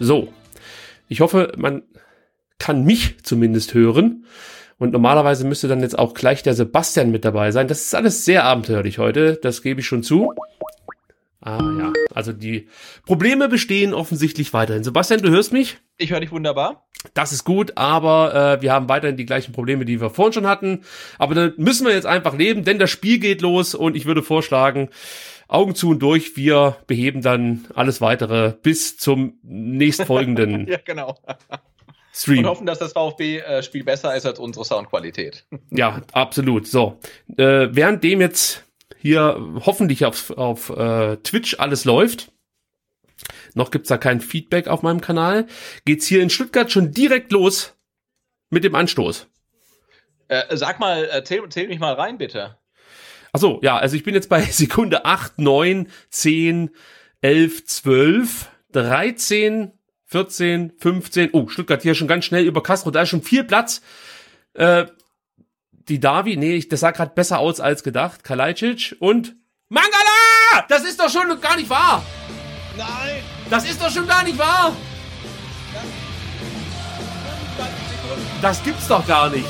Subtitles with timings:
[0.00, 0.32] So,
[1.08, 1.82] ich hoffe, man
[2.58, 4.24] kann mich zumindest hören.
[4.78, 7.68] Und normalerweise müsste dann jetzt auch gleich der Sebastian mit dabei sein.
[7.68, 10.32] Das ist alles sehr abenteuerlich heute, das gebe ich schon zu.
[11.42, 12.68] Ah ja, also die
[13.04, 14.84] Probleme bestehen offensichtlich weiterhin.
[14.84, 15.78] Sebastian, du hörst mich?
[15.98, 16.86] Ich höre dich wunderbar.
[17.12, 20.46] Das ist gut, aber äh, wir haben weiterhin die gleichen Probleme, die wir vorhin schon
[20.46, 20.80] hatten.
[21.18, 24.22] Aber dann müssen wir jetzt einfach leben, denn das Spiel geht los und ich würde
[24.22, 24.88] vorschlagen,
[25.50, 31.18] Augen zu und durch, wir beheben dann alles weitere bis zum nächstfolgenden ja, genau.
[32.12, 32.40] Stream.
[32.40, 35.46] Und hoffen, dass das VfB-Spiel besser ist als unsere Soundqualität.
[35.70, 36.66] Ja, absolut.
[36.66, 37.00] So,
[37.36, 38.64] äh, währenddem jetzt
[38.98, 42.30] hier hoffentlich auf, auf äh, Twitch alles läuft,
[43.54, 45.46] noch gibt's da kein Feedback auf meinem Kanal,
[45.84, 47.76] geht's hier in Stuttgart schon direkt los
[48.50, 49.26] mit dem Anstoß.
[50.28, 52.56] Äh, sag mal, äh, zähl, zähl mich mal rein, bitte.
[53.32, 56.70] Ach so, ja, also ich bin jetzt bei Sekunde 8, 9, 10,
[57.22, 59.72] 11, 12, 13,
[60.06, 61.30] 14, 15.
[61.32, 63.80] Oh, Stuttgart hier schon ganz schnell über Castro, da ist schon viel Platz.
[64.54, 64.86] Äh,
[65.88, 68.24] die Davi, nee, ich, das sah gerade besser aus als gedacht.
[68.24, 69.36] Kalajdzic und
[69.68, 70.66] Mangala!
[70.68, 72.04] Das ist doch schon gar nicht wahr!
[72.76, 73.22] Nein!
[73.48, 74.76] Das ist doch schon gar nicht wahr!
[78.42, 79.46] Das gibt's doch gar nicht.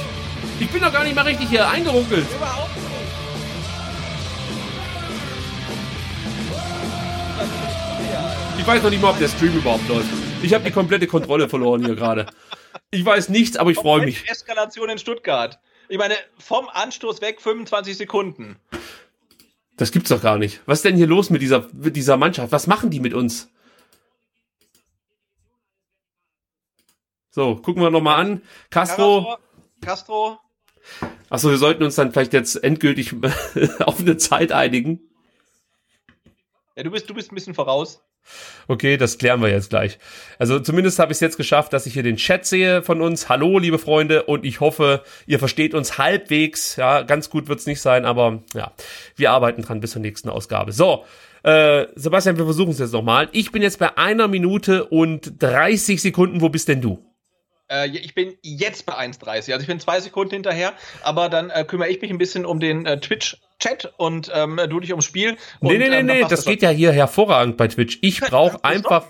[0.58, 2.26] Ich bin doch gar nicht mal richtig hier eingeruckelt.
[2.34, 2.89] Überhaupt nicht.
[8.60, 10.10] Ich weiß noch nicht mal, ob der Stream überhaupt läuft.
[10.42, 12.26] Ich habe die komplette Kontrolle verloren hier gerade.
[12.90, 14.28] Ich weiß nichts, aber ich freue mich.
[14.28, 15.58] Eskalation in Stuttgart.
[15.88, 18.60] Ich meine, vom Anstoß weg 25 Sekunden.
[19.78, 20.60] Das gibt's doch gar nicht.
[20.66, 22.52] Was ist denn hier los mit dieser, mit dieser Mannschaft?
[22.52, 23.48] Was machen die mit uns?
[27.30, 28.42] So, gucken wir nochmal an.
[28.68, 29.38] Castro.
[29.80, 30.38] Castro.
[31.30, 33.14] Achso, wir sollten uns dann vielleicht jetzt endgültig
[33.80, 35.00] auf eine Zeit einigen.
[36.76, 38.02] Ja, du bist, du bist ein bisschen voraus.
[38.68, 39.98] Okay, das klären wir jetzt gleich.
[40.38, 43.28] Also zumindest habe ich es jetzt geschafft, dass ich hier den Chat sehe von uns.
[43.28, 46.76] Hallo, liebe Freunde, und ich hoffe, ihr versteht uns halbwegs.
[46.76, 48.72] Ja, ganz gut wird's nicht sein, aber ja,
[49.16, 50.72] wir arbeiten dran bis zur nächsten Ausgabe.
[50.72, 51.04] So,
[51.42, 53.28] äh, Sebastian, wir versuchen es jetzt nochmal.
[53.32, 56.40] Ich bin jetzt bei einer Minute und 30 Sekunden.
[56.40, 57.04] Wo bist denn du?
[57.70, 59.52] Äh, ich bin jetzt bei 1,30.
[59.52, 62.60] Also ich bin zwei Sekunden hinterher, aber dann äh, kümmere ich mich ein bisschen um
[62.60, 63.38] den äh, Twitch.
[63.60, 65.36] Chat und ähm, du dich ums Spiel.
[65.60, 67.98] Nee, nee, nee, ähm, nee, das geht ja hier hervorragend bei Twitch.
[68.02, 69.06] Ich brauche einfach,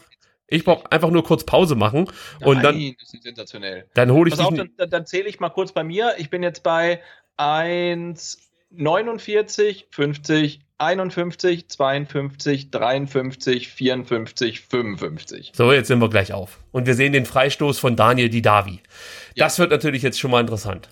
[0.48, 3.88] ich brauche einfach nur kurz Pause machen und Nein, dann, das ist sensationell.
[3.94, 6.14] dann hole ich Pass auf, dann, dann, zähle ich mal kurz bei mir.
[6.18, 7.00] Ich bin jetzt bei
[7.38, 15.52] 1,49, 50, 51, 52, 53, 54, 55.
[15.54, 16.58] So, jetzt sind wir gleich auf.
[16.72, 18.80] Und wir sehen den Freistoß von Daniel Didavi.
[19.34, 19.44] Ja.
[19.44, 20.88] Das wird natürlich jetzt schon mal interessant.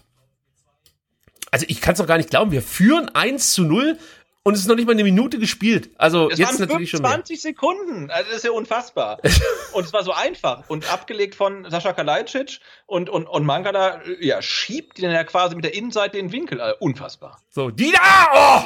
[1.51, 2.51] Also ich kann es doch gar nicht glauben.
[2.51, 3.99] Wir führen 1 zu 0
[4.43, 5.91] und es ist noch nicht mal eine Minute gespielt.
[5.99, 7.11] Also Es jetzt natürlich schon mehr.
[7.11, 8.11] 25 Sekunden.
[8.11, 9.21] Also das ist ja unfassbar.
[9.73, 10.69] und es war so einfach.
[10.69, 15.65] Und abgelegt von Sascha Kalajdzic und, und, und Mangala, ja, schiebt den ja quasi mit
[15.65, 16.61] der Innenseite in den Winkel.
[16.61, 17.43] Also unfassbar.
[17.51, 17.99] So, Dida!
[18.35, 18.63] Oh!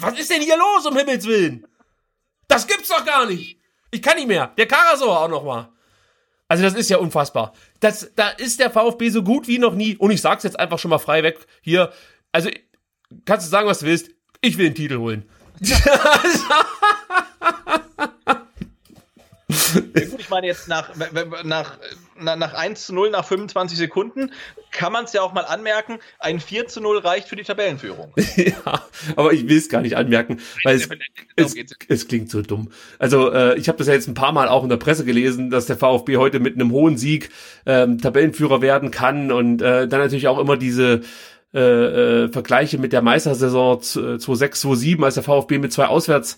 [0.00, 1.66] Was ist denn hier los, um Himmels Willen?
[2.48, 3.58] Das gibt's doch gar nicht.
[3.90, 4.48] Ich kann nicht mehr.
[4.58, 5.72] Der Karasor auch noch mal.
[6.54, 7.52] Also das ist ja unfassbar.
[7.80, 9.96] Das, da ist der VfB so gut wie noch nie.
[9.96, 11.48] Und ich sag's jetzt einfach schon mal frei weg.
[11.62, 11.92] Hier,
[12.30, 12.48] also
[13.24, 14.10] kannst du sagen, was du willst.
[14.40, 15.28] Ich will den Titel holen.
[15.58, 15.76] Ja,
[19.48, 20.90] gut, ich meine jetzt nach,
[21.42, 21.76] nach
[22.18, 24.32] nach, nach 1 zu 0 nach 25 Sekunden
[24.70, 28.12] kann man es ja auch mal anmerken, ein 4 zu 0 reicht für die Tabellenführung.
[28.36, 28.82] ja,
[29.16, 30.88] aber ich will es gar nicht anmerken, weil es,
[31.36, 31.54] es,
[31.88, 32.70] es klingt so dumm.
[32.98, 35.50] Also äh, ich habe das ja jetzt ein paar Mal auch in der Presse gelesen,
[35.50, 37.30] dass der VfB heute mit einem hohen Sieg
[37.66, 41.02] ähm, Tabellenführer werden kann und äh, dann natürlich auch immer diese
[41.54, 46.36] äh, äh, Vergleiche mit der Meistersaison 2006, 2007, als der VfB mit zwei Auswärts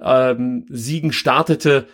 [0.00, 1.86] ähm, Siegen startete.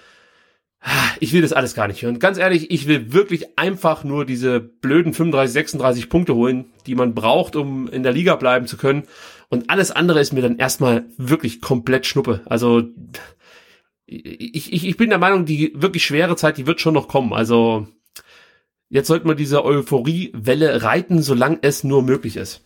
[1.20, 2.18] Ich will das alles gar nicht hören.
[2.18, 7.14] Ganz ehrlich, ich will wirklich einfach nur diese blöden 35, 36 Punkte holen, die man
[7.14, 9.02] braucht, um in der Liga bleiben zu können.
[9.50, 12.40] Und alles andere ist mir dann erstmal wirklich komplett Schnuppe.
[12.46, 12.84] Also
[14.06, 17.32] ich, ich, ich bin der Meinung, die wirklich schwere Zeit, die wird schon noch kommen.
[17.32, 17.86] Also
[18.88, 22.64] jetzt sollte man diese Euphoriewelle reiten, solange es nur möglich ist.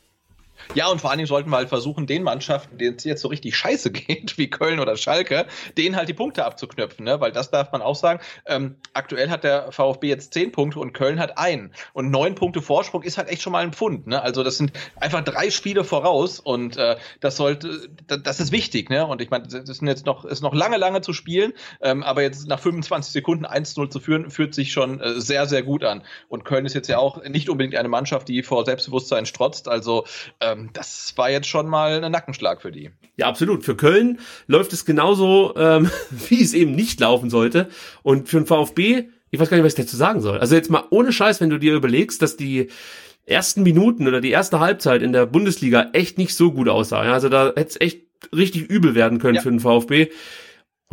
[0.74, 3.28] Ja, und vor allen Dingen sollten wir halt versuchen, den Mannschaften, denen es jetzt so
[3.28, 5.46] richtig scheiße geht, wie Köln oder Schalke,
[5.76, 7.20] denen halt die Punkte abzuknöpfen, ne?
[7.20, 8.20] Weil das darf man auch sagen.
[8.46, 11.72] Ähm, aktuell hat der VfB jetzt zehn Punkte und Köln hat einen.
[11.92, 14.22] Und neun Punkte Vorsprung ist halt echt schon mal ein Pfund, ne?
[14.22, 19.06] Also das sind einfach drei Spiele voraus und äh, das sollte, das ist wichtig, ne?
[19.06, 22.22] Und ich meine, das sind jetzt noch, ist noch lange, lange zu spielen, ähm, aber
[22.22, 26.02] jetzt nach 25 Sekunden 1-0 zu führen, fühlt sich schon äh, sehr, sehr gut an.
[26.28, 29.68] Und Köln ist jetzt ja auch nicht unbedingt eine Mannschaft, die vor Selbstbewusstsein strotzt.
[29.68, 30.04] Also
[30.54, 32.90] ähm, das war jetzt schon mal ein Nackenschlag für die.
[33.16, 33.64] Ja, absolut.
[33.64, 35.90] Für Köln läuft es genauso, ähm,
[36.28, 37.68] wie es eben nicht laufen sollte.
[38.02, 40.38] Und für den VfB, ich weiß gar nicht, was ich dazu sagen soll.
[40.38, 42.68] Also jetzt mal ohne Scheiß, wenn du dir überlegst, dass die
[43.26, 47.00] ersten Minuten oder die erste Halbzeit in der Bundesliga echt nicht so gut aussah.
[47.00, 48.02] Also da hätte es echt
[48.34, 49.40] richtig übel werden können ja.
[49.40, 50.08] für den VfB.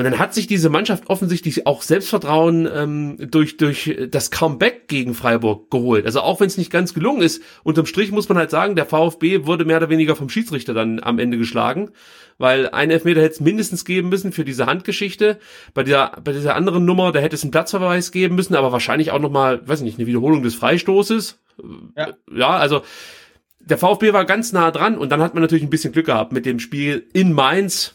[0.02, 5.14] Und dann hat sich diese Mannschaft offensichtlich auch Selbstvertrauen ähm, durch, durch das Comeback gegen
[5.14, 6.08] Freiburg geholt.
[6.08, 8.88] Also auch wenn es nicht ganz gelungen ist, unterm Strich muss man halt sagen, der
[8.88, 11.92] VfB wurde mehr oder weniger vom Schiedsrichter dann am Ende geschlagen,
[12.40, 15.38] weil ein Elfmeter hätte es mindestens geben müssen für diese Handgeschichte.
[15.76, 19.12] Bei dieser, bei dieser anderen Nummer, da hätte es einen Platzverweis geben müssen, aber wahrscheinlich
[19.12, 21.38] auch nochmal, weiß ich nicht, eine Wiederholung des Freistoßes.
[21.96, 22.82] Ja, ja also
[23.60, 26.32] der VfB war ganz nah dran und dann hat man natürlich ein bisschen Glück gehabt
[26.32, 27.94] mit dem Spiel in Mainz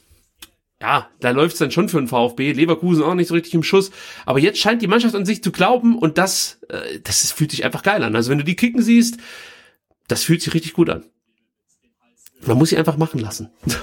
[0.80, 2.52] ja, da läuft's dann schon für den VfB.
[2.52, 3.90] Leverkusen auch nicht so richtig im Schuss.
[4.26, 7.50] Aber jetzt scheint die Mannschaft an sich zu glauben und das, äh, das ist, fühlt
[7.50, 8.14] sich einfach geil an.
[8.14, 9.18] Also wenn du die kicken siehst,
[10.08, 11.04] das fühlt sich richtig gut an.
[12.42, 13.50] Man muss sie einfach machen lassen.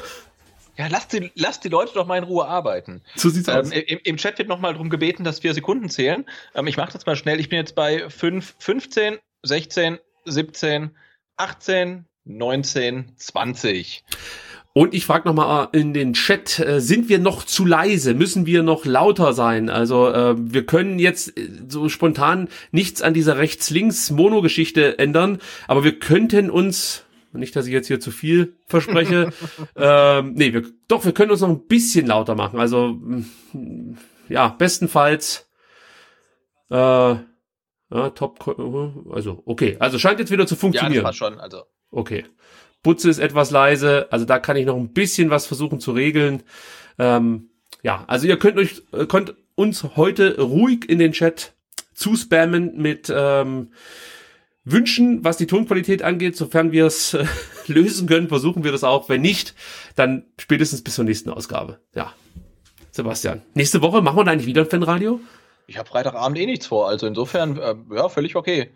[0.76, 3.04] Ja, lass die, lass die Leute doch mal in Ruhe arbeiten.
[3.16, 3.72] So sieht's ähm, aus.
[3.72, 6.26] Im, Im Chat wird noch mal darum gebeten, dass wir Sekunden zählen.
[6.56, 7.40] Ähm, ich mache das mal schnell.
[7.40, 10.90] Ich bin jetzt bei 5, 15, 16, 17,
[11.38, 14.04] 18, 19, 20.
[14.76, 18.16] Und ich frage nochmal in den Chat, äh, sind wir noch zu leise?
[18.16, 19.70] Müssen wir noch lauter sein?
[19.70, 26.00] Also äh, wir können jetzt äh, so spontan nichts an dieser Rechts-Links-Mono-Geschichte ändern, aber wir
[26.00, 27.04] könnten uns,
[27.34, 29.32] nicht, dass ich jetzt hier zu viel verspreche,
[29.76, 32.60] ähm, nee, wir, doch, wir können uns noch ein bisschen lauter machen.
[32.60, 33.00] Also
[34.28, 35.48] ja, bestenfalls
[36.72, 38.58] äh, ja, Top,
[39.12, 40.96] also okay, also scheint jetzt wieder zu funktionieren.
[40.96, 41.62] Ja, das war schon, also
[41.92, 42.26] okay.
[42.84, 46.44] Butze ist etwas leise, also da kann ich noch ein bisschen was versuchen zu regeln.
[47.00, 47.50] Ähm,
[47.82, 51.54] ja, also ihr könnt euch äh, könnt uns heute ruhig in den Chat
[51.94, 53.72] zuspammen mit ähm,
[54.66, 56.36] Wünschen, was die Tonqualität angeht.
[56.36, 57.26] Sofern wir es äh,
[57.68, 59.10] lösen können, versuchen wir das auch.
[59.10, 59.56] Wenn nicht,
[59.96, 61.80] dann spätestens bis zur nächsten Ausgabe.
[61.96, 62.14] Ja.
[62.92, 65.20] Sebastian, nächste Woche machen wir da eigentlich wieder ein Fanradio?
[65.66, 68.70] Ich habe Freitagabend eh nichts vor, also insofern, äh, ja, völlig okay.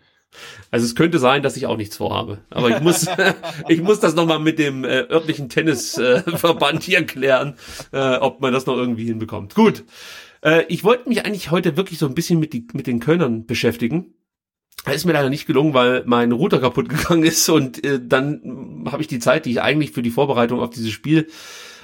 [0.70, 2.38] Also es könnte sein, dass ich auch nichts vorhabe.
[2.50, 3.06] Aber ich muss,
[3.68, 7.54] ich muss das nochmal mit dem äh, örtlichen Tennisverband äh, hier klären,
[7.92, 9.54] äh, ob man das noch irgendwie hinbekommt.
[9.54, 9.84] Gut.
[10.42, 13.46] Äh, ich wollte mich eigentlich heute wirklich so ein bisschen mit, die, mit den Kölnern
[13.46, 14.14] beschäftigen.
[14.84, 18.84] Das ist mir leider nicht gelungen, weil mein Router kaputt gegangen ist und äh, dann
[18.90, 21.28] habe ich die Zeit, die ich eigentlich für die Vorbereitung auf dieses Spiel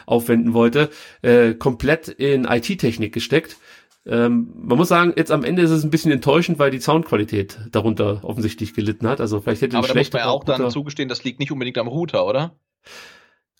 [0.06, 0.90] aufwenden wollte,
[1.22, 3.56] äh, komplett in IT-Technik gesteckt.
[4.06, 7.58] Ähm, man muss sagen, jetzt am Ende ist es ein bisschen enttäuschend, weil die Soundqualität
[7.72, 9.20] darunter offensichtlich gelitten hat.
[9.20, 11.78] Also vielleicht hätte Aber da muss man ja auch dann zugestehen, das liegt nicht unbedingt
[11.78, 12.54] am Router, oder?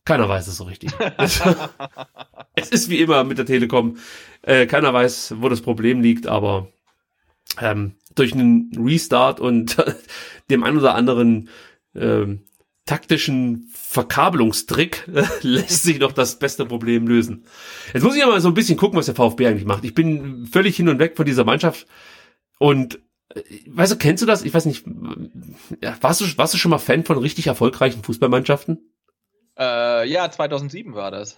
[0.05, 0.93] Keiner weiß es so richtig.
[2.55, 3.97] es ist wie immer mit der Telekom.
[4.43, 6.69] Äh, keiner weiß, wo das Problem liegt, aber
[7.61, 9.83] ähm, durch einen Restart und
[10.51, 11.49] dem ein oder anderen
[11.95, 12.43] ähm,
[12.87, 17.45] taktischen Verkabelungstrick äh, lässt sich doch das beste Problem lösen.
[17.93, 19.85] Jetzt muss ich aber so ein bisschen gucken, was der VfB eigentlich macht.
[19.85, 21.87] Ich bin völlig hin und weg von dieser Mannschaft
[22.59, 23.01] und
[23.35, 24.45] äh, weißt du, kennst du das?
[24.45, 24.85] Ich weiß nicht,
[26.01, 28.91] warst du, warst du schon mal Fan von richtig erfolgreichen Fußballmannschaften?
[29.59, 31.37] Äh, ja, 2007 war das.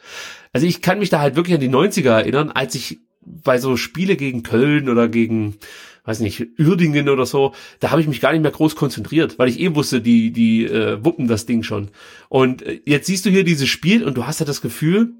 [0.52, 3.76] Also ich kann mich da halt wirklich an die 90er erinnern, als ich bei so
[3.76, 5.58] Spiele gegen Köln oder gegen
[6.06, 9.48] weiß nicht, Uerdingen oder so, da habe ich mich gar nicht mehr groß konzentriert, weil
[9.48, 11.90] ich eh wusste, die, die äh, wuppen das Ding schon.
[12.28, 15.14] Und äh, jetzt siehst du hier dieses Spiel und du hast ja das Gefühl,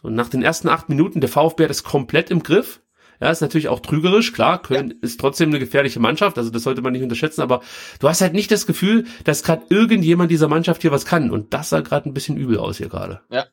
[0.00, 2.80] so nach den ersten acht Minuten, der VfB hat es komplett im Griff.
[3.20, 4.62] Ja, ist natürlich auch trügerisch, klar.
[4.62, 4.96] Köln ja.
[5.00, 7.62] ist trotzdem eine gefährliche Mannschaft, also das sollte man nicht unterschätzen, aber
[7.98, 11.32] du hast halt nicht das Gefühl, dass gerade irgendjemand dieser Mannschaft hier was kann.
[11.32, 13.20] Und das sah gerade ein bisschen übel aus hier gerade.
[13.28, 13.46] Ja.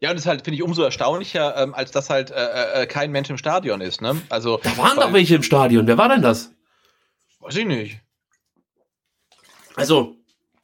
[0.00, 3.10] Ja, und das halt, finde ich, umso erstaunlicher, ähm, als dass halt äh, äh, kein
[3.12, 4.20] Mensch im Stadion ist, ne?
[4.30, 4.58] Also.
[4.62, 5.86] Da waren weil, doch welche im Stadion.
[5.86, 6.52] Wer war denn das?
[7.40, 8.00] Weiß ich nicht.
[9.76, 10.16] Also,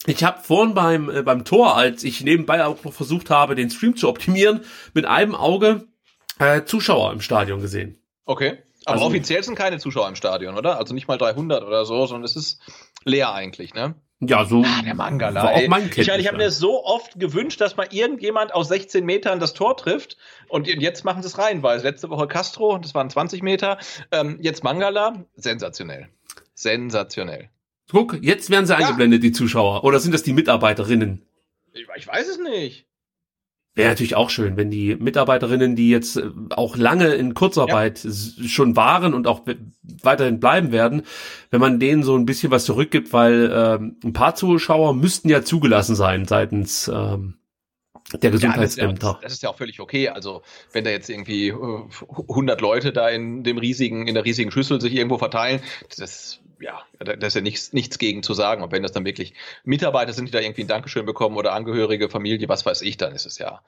[0.07, 3.71] ich habe vorhin beim, äh, beim Tor, als ich nebenbei auch noch versucht habe, den
[3.71, 4.65] Stream zu optimieren,
[4.95, 5.87] mit einem Auge
[6.39, 7.99] äh, Zuschauer im Stadion gesehen.
[8.25, 8.59] Okay.
[8.87, 10.79] Aber also, offiziell sind keine Zuschauer im Stadion, oder?
[10.79, 12.61] Also nicht mal 300 oder so, sondern es ist
[13.05, 13.97] leer eigentlich, ne?
[14.21, 14.63] Ja, so.
[14.65, 15.43] Ah, der Mangala.
[15.43, 18.69] War auch mein ich meine, ich habe mir so oft gewünscht, dass mal irgendjemand aus
[18.69, 20.17] 16 Metern das Tor trifft.
[20.49, 23.79] Und jetzt machen sie es rein, weil letzte Woche Castro, das waren 20 Meter.
[24.11, 26.09] Ähm, jetzt Mangala, sensationell.
[26.55, 27.51] Sensationell.
[27.91, 28.79] Guck, jetzt werden sie ja.
[28.79, 29.85] eingeblendet, die Zuschauer.
[29.85, 31.23] Oder sind das die Mitarbeiterinnen?
[31.73, 32.87] Ich, ich weiß es nicht.
[33.77, 38.49] Wäre natürlich auch schön, wenn die Mitarbeiterinnen, die jetzt äh, auch lange in Kurzarbeit ja.
[38.49, 39.43] schon waren und auch
[40.03, 41.03] weiterhin bleiben werden,
[41.51, 45.43] wenn man denen so ein bisschen was zurückgibt, weil ähm, ein paar Zuschauer müssten ja
[45.43, 47.35] zugelassen sein seitens ähm,
[48.15, 49.07] der Gesundheitsämter.
[49.07, 50.09] Ja, das, das, ist ja auch völlig okay.
[50.09, 50.41] Also
[50.73, 54.81] wenn da jetzt irgendwie 100 äh, Leute da in dem riesigen, in der riesigen Schüssel
[54.81, 55.61] sich irgendwo verteilen,
[55.99, 58.63] das ja, da ist ja nichts, nichts gegen zu sagen.
[58.63, 59.35] Und wenn das dann wirklich
[59.65, 63.15] Mitarbeiter sind, die da irgendwie ein Dankeschön bekommen oder Angehörige, Familie, was weiß ich, dann
[63.15, 63.61] ist es ja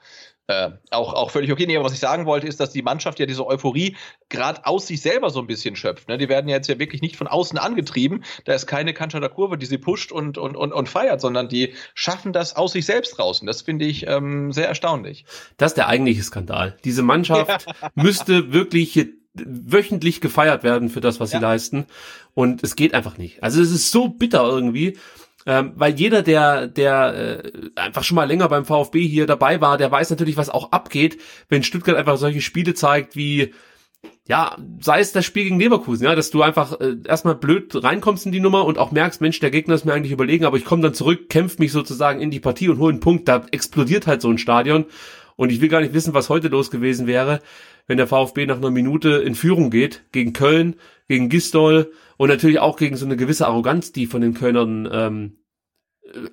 [0.47, 1.67] äh, auch, auch völlig okay.
[1.67, 3.95] Nee, aber was ich sagen wollte, ist, dass die Mannschaft ja diese Euphorie
[4.29, 6.09] gerade aus sich selber so ein bisschen schöpft.
[6.09, 6.17] Ne?
[6.17, 8.23] Die werden ja jetzt ja wirklich nicht von außen angetrieben.
[8.45, 11.73] Da ist keine Kanzler Kurve, die sie pusht und, und, und, und feiert, sondern die
[11.93, 13.41] schaffen das aus sich selbst raus.
[13.41, 15.25] Und das finde ich ähm, sehr erstaunlich.
[15.57, 16.77] Das ist der eigentliche Skandal.
[16.83, 17.91] Diese Mannschaft ja.
[17.95, 21.39] müsste wirklich wöchentlich gefeiert werden für das, was ja.
[21.39, 21.85] sie leisten.
[22.33, 23.43] Und es geht einfach nicht.
[23.43, 24.97] Also es ist so bitter irgendwie.
[25.45, 29.77] Ähm, weil jeder, der, der äh, einfach schon mal länger beim VfB hier dabei war,
[29.77, 33.53] der weiß natürlich, was auch abgeht, wenn Stuttgart einfach solche Spiele zeigt wie,
[34.27, 38.25] ja, sei es das Spiel gegen Leverkusen, ja, dass du einfach äh, erstmal blöd reinkommst
[38.25, 40.65] in die Nummer und auch merkst, Mensch, der Gegner ist mir eigentlich überlegen, aber ich
[40.65, 44.07] komme dann zurück, kämpf mich sozusagen in die Partie und hole einen Punkt, da explodiert
[44.07, 44.85] halt so ein Stadion
[45.35, 47.39] und ich will gar nicht wissen, was heute los gewesen wäre,
[47.89, 50.75] wenn der VfB nach einer Minute in Führung geht, gegen Köln,
[51.07, 55.37] gegen Gistol und natürlich auch gegen so eine gewisse Arroganz, die von den Kölnern ähm,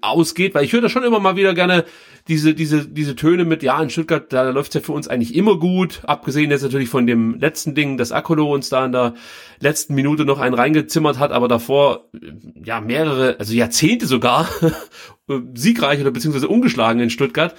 [0.03, 1.87] ausgeht, weil ich höre da schon immer mal wieder gerne
[2.29, 5.59] diese, diese, diese Töne mit, ja, in Stuttgart, da läuft's ja für uns eigentlich immer
[5.59, 9.15] gut, abgesehen jetzt natürlich von dem letzten Ding, dass Akolo uns da in der
[9.59, 12.11] letzten Minute noch einen reingezimmert hat, aber davor,
[12.63, 14.47] ja, mehrere, also Jahrzehnte sogar,
[15.55, 17.55] siegreich oder beziehungsweise ungeschlagen in Stuttgart.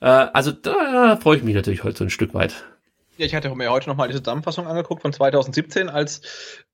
[0.00, 2.64] Äh, also da freue ich mich natürlich heute so ein Stück weit.
[3.18, 6.20] Ja, ich hatte mir heute nochmal die Zusammenfassung angeguckt von 2017, als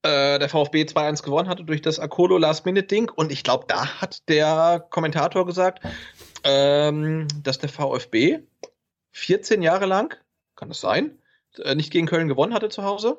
[0.03, 3.11] äh, der VfB 2-1 gewonnen hatte durch das Akolo Last-Minute-Ding.
[3.15, 5.85] Und ich glaube, da hat der Kommentator gesagt,
[6.43, 8.41] ähm, dass der VfB
[9.13, 10.17] 14 Jahre lang,
[10.57, 11.17] kann das sein,
[11.63, 13.19] äh, nicht gegen Köln gewonnen hatte zu Hause.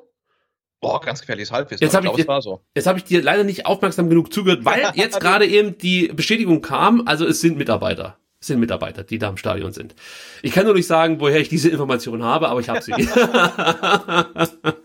[0.82, 1.82] Boah, ganz gefährliches Halbwissen.
[1.82, 2.60] Jetzt habe ich, ich, so.
[2.74, 6.60] jetzt hab ich dir leider nicht aufmerksam genug zugehört, weil jetzt gerade eben die Bestätigung
[6.60, 9.94] kam, also es sind Mitarbeiter sind Mitarbeiter, die da im Stadion sind.
[10.42, 12.92] Ich kann nur nicht sagen, woher ich diese Information habe, aber ich habe sie.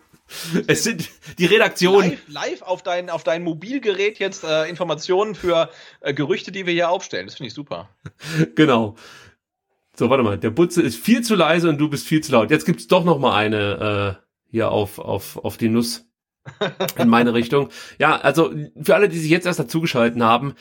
[0.68, 2.12] es sind die Redaktionen.
[2.12, 5.70] Live, live, auf, dein, auf dein Mobilgerät jetzt äh, Informationen für
[6.01, 7.28] äh, Gerüchte, die wir hier aufstellen.
[7.28, 7.89] Das finde ich super.
[8.56, 8.96] Genau.
[9.96, 10.38] So, warte mal.
[10.38, 12.51] Der Butze ist viel zu leise und du bist viel zu laut.
[12.51, 16.09] Jetzt gibt's doch noch mal eine äh, hier auf, auf, auf die Nuss
[16.98, 17.69] in meine Richtung.
[18.00, 20.53] Ja, also für alle, die sich jetzt erst dazugeschalten haben,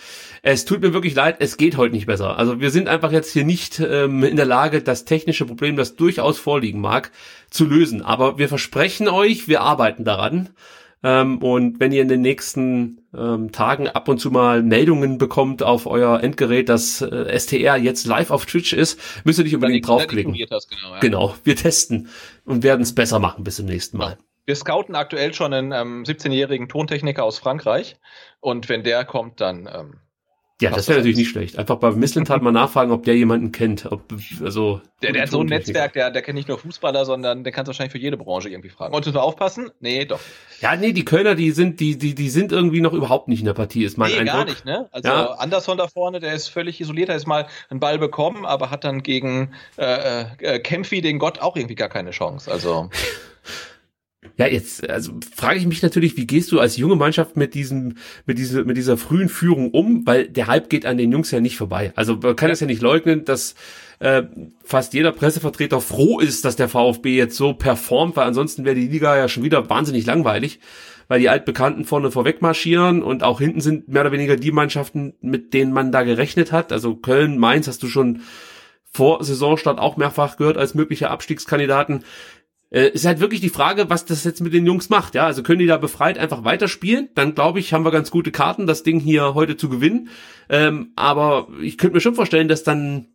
[0.43, 2.39] es tut mir wirklich leid, es geht heute nicht besser.
[2.39, 5.97] Also wir sind einfach jetzt hier nicht ähm, in der Lage, das technische Problem, das
[5.97, 7.11] durchaus vorliegen mag,
[7.51, 8.03] zu lösen.
[8.03, 10.51] Aber wir versprechen euch, wir arbeiten daran.
[11.03, 15.63] Ähm, und wenn ihr in den nächsten ähm, Tagen ab und zu mal Meldungen bekommt
[15.63, 19.87] auf euer Endgerät, dass äh, STR jetzt live auf Twitch ist, müsst ihr nicht unbedingt
[19.87, 20.35] draufklicken.
[20.51, 21.01] Hast, genau, ja.
[21.01, 22.09] genau, wir testen
[22.45, 24.13] und werden es besser machen bis zum nächsten Mal.
[24.13, 24.19] Ja.
[24.49, 27.97] Wir scouten aktuell schon einen ähm, 17-jährigen Tontechniker aus Frankreich.
[28.41, 29.69] Und wenn der kommt, dann.
[29.71, 30.01] Ähm,
[30.63, 31.59] ja, das wäre natürlich nicht schlecht.
[31.59, 33.85] Einfach bei Misslintat mal nachfragen, ob der jemanden kennt.
[33.93, 34.05] Ob,
[34.43, 37.53] also, der, der hat so ein Netzwerk, der, der kennt nicht nur Fußballer, sondern der
[37.53, 38.95] kann es wahrscheinlich für jede Branche irgendwie fragen.
[38.95, 39.71] Und müssen wir aufpassen?
[39.81, 40.19] Nee, doch.
[40.63, 43.47] Ja, nee, die Kölner, die sind, die, die, die sind irgendwie noch überhaupt nicht in
[43.47, 44.35] der Partie, ist mein nee, Eindruck.
[44.35, 44.89] gar nicht, ne?
[44.93, 45.27] Also ja.
[45.33, 48.83] Anderson da vorne, der ist völlig isoliert, er ist mal einen Ball bekommen, aber hat
[48.83, 52.51] dann gegen äh, äh, Kempfi, den Gott, auch irgendwie gar keine Chance.
[52.51, 52.89] Also.
[54.37, 57.95] Ja, jetzt also frage ich mich natürlich, wie gehst du als junge Mannschaft mit diesem
[58.27, 61.41] mit dieser mit dieser frühen Führung um, weil der Hype geht an den Jungs ja
[61.41, 61.93] nicht vorbei.
[61.95, 62.67] Also man kann es ja.
[62.67, 63.55] ja nicht leugnen, dass
[64.01, 64.25] äh,
[64.65, 68.89] fast jeder Pressevertreter froh ist, dass der VfB jetzt so performt, weil ansonsten wäre die
[68.89, 70.59] Liga ja schon wieder wahnsinnig langweilig,
[71.07, 75.15] weil die Altbekannten vorne vorweg marschieren und auch hinten sind mehr oder weniger die Mannschaften,
[75.21, 76.73] mit denen man da gerechnet hat.
[76.73, 78.23] Also Köln, Mainz hast du schon
[78.91, 82.05] vor Saisonstart auch mehrfach gehört als mögliche Abstiegskandidaten
[82.71, 85.15] äh, ist halt wirklich die Frage, was das jetzt mit den Jungs macht.
[85.15, 87.09] Ja, also können die da befreit einfach weiterspielen?
[87.15, 90.09] Dann glaube ich, haben wir ganz gute Karten, das Ding hier heute zu gewinnen.
[90.49, 93.09] Ähm, aber ich könnte mir schon vorstellen, dass dann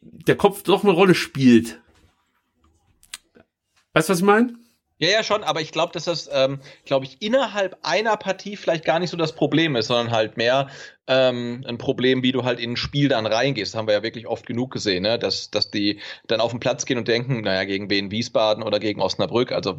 [0.00, 1.80] der Kopf doch eine Rolle spielt.
[3.94, 4.54] Weißt du, was ich meine?
[4.98, 8.84] Ja, ja, schon, aber ich glaube, dass das, ähm, glaube ich, innerhalb einer Partie vielleicht
[8.84, 10.68] gar nicht so das Problem ist, sondern halt mehr,
[11.08, 13.74] ähm, ein Problem, wie du halt in ein Spiel dann reingehst.
[13.74, 15.18] Das haben wir ja wirklich oft genug gesehen, ne?
[15.18, 18.78] dass, dass die dann auf den Platz gehen und denken, naja, gegen Wien Wiesbaden oder
[18.78, 19.76] gegen Osnabrück, also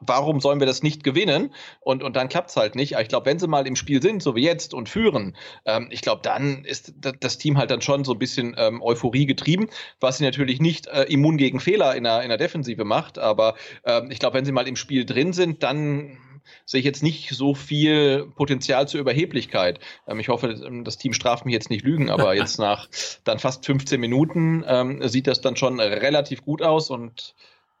[0.00, 1.52] warum sollen wir das nicht gewinnen?
[1.80, 2.94] Und, und dann klappt's halt nicht.
[2.94, 5.88] Aber ich glaube, wenn sie mal im Spiel sind, so wie jetzt, und führen, ähm,
[5.90, 9.68] ich glaube, dann ist das Team halt dann schon so ein bisschen ähm, Euphorie getrieben,
[10.00, 13.18] was sie natürlich nicht äh, immun gegen Fehler in der, in der Defensive macht.
[13.18, 13.54] Aber
[13.84, 16.18] ähm, ich glaube, wenn sie mal im Spiel drin sind, dann
[16.66, 19.80] sehe ich jetzt nicht so viel Potenzial zur Überheblichkeit.
[20.06, 22.88] Ähm, ich hoffe, ähm, das Team straft mich jetzt nicht lügen, aber jetzt nach
[23.24, 27.34] dann fast 15 Minuten ähm, sieht das dann schon relativ gut aus und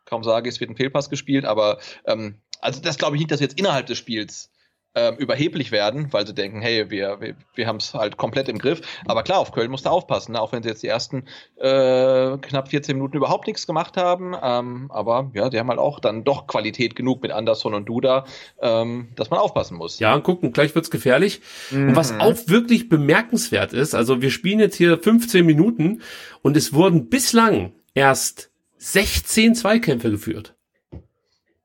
[0.04, 3.40] kaum sage, es wird ein Fehlpass gespielt, aber ähm, also das glaube ich nicht, dass
[3.40, 4.50] jetzt innerhalb des Spiels
[4.94, 8.58] ähm, überheblich werden, weil sie denken, hey, wir, wir, wir haben es halt komplett im
[8.58, 8.80] Griff.
[9.06, 10.40] Aber klar, auf Köln musst du aufpassen, ne?
[10.40, 11.24] auch wenn sie jetzt die ersten
[11.56, 14.34] äh, knapp 14 Minuten überhaupt nichts gemacht haben.
[14.40, 18.24] Ähm, aber ja, die haben halt auch dann doch Qualität genug mit Anderson und Duda,
[18.60, 19.98] ähm, dass man aufpassen muss.
[19.98, 21.40] Ja, gucken, gleich wird's gefährlich.
[21.70, 21.88] Mhm.
[21.88, 22.20] Und was mhm.
[22.20, 26.02] auch wirklich bemerkenswert ist, also wir spielen jetzt hier 15 Minuten
[26.42, 30.54] und es wurden bislang erst 16 Zweikämpfe geführt.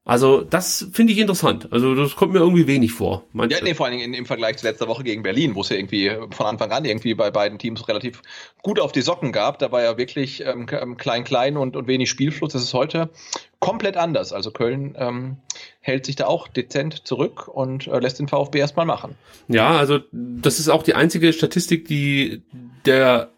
[0.09, 1.67] Also das finde ich interessant.
[1.69, 3.27] Also das kommt mir irgendwie wenig vor.
[3.31, 3.55] Manche.
[3.55, 5.75] Ja, nee, vor allen Dingen im Vergleich zu letzter Woche gegen Berlin, wo es ja
[5.75, 8.23] irgendwie von Anfang an irgendwie bei beiden Teams relativ
[8.63, 9.59] gut auf die Socken gab.
[9.59, 12.53] Da war ja wirklich ähm, ähm, klein, klein und, und wenig Spielfluss.
[12.53, 13.11] Das ist heute
[13.59, 14.33] komplett anders.
[14.33, 15.37] Also Köln ähm,
[15.79, 19.13] hält sich da auch dezent zurück und äh, lässt den VfB erstmal machen.
[19.47, 22.41] Ja, also das ist auch die einzige Statistik, die
[22.83, 23.29] der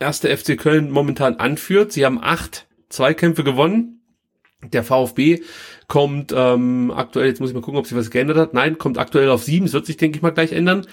[0.00, 1.92] erste FC Köln momentan anführt.
[1.92, 3.92] Sie haben acht Zweikämpfe gewonnen.
[4.72, 5.42] Der VfB
[5.88, 8.54] kommt ähm, aktuell, jetzt muss ich mal gucken, ob sich was geändert hat.
[8.54, 9.66] Nein, kommt aktuell auf sieben.
[9.66, 10.86] Es wird sich, denke ich mal, gleich ändern.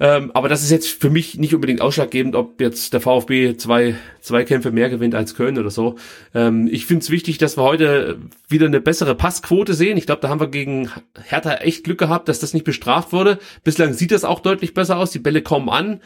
[0.00, 3.96] Ähm, aber das ist jetzt für mich nicht unbedingt ausschlaggebend, ob jetzt der VfB zwei,
[4.20, 5.96] zwei Kämpfe mehr gewinnt als Köln oder so.
[6.34, 9.96] Ähm, ich finde es wichtig, dass wir heute wieder eine bessere Passquote sehen.
[9.96, 10.90] Ich glaube, da haben wir gegen
[11.22, 13.38] Hertha echt Glück gehabt, dass das nicht bestraft wurde.
[13.64, 15.10] Bislang sieht das auch deutlich besser aus.
[15.10, 16.00] Die Bälle kommen an.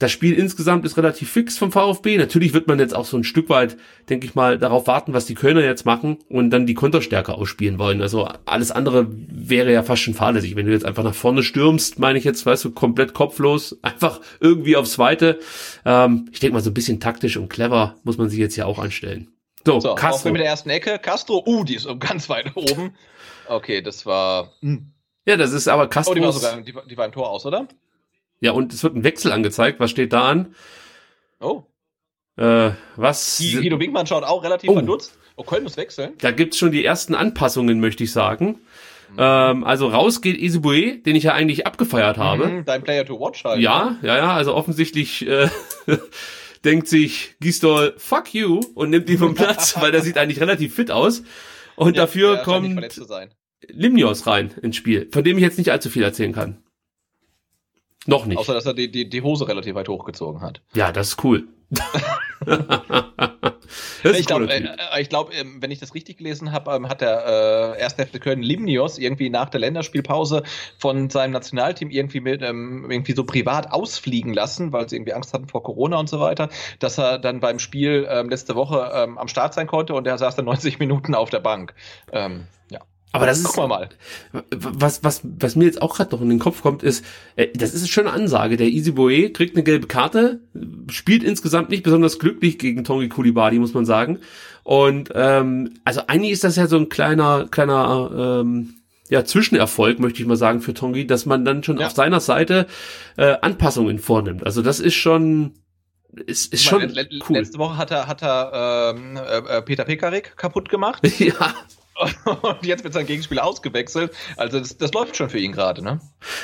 [0.00, 2.18] Das Spiel insgesamt ist relativ fix vom VfB.
[2.18, 3.76] Natürlich wird man jetzt auch so ein Stück weit,
[4.08, 7.80] denke ich mal, darauf warten, was die Kölner jetzt machen und dann die Konterstärke ausspielen
[7.80, 8.00] wollen.
[8.00, 10.54] Also alles andere wäre ja fast schon fahrlässig.
[10.54, 14.20] Wenn du jetzt einfach nach vorne stürmst, meine ich jetzt, weißt du, komplett kopflos, einfach
[14.38, 15.40] irgendwie aufs Weite.
[15.84, 18.66] Ähm, ich denke mal, so ein bisschen taktisch und clever muss man sich jetzt ja
[18.66, 19.32] auch anstellen.
[19.66, 20.30] So, so Castro.
[20.30, 20.98] mit der ersten Ecke.
[20.98, 22.94] Castro, uh, die ist ganz weit oben.
[23.48, 24.52] Okay, das war.
[24.60, 24.92] Hm.
[25.26, 26.12] Ja, das ist aber Castro.
[26.12, 27.66] Oh, die war sogar, die, die war im Tor aus, oder?
[28.40, 29.80] Ja, und es wird ein Wechsel angezeigt.
[29.80, 30.54] Was steht da an?
[31.40, 31.64] Oh.
[32.36, 33.38] Äh, was?
[33.38, 34.74] Guido Winkmann schaut auch relativ oh.
[34.74, 35.18] verdutzt.
[35.34, 36.12] Oh, Köln muss wechseln.
[36.20, 38.60] Da gibt's schon die ersten Anpassungen, möchte ich sagen.
[39.10, 39.16] Mhm.
[39.18, 42.46] Ähm, also raus geht Isibue, den ich ja eigentlich abgefeiert habe.
[42.46, 43.60] Mhm, dein Player to watch halt.
[43.60, 44.32] Ja, ja, ja.
[44.34, 45.48] Also offensichtlich äh,
[46.64, 50.74] denkt sich Gistol, fuck you, und nimmt ihn vom Platz, weil der sieht eigentlich relativ
[50.74, 51.22] fit aus.
[51.76, 53.00] Und ja, dafür kommt
[53.68, 56.62] Limnios rein ins Spiel, von dem ich jetzt nicht allzu viel erzählen kann.
[58.06, 58.38] Noch nicht.
[58.38, 60.62] Außer, dass er die, die, die Hose relativ weit hochgezogen hat.
[60.74, 61.48] Ja, das ist cool.
[64.04, 67.74] ich glaube, äh, äh, glaub, äh, wenn ich das richtig gelesen habe, ähm, hat der
[67.76, 70.42] äh, erste FC Köln Limnios irgendwie nach der Länderspielpause
[70.78, 75.34] von seinem Nationalteam irgendwie mit ähm, irgendwie so privat ausfliegen lassen, weil sie irgendwie Angst
[75.34, 76.48] hatten vor Corona und so weiter,
[76.78, 80.18] dass er dann beim Spiel ähm, letzte Woche ähm, am Start sein konnte und er
[80.18, 81.74] saß dann 90 Minuten auf der Bank.
[82.12, 82.80] Ähm, ja.
[83.12, 83.88] Aber das Guck ist, mal.
[84.50, 87.04] Was, was, was mir jetzt auch gerade noch in den Kopf kommt, ist,
[87.36, 88.56] äh, das ist schon eine Ansage.
[88.56, 90.40] Der Easy Boy kriegt eine gelbe Karte,
[90.90, 94.18] spielt insgesamt nicht besonders glücklich gegen Tongi Kulibadi, muss man sagen.
[94.62, 98.74] Und ähm, also eigentlich ist das ja so ein kleiner, kleiner ähm,
[99.08, 101.86] ja, Zwischenerfolg, möchte ich mal sagen, für Tongi, dass man dann schon ja.
[101.86, 102.66] auf seiner Seite
[103.16, 104.44] äh, Anpassungen vornimmt.
[104.44, 105.54] Also das ist schon,
[106.26, 107.38] ist, ist schon meine, cool.
[107.38, 111.02] Letzte Woche hat er, hat er ähm, äh, Peter Pekarik kaputt gemacht.
[111.18, 111.54] ja.
[112.42, 114.12] Und jetzt wird sein Gegenspieler ausgewechselt.
[114.36, 116.00] Also das, das läuft schon für ihn gerade, ne?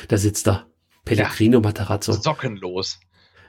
[0.09, 0.67] Da sitzt er.
[1.05, 1.62] Pellegrino ja.
[1.62, 2.12] Matarazzo.
[2.12, 2.99] Sockenlos.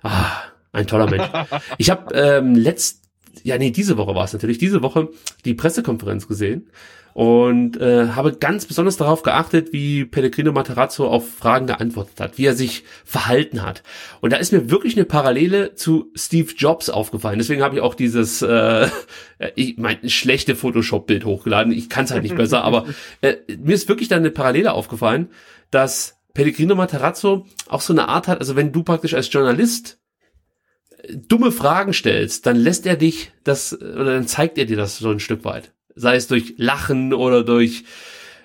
[0.03, 1.27] Ah, ein toller Mensch.
[1.77, 3.03] ich habe ähm, letzt,
[3.43, 5.09] ja nee, diese Woche war es natürlich, diese Woche
[5.45, 6.69] die Pressekonferenz gesehen
[7.15, 12.45] und äh, habe ganz besonders darauf geachtet, wie Pellegrino Materazzo auf Fragen geantwortet hat, wie
[12.45, 13.83] er sich verhalten hat.
[14.19, 17.39] Und da ist mir wirklich eine Parallele zu Steve Jobs aufgefallen.
[17.39, 18.89] Deswegen habe ich auch dieses, äh,
[19.55, 21.71] ich mein, schlechte Photoshop-Bild hochgeladen.
[21.71, 22.85] Ich kann es halt nicht besser, aber
[23.21, 25.29] äh, mir ist wirklich dann eine Parallele aufgefallen,
[25.71, 30.01] dass Pellegrino Materazzo auch so eine Art hat, also wenn du praktisch als Journalist
[30.97, 34.97] äh, dumme Fragen stellst, dann lässt er dich das, oder dann zeigt er dir das
[34.97, 37.83] so ein Stück weit sei es durch Lachen oder durch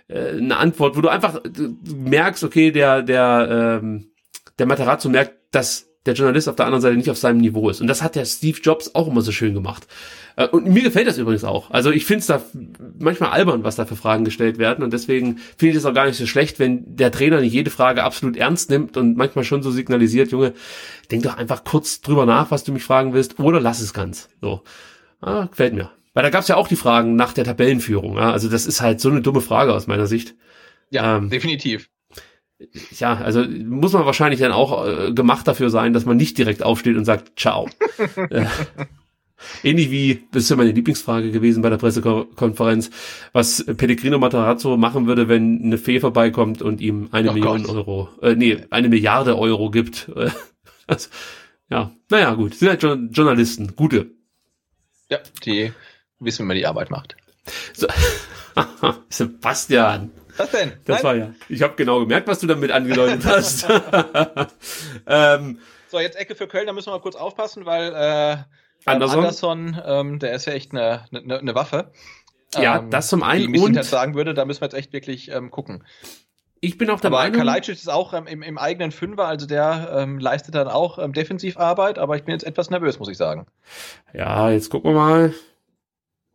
[0.08, 1.40] äh, eine Antwort, wo du einfach
[1.84, 4.10] merkst, okay, der, der, ähm,
[4.58, 7.80] der Materazzo merkt, dass der Journalist auf der anderen Seite nicht auf seinem Niveau ist.
[7.80, 9.86] Und das hat der Steve Jobs auch immer so schön gemacht.
[10.36, 11.70] Äh, und mir gefällt das übrigens auch.
[11.70, 12.42] Also ich finde es da
[12.98, 14.82] manchmal albern, was da für Fragen gestellt werden.
[14.82, 17.70] Und deswegen finde ich es auch gar nicht so schlecht, wenn der Trainer nicht jede
[17.70, 20.54] Frage absolut ernst nimmt und manchmal schon so signalisiert, Junge,
[21.10, 24.30] denk doch einfach kurz drüber nach, was du mich fragen willst, oder lass es ganz.
[24.40, 24.62] So.
[25.20, 25.90] Ah, gefällt mir.
[26.12, 28.16] Weil da gab es ja auch die Fragen nach der Tabellenführung.
[28.16, 28.32] Ja?
[28.32, 30.34] Also das ist halt so eine dumme Frage aus meiner Sicht.
[30.90, 31.88] Ja, ähm, definitiv.
[32.98, 36.62] Ja, also muss man wahrscheinlich dann auch äh, gemacht dafür sein, dass man nicht direkt
[36.62, 37.68] aufsteht und sagt, ciao.
[38.30, 38.44] äh,
[39.62, 42.90] ähnlich wie, das ist ja meine Lieblingsfrage gewesen bei der Pressekonferenz,
[43.32, 47.74] was Pellegrino Matarazzo machen würde, wenn eine Fee vorbeikommt und ihm eine oh Million Gott.
[47.74, 50.10] Euro, äh, nee, eine Milliarde Euro gibt.
[50.86, 51.08] also,
[51.70, 52.82] ja, naja, gut, sind halt
[53.16, 54.10] Journalisten, gute.
[55.08, 55.72] Ja, die
[56.20, 57.16] wissen, wie man die Arbeit macht.
[57.74, 57.88] So.
[59.08, 60.10] Sebastian.
[60.36, 60.72] Was denn?
[60.84, 61.04] Das Nein?
[61.04, 61.34] war ja.
[61.48, 63.66] Ich habe genau gemerkt, was du damit angedeutet hast.
[65.06, 68.36] ähm, so, jetzt Ecke für Köln, da müssen wir mal kurz aufpassen, weil äh,
[68.84, 71.92] Anderson, Anderson ähm, der ist ja echt eine, eine, eine Waffe.
[72.54, 73.52] Ja, ähm, das zum einen.
[73.52, 75.84] Wie ich und sagen würde, da müssen wir jetzt echt wirklich ähm, gucken.
[76.62, 77.38] Ich bin auch der aber Meinung.
[77.38, 81.12] Kalajdzic ist auch ähm, im, im eigenen Fünfer, also der ähm, leistet dann auch ähm,
[81.12, 83.46] Defensivarbeit, aber ich bin jetzt etwas nervös, muss ich sagen.
[84.12, 85.34] Ja, jetzt gucken wir mal.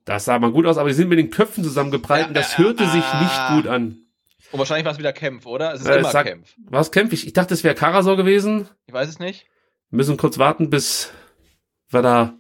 [0.05, 2.57] Das sah mal gut aus, aber die sind mit den Köpfen zusammengeprallt ja, und das
[2.57, 4.05] hörte äh, sich nicht gut an.
[4.51, 5.73] Und wahrscheinlich war es wieder Kämpf, oder?
[5.73, 6.53] Es ist äh, immer sag, Kämpf.
[6.69, 7.11] War es Kämpf?
[7.13, 8.69] Ich, ich dachte, es wäre Karasor gewesen.
[8.85, 9.47] Ich weiß es nicht.
[9.89, 11.11] Wir müssen kurz warten, bis
[11.89, 12.37] wir da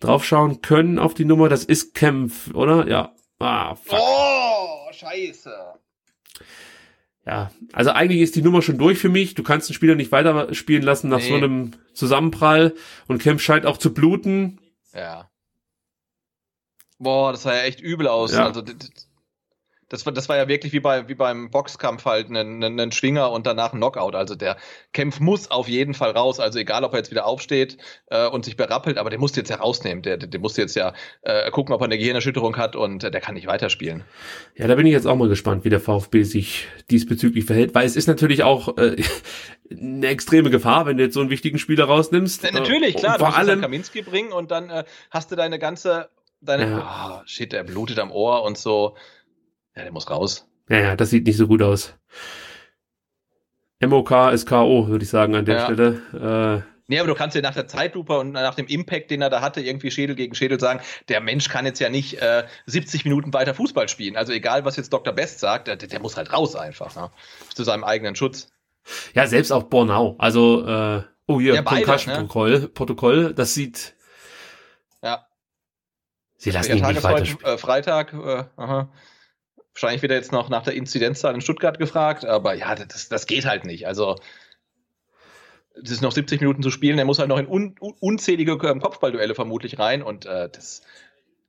[0.00, 1.48] draufschauen können auf die Nummer.
[1.48, 2.88] Das ist Kämpf, oder?
[2.88, 3.14] Ja.
[3.38, 3.98] Ah, fuck.
[3.98, 5.52] Oh, scheiße.
[7.26, 9.34] Ja, also eigentlich ist die Nummer schon durch für mich.
[9.34, 11.28] Du kannst den Spieler nicht weiterspielen lassen nach nee.
[11.28, 12.74] so einem Zusammenprall.
[13.06, 14.60] Und Kempf scheint auch zu bluten.
[14.92, 15.30] Ja.
[17.04, 18.32] Boah, das sah ja echt übel aus.
[18.32, 18.46] Ja.
[18.46, 18.62] Also,
[19.88, 22.92] das war, das war ja wirklich wie, bei, wie beim Boxkampf halt ein, ein, ein
[22.92, 24.14] Schwinger und danach ein Knockout.
[24.14, 24.56] Also der
[24.92, 26.40] Kämpf muss auf jeden Fall raus.
[26.40, 29.50] Also egal, ob er jetzt wieder aufsteht äh, und sich berappelt, aber der musste jetzt
[29.50, 30.02] ja rausnehmen.
[30.02, 33.10] Der, der, der musste jetzt ja äh, gucken, ob er eine Gehirnerschütterung hat und äh,
[33.10, 34.04] der kann nicht weiterspielen.
[34.56, 37.86] Ja, da bin ich jetzt auch mal gespannt, wie der VfB sich diesbezüglich verhält, weil
[37.86, 38.96] es ist natürlich auch äh,
[39.70, 42.42] eine extreme Gefahr, wenn du jetzt so einen wichtigen Spieler rausnimmst.
[42.42, 43.14] Ja, natürlich, klar.
[43.14, 46.08] Und vor du musst allem Kaminski bringen und dann äh, hast du deine ganze
[46.44, 47.20] deine, ja.
[47.20, 48.96] oh, shit, der blutet am Ohr und so.
[49.76, 50.46] Ja, der muss raus.
[50.68, 51.94] Ja, ja, das sieht nicht so gut aus.
[53.80, 55.64] MOK ist K.O., würde ich sagen, an der ja.
[55.64, 56.64] Stelle.
[56.64, 59.30] Äh, Nee, aber du kannst ja nach der Zeitlupe und nach dem Impact, den er
[59.30, 63.04] da hatte, irgendwie Schädel gegen Schädel sagen, der Mensch kann jetzt ja nicht äh, 70
[63.04, 64.16] Minuten weiter Fußball spielen.
[64.16, 65.14] Also egal, was jetzt Dr.
[65.14, 67.10] Best sagt, der, der muss halt raus einfach, ne?
[67.54, 68.48] Zu seinem eigenen Schutz.
[69.14, 70.16] Ja, selbst auch Bornau.
[70.18, 72.68] Also, äh, oh hier, ja, Concussion-Protokoll, ne?
[72.68, 73.93] Protokoll, das sieht.
[76.44, 76.62] Ja.
[76.62, 77.54] Sie lassen ihn nicht weiter spielen.
[77.54, 78.88] Äh, Freitag, äh, aha.
[79.72, 83.26] Wahrscheinlich wird er jetzt noch nach der Inzidenzzahl in Stuttgart gefragt, aber ja, das, das
[83.26, 83.86] geht halt nicht.
[83.88, 84.16] Also,
[85.82, 88.52] es ist noch 70 Minuten zu spielen, er muss halt noch in un, un, unzählige
[88.68, 90.82] ähm, Kopfballduelle vermutlich rein und äh, das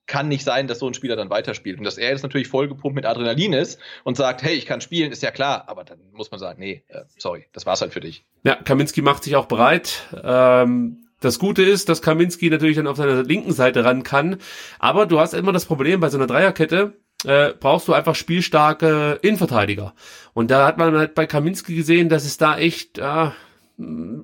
[0.07, 1.77] kann nicht sein, dass so ein Spieler dann weiterspielt.
[1.79, 5.11] Und dass er jetzt natürlich vollgepumpt mit Adrenalin ist und sagt, hey, ich kann spielen,
[5.11, 8.01] ist ja klar, aber dann muss man sagen, nee, äh, sorry, das war's halt für
[8.01, 8.25] dich.
[8.43, 10.03] Ja, Kaminski macht sich auch bereit.
[10.23, 14.37] Ähm, das Gute ist, dass Kaminski natürlich dann auf seiner linken Seite ran kann,
[14.79, 16.93] aber du hast immer das Problem bei so einer Dreierkette,
[17.25, 19.93] äh, brauchst du einfach spielstarke Innenverteidiger.
[20.33, 23.29] Und da hat man halt bei Kaminski gesehen, dass es da echt äh,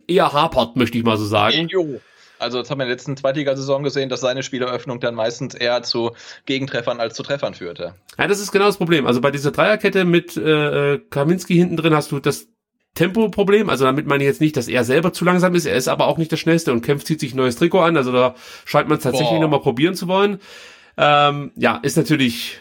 [0.07, 1.67] eher hapert, möchte ich mal so sagen.
[2.39, 5.83] Also das haben wir in der letzten Zweitligasaison gesehen, dass seine Spieleröffnung dann meistens eher
[5.83, 6.11] zu
[6.47, 7.93] Gegentreffern als zu Treffern führte.
[8.17, 9.05] Ja, das ist genau das Problem.
[9.05, 12.47] Also bei dieser Dreierkette mit äh, Kaminski hinten drin hast du das
[12.95, 13.69] Tempoproblem.
[13.69, 15.65] Also damit meine ich jetzt nicht, dass er selber zu langsam ist.
[15.65, 17.97] Er ist aber auch nicht der Schnellste und kämpft, zieht sich ein neues Trikot an.
[17.97, 20.39] Also da scheint man es tatsächlich nochmal probieren zu wollen.
[20.97, 22.59] Ähm, ja, ist natürlich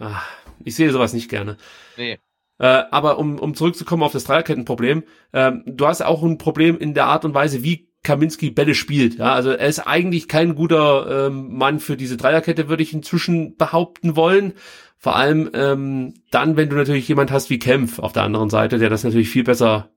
[0.00, 0.26] Ach,
[0.64, 1.56] ich sehe sowas nicht gerne.
[1.96, 2.18] Nee.
[2.58, 6.94] Äh, aber um, um zurückzukommen auf das Dreierkettenproblem, ähm, du hast auch ein Problem in
[6.94, 9.18] der Art und Weise, wie Kaminski Bälle spielt.
[9.18, 13.56] Ja, also er ist eigentlich kein guter ähm, Mann für diese Dreierkette, würde ich inzwischen
[13.56, 14.54] behaupten wollen.
[15.02, 18.78] Vor allem ähm, dann, wenn du natürlich jemand hast wie Kempf auf der anderen Seite,
[18.78, 19.90] der das natürlich viel besser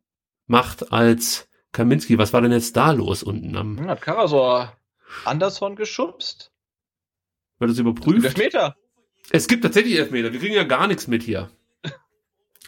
[0.47, 2.17] macht als Kaminski.
[2.17, 3.87] Was war denn jetzt da los unten am?
[3.87, 4.75] Hat Karasor
[5.23, 6.51] Anderson geschubst?
[7.59, 8.25] Wird das überprüft?
[8.25, 8.77] Elfmeter.
[9.29, 10.33] Es gibt tatsächlich Elfmeter.
[10.33, 11.51] Wir kriegen ja gar nichts mit hier.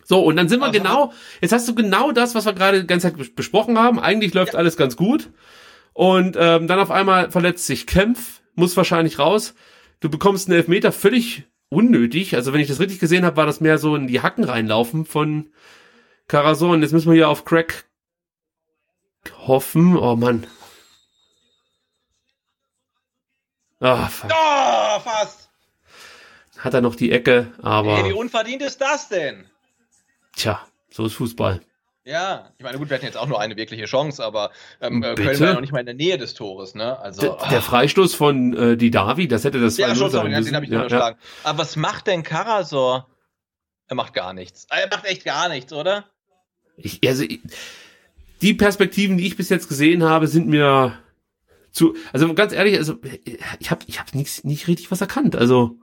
[0.04, 2.88] So, und dann sind wir genau, jetzt hast du genau das, was wir gerade die
[2.88, 4.00] ganze Zeit besprochen haben.
[4.00, 4.60] Eigentlich läuft ja.
[4.60, 5.32] alles ganz gut.
[5.94, 9.56] Und ähm, dann auf einmal verletzt sich Kempf, muss wahrscheinlich raus.
[10.02, 12.36] Du bekommst einen Elfmeter völlig unnötig.
[12.36, 15.06] Also wenn ich das richtig gesehen habe, war das mehr so in die Hacken reinlaufen
[15.06, 15.52] von
[16.28, 16.82] Carason.
[16.82, 17.86] Jetzt müssen wir hier auf Crack
[19.46, 19.98] hoffen.
[19.98, 20.48] Oh Mann.
[23.80, 24.32] Ah, fuck.
[24.34, 25.50] Oh, fast.
[26.58, 28.00] hat er noch die Ecke, aber.
[28.00, 29.46] Ey, wie unverdient ist das denn?
[30.36, 31.62] Tja, so ist Fußball.
[32.08, 35.14] Ja, ich meine, gut, wir hatten jetzt auch nur eine wirkliche Chance, aber ähm, äh,
[35.16, 36.98] Köln war ja noch nicht mal in der Nähe des Tores, ne?
[37.00, 40.44] Also, der, der Freistoß von äh, Didavi, das hätte das ja, 2-0 schon, sein sorry,
[40.46, 41.16] den habe ich Ja, ja, ja.
[41.44, 43.10] Aber was macht denn Karasor?
[43.88, 44.68] Er macht gar nichts.
[44.70, 46.06] Er macht echt gar nichts, oder?
[46.78, 47.42] Ich, also, ich-
[48.42, 50.98] die Perspektiven, die ich bis jetzt gesehen habe, sind mir
[51.72, 52.96] zu, also ganz ehrlich, also
[53.60, 55.36] ich habe ich hab nicht, nicht richtig was erkannt.
[55.36, 55.76] Also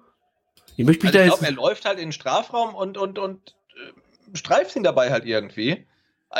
[0.77, 1.57] ich möchte mich Also ich da glaube, er jetzt.
[1.59, 5.85] läuft halt in den Strafraum und, und, und äh, streift ihn dabei halt irgendwie.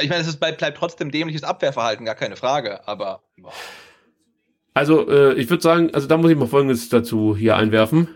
[0.01, 3.53] Ich meine, es bleibt, bleibt trotzdem dämliches Abwehrverhalten, gar keine Frage, aber boah.
[4.75, 8.09] Also äh, ich würde sagen, also da muss ich mal Folgendes dazu hier einwerfen.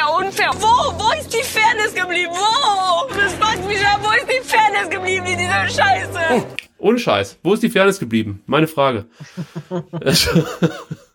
[0.00, 0.50] Ja, unfair.
[0.54, 0.66] Wo?
[0.66, 2.32] Wo ist die Fairness geblieben?
[2.32, 3.14] Wo?
[3.14, 4.00] Das fuckt mich ab.
[4.02, 6.46] Wo ist die Fairness geblieben in dieser Scheiße?
[6.78, 7.38] Ohne Scheiß.
[7.42, 8.42] Wo ist die Fairness geblieben?
[8.46, 9.06] Meine Frage.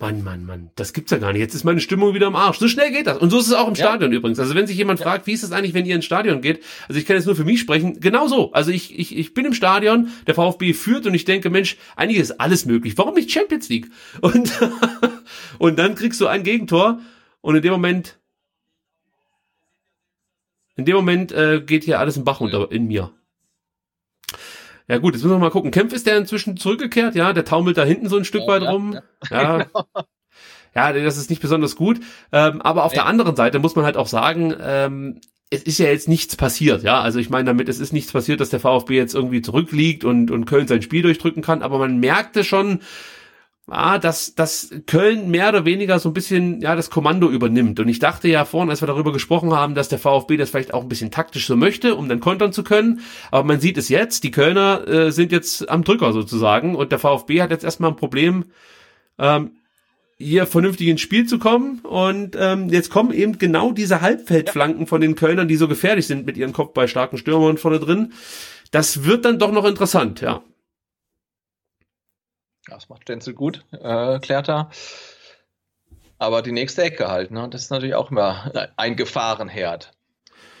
[0.00, 0.70] Mann, Mann, Mann.
[0.76, 1.40] Das gibt's ja gar nicht.
[1.40, 2.58] Jetzt ist meine Stimmung wieder am Arsch.
[2.58, 3.18] So schnell geht das.
[3.18, 3.84] Und so ist es auch im Ja.
[3.86, 4.38] Stadion übrigens.
[4.38, 6.62] Also wenn sich jemand fragt, wie ist es eigentlich, wenn ihr ins Stadion geht?
[6.88, 7.98] Also ich kann jetzt nur für mich sprechen.
[7.98, 8.52] Genau so.
[8.52, 12.20] Also ich, ich, ich bin im Stadion, der VfB führt und ich denke, Mensch, eigentlich
[12.20, 12.96] ist alles möglich.
[12.96, 13.90] Warum nicht Champions League?
[14.20, 14.52] Und,
[15.58, 17.00] und dann kriegst du ein Gegentor
[17.40, 18.18] und in dem Moment,
[20.76, 23.12] in dem Moment äh, geht hier alles im Bach runter in mir.
[24.88, 25.70] Ja gut, jetzt müssen wir mal gucken.
[25.70, 28.62] Kempf ist der inzwischen zurückgekehrt, ja, der taumelt da hinten so ein Stück Ja, weit
[28.62, 28.98] ja, rum.
[29.30, 29.66] Ja.
[30.74, 32.00] ja, das ist nicht besonders gut.
[32.32, 32.96] Ähm, aber auf Nee.
[32.98, 35.20] der anderen Seite muss man halt auch sagen, ähm,
[35.50, 37.00] es ist ja jetzt nichts passiert, ja.
[37.00, 40.30] Also ich meine damit, es ist nichts passiert, dass der VfB jetzt irgendwie zurückliegt und,
[40.30, 42.80] und Köln sein Spiel durchdrücken kann, aber man merkte schon,
[43.68, 47.80] ah, dass, dass Köln mehr oder weniger so ein bisschen ja das Kommando übernimmt.
[47.80, 50.74] Und ich dachte ja vorhin, als wir darüber gesprochen haben, dass der VfB das vielleicht
[50.74, 53.00] auch ein bisschen taktisch so möchte, um dann kontern zu können.
[53.30, 56.98] Aber man sieht es jetzt, die Kölner äh, sind jetzt am Drücker sozusagen und der
[56.98, 58.46] VfB hat jetzt erstmal ein Problem,
[59.18, 59.52] ähm,
[60.18, 61.80] hier vernünftig ins Spiel zu kommen.
[61.80, 66.26] Und ähm, jetzt kommen eben genau diese Halbfeldflanken von den Kölnern, die so gefährlich sind
[66.26, 68.12] mit ihren kopfballstarken Stürmern vorne drin.
[68.70, 70.42] Das wird dann doch noch interessant, ja.
[72.68, 74.70] Ja, das macht Stenzel gut, äh, klärt er.
[76.18, 77.48] Aber die nächste Ecke halt, ne?
[77.50, 79.92] Das ist natürlich auch immer äh, ein Gefahrenherd.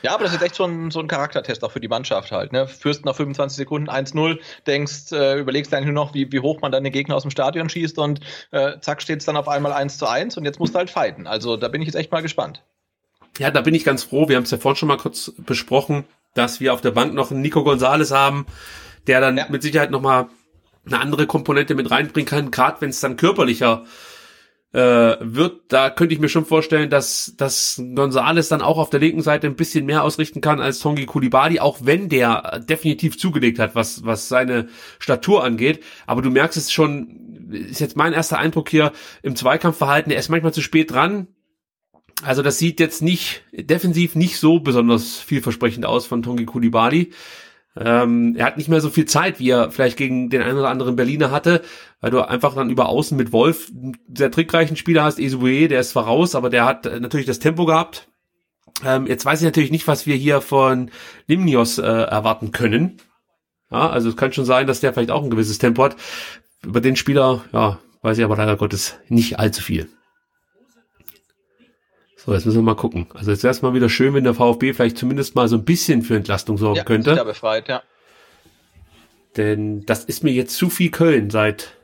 [0.02, 2.52] Ja, aber das ist echt so ein, so ein Charaktertest auch für die Mannschaft halt,
[2.52, 2.68] ne?
[2.68, 6.70] Führst nach 25 Sekunden 1-0, denkst, äh, überlegst eigentlich nur noch, wie, wie hoch man
[6.70, 8.20] dann den Gegner aus dem Stadion schießt und
[8.52, 11.26] äh, zack steht's dann auf einmal 1 zu 1 und jetzt musst du halt fighten.
[11.26, 12.62] Also da bin ich jetzt echt mal gespannt.
[13.38, 14.28] Ja, da bin ich ganz froh.
[14.28, 17.32] Wir haben es ja vorhin schon mal kurz besprochen, dass wir auf der Bank noch
[17.32, 18.46] einen Nico Gonzales haben,
[19.08, 19.46] der dann Ja.
[19.48, 20.28] mit Sicherheit noch mal
[20.88, 23.84] eine andere Komponente mit reinbringen kann, gerade wenn es dann körperlicher
[24.72, 25.62] äh, wird.
[25.68, 29.46] Da könnte ich mir schon vorstellen, dass, dass Gonzales dann auch auf der linken Seite
[29.46, 34.04] ein bisschen mehr ausrichten kann als Tongi Kulibali, auch wenn der definitiv zugelegt hat, was,
[34.04, 35.82] was seine Statur angeht.
[36.06, 40.28] Aber du merkst es schon, ist jetzt mein erster Eindruck hier im Zweikampfverhalten, er ist
[40.28, 41.28] manchmal zu spät dran,
[42.22, 47.12] also das sieht jetzt nicht defensiv nicht so besonders vielversprechend aus von Tongi Kulibali.
[47.76, 50.70] Ähm, er hat nicht mehr so viel Zeit, wie er vielleicht gegen den einen oder
[50.70, 51.62] anderen Berliner hatte,
[52.00, 55.80] weil du einfach dann über Außen mit Wolf einen sehr trickreichen Spieler hast, Esue, der
[55.80, 58.08] ist zwar raus, aber der hat äh, natürlich das Tempo gehabt.
[58.84, 60.90] Ähm, jetzt weiß ich natürlich nicht, was wir hier von
[61.26, 62.98] Limnios äh, erwarten können.
[63.70, 65.96] Ja, also es kann schon sein, dass der vielleicht auch ein gewisses Tempo hat.
[66.64, 69.88] Über den Spieler, ja, weiß ich aber leider Gottes nicht allzu viel.
[72.28, 73.06] So, jetzt müssen wir mal gucken.
[73.14, 75.64] Also jetzt wäre es mal wieder schön, wenn der VfB vielleicht zumindest mal so ein
[75.64, 77.14] bisschen für Entlastung sorgen Ja, könnte.
[77.14, 77.82] Da befreit, ja.
[79.38, 81.78] Denn das ist mir jetzt zu viel Köln seit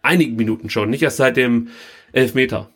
[0.00, 1.70] einigen Minuten schon, nicht erst seit dem
[2.12, 2.70] Elfmeter.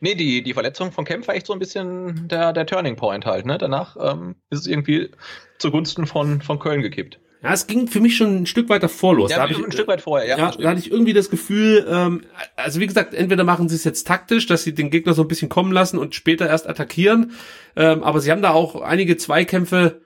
[0.00, 3.24] Nee, die, die Verletzung von Kempf war echt so ein bisschen der, der Turning Point
[3.24, 3.56] halt, ne?
[3.56, 5.12] Danach ähm, ist es irgendwie
[5.58, 7.20] zugunsten von, von Köln gekippt.
[7.42, 9.30] Ja, es ging für mich schon ein Stück weiter vor los.
[9.30, 10.36] Ja, da hab ein ich, Stück weit vorher, ja.
[10.36, 12.22] ja, da hatte ich irgendwie das Gefühl, ähm,
[12.56, 15.28] also wie gesagt, entweder machen sie es jetzt taktisch, dass sie den Gegner so ein
[15.28, 17.32] bisschen kommen lassen und später erst attackieren,
[17.76, 20.00] ähm, aber sie haben da auch einige Zweikämpfe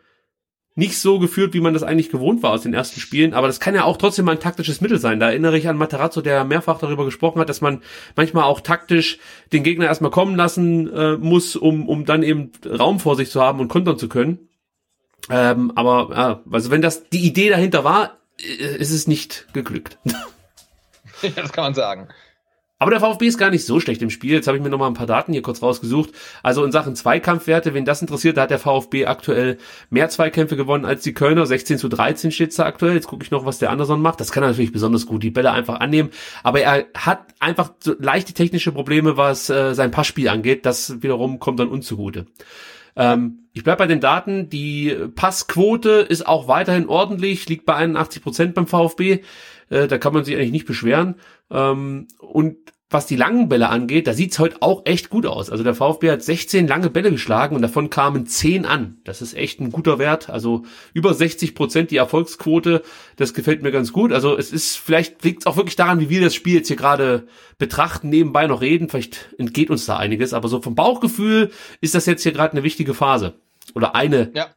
[0.75, 3.61] nicht so geführt, wie man das eigentlich gewohnt war aus den ersten Spielen, aber das
[3.61, 5.21] kann ja auch trotzdem mal ein taktisches Mittel sein.
[5.21, 7.83] Da erinnere ich an Materazzo, der mehrfach darüber gesprochen hat, dass man
[8.17, 9.19] manchmal auch taktisch
[9.53, 13.41] den Gegner erstmal kommen lassen äh, muss, um, um dann eben Raum vor sich zu
[13.41, 14.49] haben und kontern zu können.
[15.31, 19.99] Ähm, aber ja, also wenn das die Idee dahinter war, äh, ist es nicht geglückt.
[21.23, 22.09] ja, das kann man sagen.
[22.83, 24.33] Aber der VfB ist gar nicht so schlecht im Spiel.
[24.33, 26.11] Jetzt habe ich mir noch mal ein paar Daten hier kurz rausgesucht.
[26.43, 29.59] Also in Sachen Zweikampfwerte, wen das interessiert, da hat der VfB aktuell
[29.91, 31.47] mehr Zweikämpfe gewonnen als die Kölner.
[31.47, 32.95] 16 zu 13 steht's da aktuell.
[32.95, 34.19] Jetzt gucke ich noch, was der Anderson macht.
[34.19, 36.11] Das kann er natürlich besonders gut, die Bälle einfach annehmen.
[36.43, 40.67] Aber er hat einfach so leichte technische Probleme, was äh, sein Passspiel angeht.
[40.67, 42.27] Das wiederum kommt dann uns zugute.
[42.97, 44.49] Ähm, ich bleib bei den Daten.
[44.49, 49.21] Die Passquote ist auch weiterhin ordentlich, liegt bei 81 Prozent beim VfB.
[49.71, 51.17] Äh, da kann man sich eigentlich nicht beschweren.
[51.51, 52.57] Ähm, und
[52.93, 55.51] was die langen Bälle angeht, da sieht's heute auch echt gut aus.
[55.51, 58.99] Also der VfB hat 16 lange Bälle geschlagen und davon kamen 10 an.
[59.05, 60.31] Das ist echt ein guter Wert.
[60.31, 62.83] Also über 60 Prozent die Erfolgsquote.
[63.17, 64.13] Das gefällt mir ganz gut.
[64.13, 66.77] Also es ist, vielleicht liegt es auch wirklich daran, wie wir das Spiel jetzt hier
[66.77, 67.27] gerade
[67.59, 68.89] betrachten, nebenbei noch reden.
[68.89, 70.35] Vielleicht entgeht uns da einiges.
[70.35, 71.51] Aber so vom Bauchgefühl
[71.81, 73.35] ist das jetzt hier gerade eine wichtige Phase.
[73.75, 74.49] Oder eine Ja.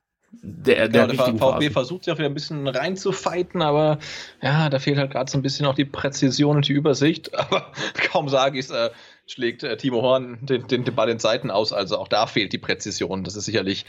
[0.42, 4.00] Der, der, Ja, der VfB versucht sich auch wieder ein bisschen reinzufighten, aber
[4.42, 7.34] ja, da fehlt halt gerade so ein bisschen auch die Präzision und die Übersicht.
[7.40, 7.72] Aber
[8.12, 8.90] kaum sage ich es, äh,
[9.28, 11.74] schlägt äh, Timo Horn den, den, den Ball in Seiten aus.
[11.74, 13.24] Also auch da fehlt die Präzision.
[13.24, 13.86] Das ist sicherlich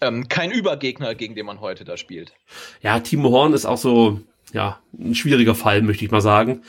[0.00, 2.32] ähm, kein Übergegner, gegen den man heute da spielt.
[2.82, 4.20] Ja, Timo Horn ist auch so,
[4.52, 6.62] ja, ein schwieriger Fall, möchte ich mal sagen.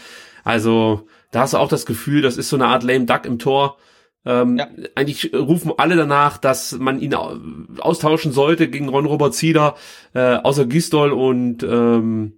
[0.43, 3.39] Also, da hast du auch das Gefühl, das ist so eine Art lame duck im
[3.39, 3.77] Tor.
[4.25, 4.67] Ähm, Ja.
[4.95, 7.37] Eigentlich rufen alle danach, dass man ihn au-
[7.79, 9.75] austauschen sollte gegen Ron Robert Zieder,
[10.13, 12.37] äh, außer Gisdol und ähm,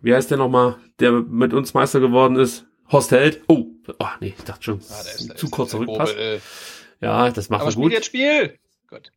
[0.00, 2.66] wie heißt der nochmal, der mit uns Meister geworden ist?
[2.92, 3.42] Horst Held.
[3.48, 3.66] Oh,
[3.98, 6.10] oh nee, ich dachte schon, Ah, ist- zu kurzer Rückpass.
[6.12, 7.92] Bobel, äh, Ja, das macht Aber er spiel gut.
[7.92, 8.58] jetzt Spiel!
[8.88, 9.10] Gut.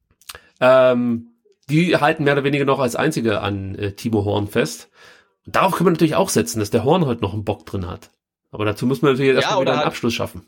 [0.60, 1.28] Ähm,
[1.70, 4.90] die halten mehr oder weniger noch als einzige an äh, Timo Horn fest.
[5.46, 7.88] Und darauf können wir natürlich auch setzen, dass der Horn heute noch einen Bock drin
[7.88, 8.10] hat.
[8.52, 10.48] Aber dazu muss man natürlich Ja, erstmal wieder einen halt- Abschluss schaffen.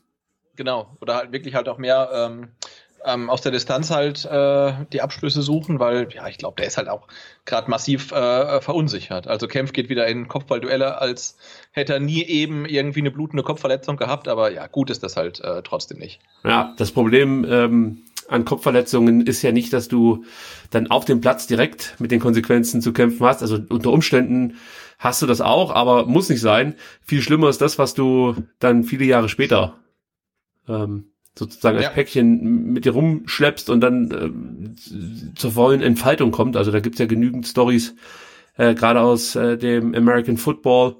[0.55, 0.97] Genau.
[1.01, 2.49] Oder halt wirklich halt auch mehr ähm,
[3.05, 6.77] ähm, aus der Distanz halt äh, die Abschlüsse suchen, weil, ja, ich glaube, der ist
[6.77, 7.07] halt auch
[7.45, 9.27] gerade massiv äh, verunsichert.
[9.27, 11.37] Also Kempf geht wieder in Kopfballduelle, als
[11.71, 15.39] hätte er nie eben irgendwie eine blutende Kopfverletzung gehabt, aber ja, gut ist das halt
[15.41, 16.19] äh, trotzdem nicht.
[16.43, 20.25] Ja, das Problem ähm, an Kopfverletzungen ist ja nicht, dass du
[20.69, 23.41] dann auf dem Platz direkt mit den Konsequenzen zu kämpfen hast.
[23.41, 24.57] Also unter Umständen
[24.99, 26.75] hast du das auch, aber muss nicht sein.
[27.01, 29.75] Viel schlimmer ist das, was du dann viele Jahre später
[30.71, 31.91] ähm, sozusagen als Ja.
[31.91, 36.57] Päckchen mit dir rumschleppst und dann ähm, zur vollen Entfaltung kommt.
[36.57, 37.95] Also da gibt's ja genügend Stories,
[38.57, 40.97] äh, gerade aus äh, dem American Football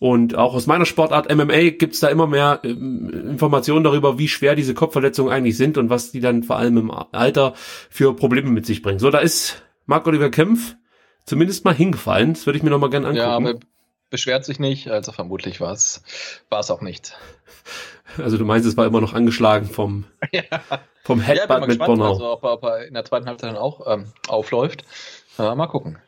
[0.00, 4.54] und auch aus meiner Sportart MMA gibt's da immer mehr ähm, Informationen darüber, wie schwer
[4.56, 8.64] diese Kopfverletzungen eigentlich sind und was die dann vor allem im Alter für Probleme mit
[8.64, 8.98] sich bringen.
[8.98, 10.76] So, da ist Marc-Oliver Kempf
[11.26, 12.32] zumindest mal hingefallen.
[12.32, 13.26] Das würde ich mir noch mal gerne angucken.
[13.26, 13.60] Ja, aber
[14.08, 16.02] beschwert sich nicht, also vermutlich war es
[16.50, 17.16] auch nicht.
[18.18, 20.42] Also du meinst, es war immer noch angeschlagen vom, Ja.
[21.04, 22.12] vom Ja, Headbutt mal mit gespannt, Bornau.
[22.12, 24.84] also ob er, ob er in der zweiten Halbzeit dann auch ähm, aufläuft.
[25.38, 25.98] Ja, mal gucken.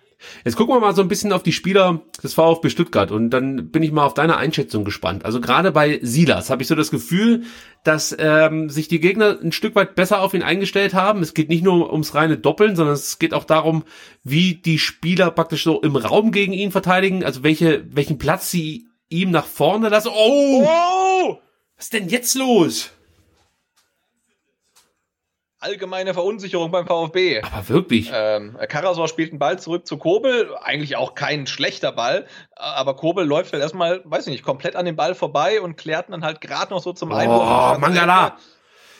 [0.44, 3.72] Jetzt gucken wir mal so ein bisschen auf die Spieler des VfB Stuttgart und dann
[3.72, 5.24] bin ich mal auf deine Einschätzung gespannt.
[5.24, 7.42] Also gerade bei Silas habe ich so das Gefühl,
[7.82, 11.22] dass ähm, sich die Gegner ein Stück weit besser auf ihn eingestellt haben.
[11.22, 13.82] Es geht nicht nur ums reine Doppeln, sondern es geht auch darum,
[14.22, 18.86] wie die Spieler praktisch so im Raum gegen ihn verteidigen, also welche, welchen Platz sie
[19.08, 20.10] ihm nach vorne lassen.
[20.14, 20.64] Oh!
[20.68, 21.38] Oh!
[21.82, 22.90] Was ist denn jetzt los?
[25.58, 27.42] Allgemeine Verunsicherung beim VfB.
[27.42, 28.08] Aber wirklich.
[28.14, 33.26] Ähm, Karasor spielt einen Ball zurück zu Kobel, eigentlich auch kein schlechter Ball, aber Kobel
[33.26, 36.40] läuft halt erstmal, weiß ich nicht, komplett an dem Ball vorbei und klärt dann halt
[36.40, 37.74] gerade noch so zum Einwurf.
[37.74, 38.36] Oh, Mangala.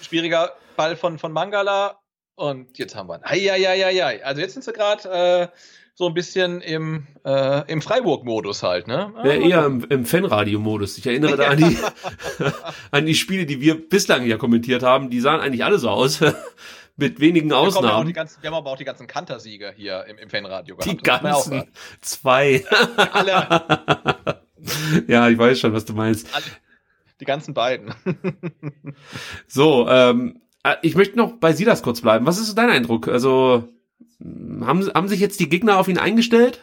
[0.01, 2.01] Schwieriger Ball von, von Mangala
[2.35, 3.25] und jetzt haben wir ihn.
[3.25, 4.25] Eieieiei.
[4.25, 5.57] Also jetzt sind sie gerade äh,
[5.95, 9.13] so ein bisschen im, äh, im Freiburg-Modus halt, ne?
[9.25, 10.99] Ja, eher im, im Fanradio-Modus.
[10.99, 11.79] Ich erinnere da an die,
[12.91, 15.11] an die Spiele, die wir bislang ja kommentiert haben.
[15.11, 16.21] Die sahen eigentlich alle so aus.
[16.97, 18.13] Mit wenigen Wir, die Ausnahmen.
[18.13, 21.23] ganzen, wir haben aber auch die ganzen Kantersieger hier im, im Fanradio Die gehabt.
[21.23, 21.65] Man ganzen
[22.03, 22.65] zwei.
[23.13, 24.45] Alle,
[25.09, 26.29] ja, ich weiß schon, was du meinst.
[26.35, 26.45] alle,
[27.19, 27.95] die ganzen beiden.
[29.49, 32.27] So, ähm, äh, ich möchte noch bei Silas kurz bleiben.
[32.27, 33.09] Was ist so dein Eindruck?
[33.09, 33.69] Also,
[34.63, 36.61] haben, haben sich jetzt die Gegner auf ihn eingestellt?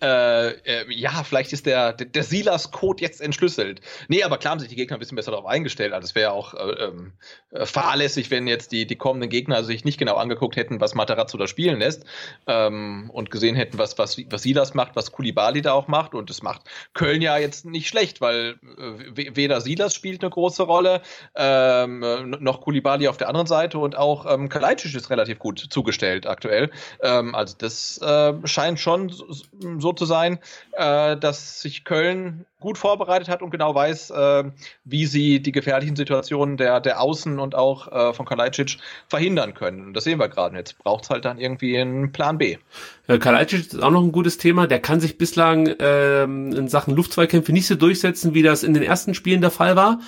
[0.00, 3.80] Äh, äh, ja, vielleicht ist der, der, der Silas-Code jetzt entschlüsselt.
[4.06, 5.92] Nee, aber klar haben sich die Gegner ein bisschen besser darauf eingestellt.
[5.92, 7.12] Also es wäre ja auch äh, ähm,
[7.50, 11.36] äh, fahrlässig, wenn jetzt die, die kommenden Gegner sich nicht genau angeguckt hätten, was Materazzo
[11.36, 12.04] da spielen lässt
[12.46, 16.14] ähm, und gesehen hätten, was, was, was Silas macht, was Kulibali da auch macht.
[16.14, 16.62] Und das macht
[16.94, 21.02] Köln ja jetzt nicht schlecht, weil äh, we- weder Silas spielt eine große Rolle,
[21.34, 25.58] ähm, äh, noch Kulibali auf der anderen Seite und auch ähm, Kalajdzic ist relativ gut
[25.58, 26.70] zugestellt aktuell.
[27.02, 28.00] Ähm, also das
[28.44, 30.38] scheint schon so, so zu sein,
[30.72, 34.44] äh, dass sich Köln gut vorbereitet hat und genau weiß, äh,
[34.84, 39.86] wie sie die gefährlichen Situationen der, der Außen und auch äh, von Kalajdzic verhindern können.
[39.86, 40.56] Und das sehen wir gerade.
[40.56, 42.58] Jetzt braucht es halt dann irgendwie einen Plan B.
[43.06, 44.66] Äh, Kalajdzic ist auch noch ein gutes Thema.
[44.66, 48.82] Der kann sich bislang ähm, in Sachen Luftzweikämpfe nicht so durchsetzen, wie das in den
[48.82, 50.00] ersten Spielen der Fall war.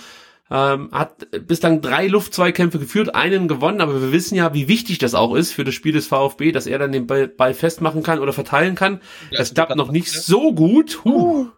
[0.52, 5.14] Ähm, hat bislang drei Luftzweikämpfe geführt, einen gewonnen, aber wir wissen ja, wie wichtig das
[5.14, 8.18] auch ist für das Spiel des VfB, dass er dann den Ball, Ball festmachen kann
[8.18, 9.00] oder verteilen kann.
[9.30, 10.20] Ja, das klappt noch nicht ne?
[10.20, 11.04] so gut.
[11.04, 11.50] Huh.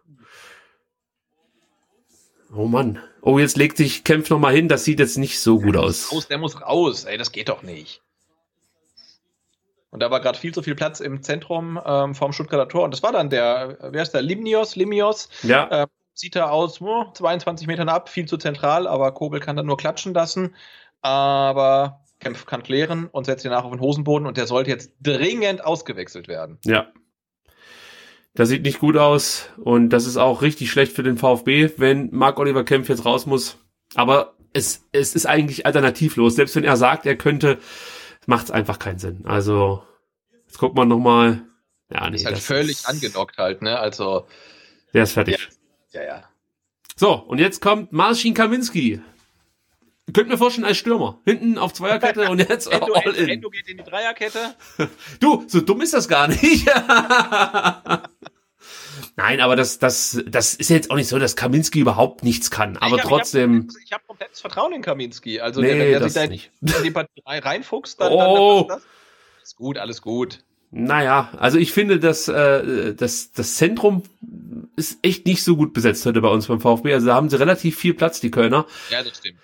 [2.55, 2.99] Oh Mann.
[3.23, 4.69] Oh, jetzt legt sich Kempf noch mal hin.
[4.69, 6.13] Das sieht jetzt nicht so gut aus.
[6.13, 7.05] Raus, der muss raus.
[7.05, 8.03] Ey, das geht doch nicht.
[9.91, 12.85] Und da war gerade viel zu viel Platz im Zentrum ähm, vom Stuttgarter Tor.
[12.85, 14.23] Und das war dann der, wer ist der?
[14.23, 14.75] Limnios?
[14.75, 15.29] Limnios?
[15.43, 19.57] Ja, äh, sieht er aus, oh, 22 Metern ab, viel zu zentral, aber Kobel kann
[19.57, 20.55] dann nur klatschen lassen.
[21.01, 24.93] Aber Kempf kann klären und setzt ihn nach auf den Hosenboden und der sollte jetzt
[25.01, 26.59] dringend ausgewechselt werden.
[26.65, 26.93] Ja.
[28.35, 32.09] Das sieht nicht gut aus und das ist auch richtig schlecht für den VfB, wenn
[32.13, 33.59] Marc Oliver Kempf jetzt raus muss.
[33.95, 36.37] Aber es, es ist eigentlich alternativlos.
[36.37, 37.59] Selbst wenn er sagt, er könnte,
[38.27, 39.27] macht es einfach keinen Sinn.
[39.27, 39.83] Also,
[40.47, 41.43] jetzt guckt man nochmal.
[41.93, 43.79] Ja, nee, ist halt völlig angenockt halt, ne?
[43.79, 44.27] Also,
[44.95, 45.39] Der ist fertig.
[45.39, 45.57] ja,
[45.93, 46.25] ja.
[46.97, 49.01] So, und jetzt kommt Marcin Kaminski.
[50.13, 51.21] Könnt mir vorstellen als Stürmer.
[51.25, 53.29] Hinten auf Zweierkette und jetzt Endo, all in.
[53.29, 54.55] Endo geht in die Dreierkette.
[55.21, 56.67] Du, so dumm ist das gar nicht.
[59.17, 62.77] Nein, aber das, das, das ist jetzt auch nicht so, dass Kaminski überhaupt nichts kann.
[62.77, 63.69] Aber ich hab, trotzdem.
[63.85, 65.41] Ich habe hab komplettes Vertrauen in Kaminski.
[65.41, 66.51] Also, Nee, wenn der das sich da nicht.
[66.61, 68.19] in die Partie reinfuchst, dann, Oh.
[68.19, 69.43] dann, dann passt das.
[69.45, 70.45] Ist gut, alles gut.
[70.75, 74.05] Naja, also ich finde, dass äh, das, das Zentrum
[74.75, 76.95] ist echt nicht so gut besetzt heute bei uns beim VfB.
[76.95, 78.67] Also da haben sie relativ viel Platz, die Kölner.
[78.91, 79.39] Ja, das stimmt.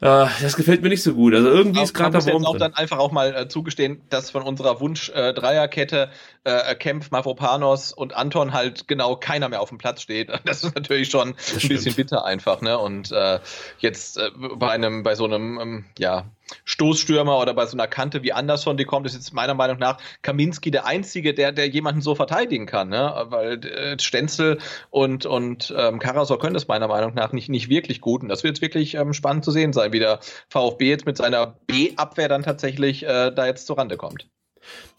[0.00, 1.34] Äh, das gefällt mir nicht so gut.
[1.34, 2.60] Also irgendwie ist man gerade jetzt Wurm auch drin.
[2.60, 6.10] dann einfach auch mal äh, zugestehen, dass von unserer Wunsch-Dreierkette
[6.44, 10.30] äh, Kempf, Mavropanos und Anton halt genau keiner mehr auf dem Platz steht.
[10.44, 11.68] Das ist natürlich schon ein stimmt.
[11.68, 12.78] bisschen bitter einfach, ne?
[12.78, 13.40] Und äh,
[13.78, 16.26] jetzt äh, bei einem, bei so einem, ähm, ja,
[16.64, 19.98] Stoßstürmer oder bei so einer Kante wie Anderson, die kommt, ist jetzt meiner Meinung nach
[20.22, 23.26] Kaminski der Einzige, der, der jemanden so verteidigen kann, ne?
[23.28, 24.58] Weil äh, Stenzel
[24.90, 28.22] und, und ähm, Karasor können das meiner Meinung nach nicht, nicht wirklich gut.
[28.22, 31.16] Und das wird jetzt wirklich ähm, spannend zu sehen sein, wie der VfB jetzt mit
[31.16, 34.28] seiner B-Abwehr dann tatsächlich äh, da jetzt zurande kommt.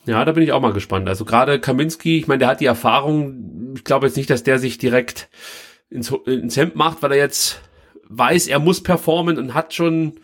[0.06, 1.08] Ja, da bin ich auch mal gespannt.
[1.08, 3.74] Also gerade Kaminski, ich meine, der hat die Erfahrung.
[3.76, 5.30] Ich glaube jetzt nicht, dass der sich direkt
[5.90, 7.62] ins, ins Hemd macht, weil er jetzt
[8.08, 10.20] weiß, er muss performen und hat schon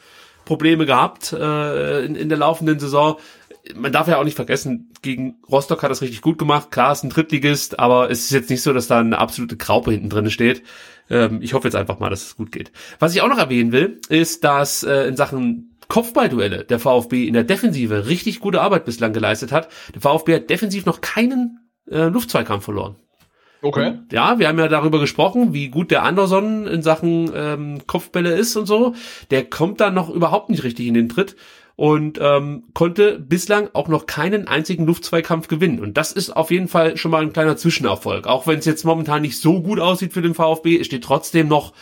[0.46, 3.18] Probleme gehabt äh, in, in der laufenden Saison.
[3.76, 6.70] Man darf ja auch nicht vergessen, gegen Rostock hat das richtig gut gemacht.
[6.72, 9.92] Klar, ist ein Drittligist, aber es ist jetzt nicht so, dass da eine absolute Graupe
[9.92, 10.62] hinten drin steht.
[11.10, 12.72] Ähm, ich hoffe jetzt einfach mal, dass es gut geht.
[13.00, 17.34] Was ich auch noch erwähnen will, ist, dass äh, in Sachen Kopfballduelle der VfB in
[17.34, 19.70] der Defensive richtig gute Arbeit bislang geleistet hat.
[19.94, 22.96] Der VfB hat defensiv noch keinen äh, Luftzweikampf verloren.
[23.66, 23.94] Okay.
[24.12, 28.56] Ja, wir haben ja darüber gesprochen, wie gut der Anderson in Sachen ähm, Kopfbälle ist
[28.56, 28.94] und so.
[29.32, 31.36] Der kommt da noch überhaupt nicht richtig in den Tritt
[31.76, 35.80] und ähm, konnte bislang auch noch keinen einzigen Luftzweikampf gewinnen.
[35.80, 38.28] Und das ist auf jeden Fall schon mal ein kleiner Zwischenerfolg.
[38.28, 41.48] Auch wenn es jetzt momentan nicht so gut aussieht für den VfB, es steht trotzdem
[41.48, 41.74] noch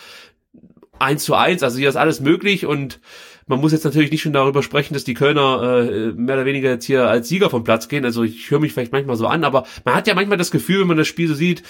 [1.00, 1.64] eins zu eins.
[1.64, 3.02] Also hier ist alles möglich und
[3.48, 6.70] man muss jetzt natürlich nicht schon darüber sprechen, dass die Kölner äh, mehr oder weniger
[6.70, 8.06] jetzt hier als Sieger vom Platz gehen.
[8.06, 10.82] Also ich höre mich vielleicht manchmal so an, aber man hat ja manchmal das Gefühl,
[10.82, 11.64] wenn man das Spiel so sieht,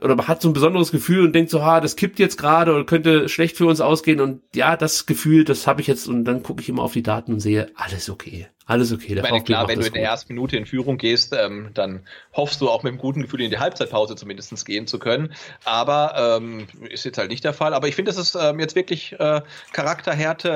[0.00, 2.74] oder man hat so ein besonderes Gefühl und denkt so, ha, das kippt jetzt gerade
[2.74, 4.20] oder könnte schlecht für uns ausgehen.
[4.20, 7.02] Und ja, das Gefühl, das habe ich jetzt und dann gucke ich immer auf die
[7.02, 8.48] Daten und sehe, alles okay.
[8.68, 9.14] Alles okay.
[9.14, 10.10] Der Ich meine, VfB klar, macht wenn du in der gut.
[10.10, 13.50] ersten Minute in Führung gehst, ähm, dann hoffst du auch mit einem guten Gefühl in
[13.50, 15.32] die Halbzeitpause zumindest gehen zu können.
[15.64, 17.74] Aber ähm, ist jetzt halt nicht der Fall.
[17.74, 19.40] Aber ich finde, das ist ähm, jetzt wirklich äh,
[19.72, 20.50] Charakterhärte,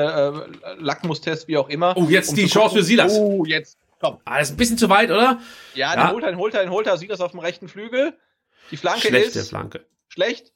[0.67, 1.97] äh, Lackmustest, wie auch immer.
[1.97, 3.13] Oh, jetzt die zu Chance für Silas.
[3.17, 4.19] Oh, jetzt, komm.
[4.25, 5.39] Ah, das ist ein bisschen zu weit, oder?
[5.75, 6.07] Ja, Ja.
[6.07, 8.15] den holt er, den holt er, den holt er, sieht das auf dem rechten Flügel.
[8.73, 9.85] Die Flanke Schlechte ist Flanke.
[10.09, 10.53] schlecht.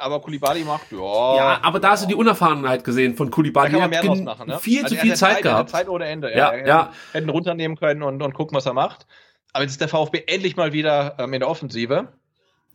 [0.00, 1.36] Aber Kulibali macht, ja.
[1.36, 3.70] Ja, aber da hast du die Unerfahrenheit gesehen von da Kulibali.
[3.70, 4.58] kann man Er mehr draus machen, ne?
[4.58, 5.68] Viel Also zu viel Zeit gehabt.
[5.68, 6.34] Zeit ohne Ende.
[6.34, 6.92] Ja, er, ja.
[7.12, 9.06] Hätten runternehmen können und, und gucken, was er macht.
[9.52, 12.08] Aber jetzt ist der VfB endlich mal wieder ähm, in der Offensive.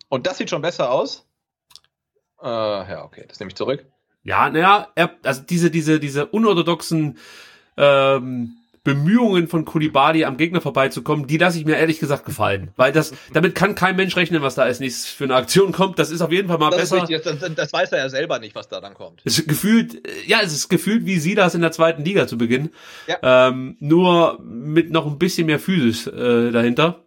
[0.08, 1.28] Und das sieht schon besser aus.
[2.44, 3.86] Äh, ja, okay, das nehme ich zurück.
[4.24, 4.90] Ja, naja,
[5.24, 7.18] also diese, diese, diese unorthodoxen
[7.78, 12.70] ähm, Bemühungen von Kulibali am Gegner vorbeizukommen, die lasse ich mir ehrlich gesagt gefallen.
[12.78, 16.00] Weil das, damit kann kein Mensch rechnen, was da als nächstes für eine Aktion kommt.
[16.00, 17.08] Das ist auf jeden Fall mal Das, besser.
[17.10, 19.22] das, das, das weiß er ja selber nicht, was da dann kommt.
[19.26, 22.70] Es ist gefühlt, ja, es ist gefühlt wie Silas in der zweiten Liga zu Beginn.
[23.08, 23.50] Ja.
[23.50, 27.04] Ähm, nur mit noch ein bisschen mehr Physis äh, dahinter.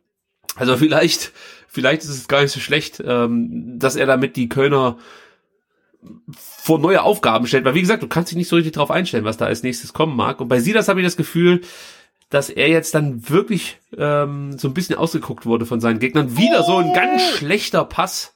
[0.56, 1.30] Also vielleicht,
[1.68, 4.98] vielleicht ist es gar nicht so schlecht, ähm, dass er damit die Kölner
[6.68, 7.64] vor neue Aufgaben stellt.
[7.64, 9.94] Weil wie gesagt, du kannst dich nicht so richtig drauf einstellen, was da als nächstes
[9.94, 10.38] kommen mag.
[10.38, 11.62] Und bei Silas habe ich das Gefühl,
[12.28, 16.36] dass er jetzt dann wirklich ähm, so ein bisschen ausgeguckt wurde von seinen Gegnern.
[16.36, 18.34] Wieder so ein ganz schlechter Pass.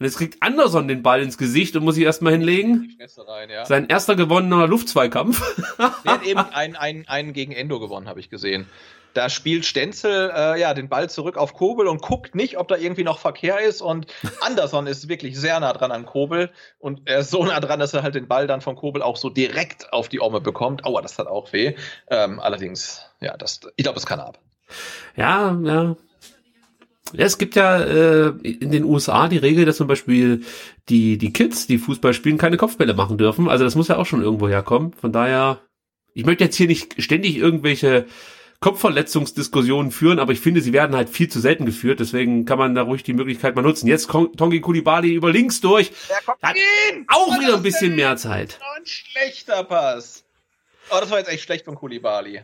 [0.00, 2.96] Und jetzt kriegt Anderson den Ball ins Gesicht und muss sich erstmal hinlegen.
[3.28, 3.64] Rein, ja.
[3.64, 5.40] Sein erster gewonnener Luftzweikampf.
[5.78, 8.66] Der hat eben einen, einen, einen gegen Endo gewonnen, habe ich gesehen.
[9.14, 12.76] Da spielt Stenzel äh, ja den Ball zurück auf Kobel und guckt nicht, ob da
[12.76, 13.80] irgendwie noch Verkehr ist.
[13.80, 14.06] Und
[14.40, 16.50] Anderson ist wirklich sehr nah dran an Kobel.
[16.78, 19.16] Und er ist so nah dran, dass er halt den Ball dann von Kobel auch
[19.16, 20.84] so direkt auf die Omme bekommt.
[20.84, 21.74] Aua, das hat auch weh.
[22.08, 24.38] Ähm, allerdings, ja, das, ich glaube, das kann ab.
[25.16, 25.96] Ja, ja.
[27.12, 30.42] Ja, es gibt ja äh, in den USA die Regel, dass zum Beispiel
[30.88, 33.48] die, die Kids, die Fußball spielen, keine Kopfbälle machen dürfen.
[33.48, 34.92] Also das muss ja auch schon irgendwo herkommen.
[34.92, 35.60] Von daher,
[36.14, 38.06] ich möchte jetzt hier nicht ständig irgendwelche
[38.60, 42.74] Kopfverletzungsdiskussionen führen, aber ich finde, sie werden halt viel zu selten geführt, deswegen kann man
[42.74, 43.86] da ruhig die Möglichkeit mal nutzen.
[43.86, 45.92] Jetzt kommt Tongi Kulibali über links durch,
[46.42, 46.56] hat
[47.08, 48.58] auch wieder ein bisschen mehr Zeit.
[48.76, 50.24] Ein schlechter Pass.
[50.90, 52.42] Oh, das war jetzt echt schlecht von Kulibali.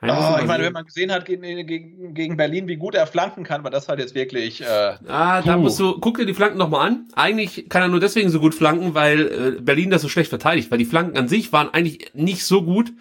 [0.00, 3.42] Oh, ich meine, wenn man gesehen hat gegen, gegen, gegen Berlin, wie gut er flanken
[3.42, 4.60] kann, war das halt jetzt wirklich.
[4.60, 4.66] Äh,
[5.08, 5.62] Ah, da Puh.
[5.62, 7.08] musst du, guck dir die Flanken nochmal an.
[7.14, 10.70] Eigentlich kann er nur deswegen so gut flanken, weil äh, Berlin das so schlecht verteidigt,
[10.70, 12.92] weil die Flanken an sich waren eigentlich nicht so gut,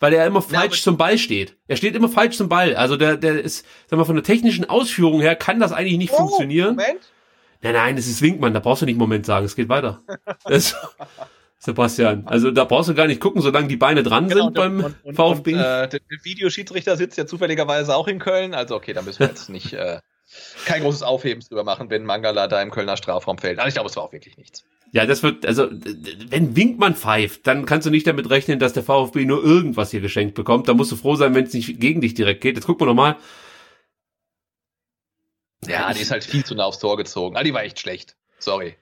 [0.00, 1.56] weil er immer falsch aber- zum Ball steht.
[1.68, 2.74] Er steht immer falsch zum Ball.
[2.76, 6.12] Also der, der ist, sag mal, von der technischen Ausführung her kann das eigentlich nicht
[6.12, 6.76] funktionieren.
[6.78, 7.12] Oh, Moment.
[7.62, 10.02] Nein, nein, das ist Winkmann, da brauchst du nicht einen Moment sagen, es geht weiter.
[10.44, 10.76] Das,
[11.58, 14.84] Sebastian, also da brauchst du gar nicht gucken, solange die Beine dran Genau, sind beim
[14.84, 15.54] und, und, VfB.
[15.54, 18.54] Und, äh, der Videoschiedsrichter sitzt ja zufälligerweise auch in Köln.
[18.54, 19.98] Also okay, da müssen wir jetzt nicht äh,
[20.66, 23.58] kein großes Aufhebens drüber machen, wenn Mangala da im Kölner Strafraum fällt.
[23.58, 24.64] Also ich glaube, es war auch wirklich nichts.
[24.96, 28.82] Ja, das wird, also, wenn Winkmann pfeift, dann kannst du nicht damit rechnen, dass der
[28.82, 30.68] VfB nur irgendwas hier geschenkt bekommt.
[30.68, 32.56] Da musst du froh sein, wenn es nicht gegen dich direkt geht.
[32.56, 33.16] Jetzt gucken wir nochmal.
[35.66, 37.36] Ja, die ist halt viel zu nah aufs Tor gezogen.
[37.36, 38.16] Ah, die war echt schlecht.
[38.38, 38.76] Sorry.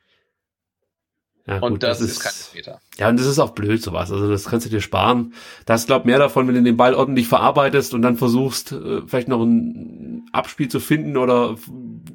[1.49, 2.81] Ja, Und gut, das, ist kein Meter.
[2.97, 4.13] Ja, und das ist auch blöd, sowas.
[4.13, 5.35] Also, das kannst du dir sparen.
[5.67, 9.03] Da hast, glaub mehr davon, wenn du den Ball ordentlich verarbeitest und dann versuchst, äh,
[9.05, 11.57] vielleicht noch ein Abspiel zu finden oder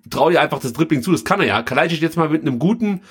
[0.09, 1.11] trau dir einfach das Dribbling zu.
[1.11, 1.63] Das kann er ja.
[1.63, 3.01] Kalajdzic jetzt mal mit einem guten,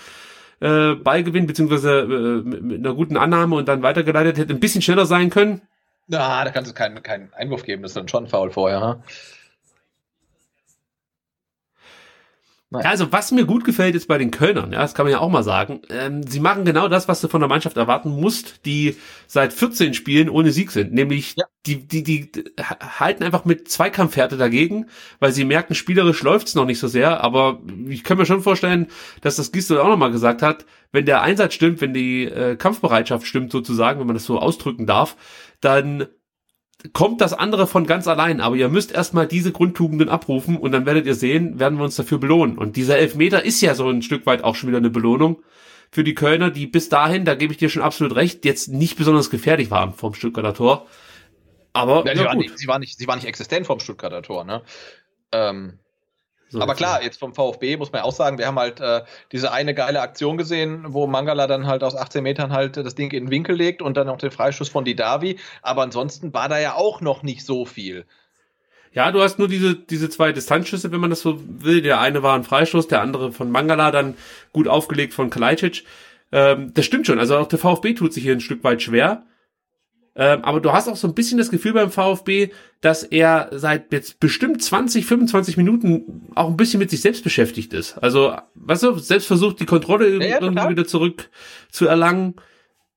[0.60, 5.06] äh, Ballgewinn, beziehungsweise äh, mit, einer guten Annahme und dann weitergeleitet, hätte ein bisschen schneller
[5.06, 5.62] sein können.
[6.08, 7.82] Na, da kannst du keinen, keinen Einwurf geben.
[7.82, 8.80] Das ist dann schon faul vorher.
[8.80, 9.02] Ha?
[12.70, 12.84] Nein.
[12.84, 15.30] Also was mir gut gefällt jetzt bei den Kölnern, ja, das kann man ja auch
[15.30, 18.96] mal sagen, ähm, sie machen genau das, was du von der Mannschaft erwarten musst, die
[19.26, 21.46] seit 14 Spielen ohne Sieg sind, nämlich Ja.
[21.64, 24.84] die, die, die ha- halten einfach mit Zweikampfhärte dagegen,
[25.18, 28.88] weil sie merken, spielerisch läuft's noch nicht so sehr, aber ich kann mir schon vorstellen,
[29.22, 33.26] dass das Gisdol auch nochmal gesagt hat, wenn der Einsatz stimmt, wenn die äh, Kampfbereitschaft
[33.26, 35.16] stimmt sozusagen, wenn man das so ausdrücken darf,
[35.62, 36.06] dann
[36.92, 40.86] kommt das andere von ganz allein, aber ihr müsst erstmal diese Grundtugenden abrufen und dann
[40.86, 42.56] werdet ihr sehen, werden wir uns dafür belohnen.
[42.56, 45.42] Und dieser Elfmeter ist ja so ein Stück weit auch schon wieder eine Belohnung
[45.90, 48.96] für die Kölner, die bis dahin, da gebe ich dir schon absolut recht, jetzt nicht
[48.96, 50.86] besonders gefährlich waren vom Stuttgarter Tor.
[51.72, 52.42] Aber Ja, sie, war gut.
[52.42, 54.44] nicht, sie, war nicht, sie war nicht existent vom Stuttgarter Tor.
[54.44, 54.62] Ne?
[55.32, 55.78] Ähm,
[56.50, 59.02] So, aber klar, jetzt vom VfB muss man ja auch sagen, wir haben halt äh,
[59.32, 63.10] diese eine geile Aktion gesehen, wo Mangala dann halt aus 18 Metern halt das Ding
[63.12, 65.38] in den Winkel legt und dann noch den Freischuss von Didavi.
[65.62, 68.06] Aber ansonsten war da ja auch noch nicht so viel.
[68.92, 71.82] Ja, du hast nur diese, diese zwei Distanzschüsse, wenn man das so will.
[71.82, 74.16] Der eine war ein Freistoß, der andere von Mangala, dann
[74.52, 75.84] gut aufgelegt von Kalajdzic.
[76.32, 77.18] Ähm, das stimmt schon.
[77.18, 79.24] Also auch der VfB tut sich hier ein Stück weit schwer.
[80.20, 82.50] Ähm, aber du hast auch so ein bisschen das Gefühl beim VfB,
[82.80, 87.72] dass er seit jetzt bestimmt 20, 25 Minuten auch ein bisschen mit sich selbst beschäftigt
[87.72, 87.96] ist.
[87.98, 91.30] Also, weißt du, selbst versucht, die Kontrolle Ja, ja, irgendwie wieder zurück
[91.70, 92.34] zu erlangen.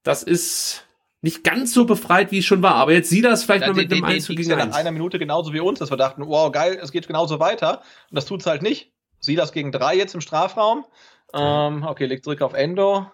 [0.02, 0.88] Das ist
[1.22, 2.74] nicht ganz so befreit, wie es schon war.
[2.74, 4.66] Aber jetzt sieh das vielleicht Ja, mal mit dem den 1 zu ging's gegen ja
[4.66, 4.72] 1.
[4.72, 7.84] nach einer Minute genauso wie uns, dass wir dachten, wow, geil, es geht genauso weiter.
[8.10, 8.92] Und das tut's halt nicht.
[9.20, 10.86] Silas gegen drei jetzt im Strafraum.
[11.36, 13.06] Ähm, okay, legt zurück auf Endo.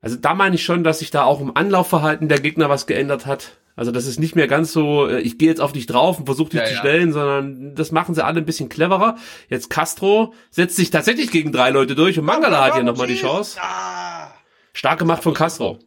[0.00, 3.26] Also da meine ich schon, dass sich da auch im Anlaufverhalten der Gegner was geändert
[3.26, 3.58] hat.
[3.74, 6.26] Also das ist nicht mehr ganz so, äh, ich gehe jetzt auf dich drauf und
[6.26, 6.78] versuche dich Ja, zu ja.
[6.80, 9.16] stellen, sondern das machen sie alle ein bisschen cleverer.
[9.48, 13.16] Jetzt Castro setzt sich tatsächlich gegen drei Leute durch und Mangala hat hier nochmal die
[13.16, 13.58] Chance.
[13.60, 14.32] Ah.
[14.72, 15.78] Stark gemacht von Castro.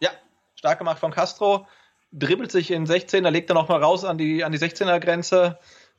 [0.00, 0.10] Ja,
[0.56, 1.66] stark gemacht von Castro.
[2.12, 5.58] Dribbelt sich in 16, da legt er nochmal raus an die, an die 16er-Grenze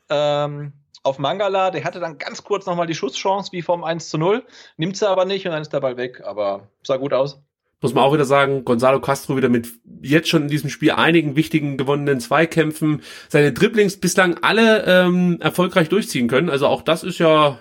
[0.09, 0.73] ähm,
[1.05, 1.71] auf Mangala.
[1.71, 4.43] Der hatte dann ganz kurz nochmal die Schusschance wie vom 1 zu 0.
[4.77, 6.21] Nimmt sie aber nicht und dann ist der Ball weg.
[6.25, 7.41] Aber sah gut aus.
[7.81, 9.69] Muss man auch wieder sagen, Gonzalo Castro wieder mit
[10.01, 15.89] jetzt schon in diesem Spiel einigen wichtigen gewonnenen Zweikämpfen, seine Dribblings bislang alle ähm, erfolgreich
[15.89, 16.49] durchziehen können.
[16.49, 17.59] Also auch das ist ja,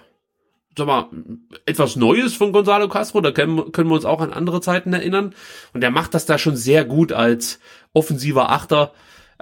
[0.79, 1.09] sag mal,
[1.67, 3.21] etwas Neues von Gonzalo Castro.
[3.21, 5.35] Da können, können wir uns auch an andere Zeiten erinnern.
[5.75, 7.59] Und er macht das da schon sehr gut als
[7.93, 8.93] offensiver Achter.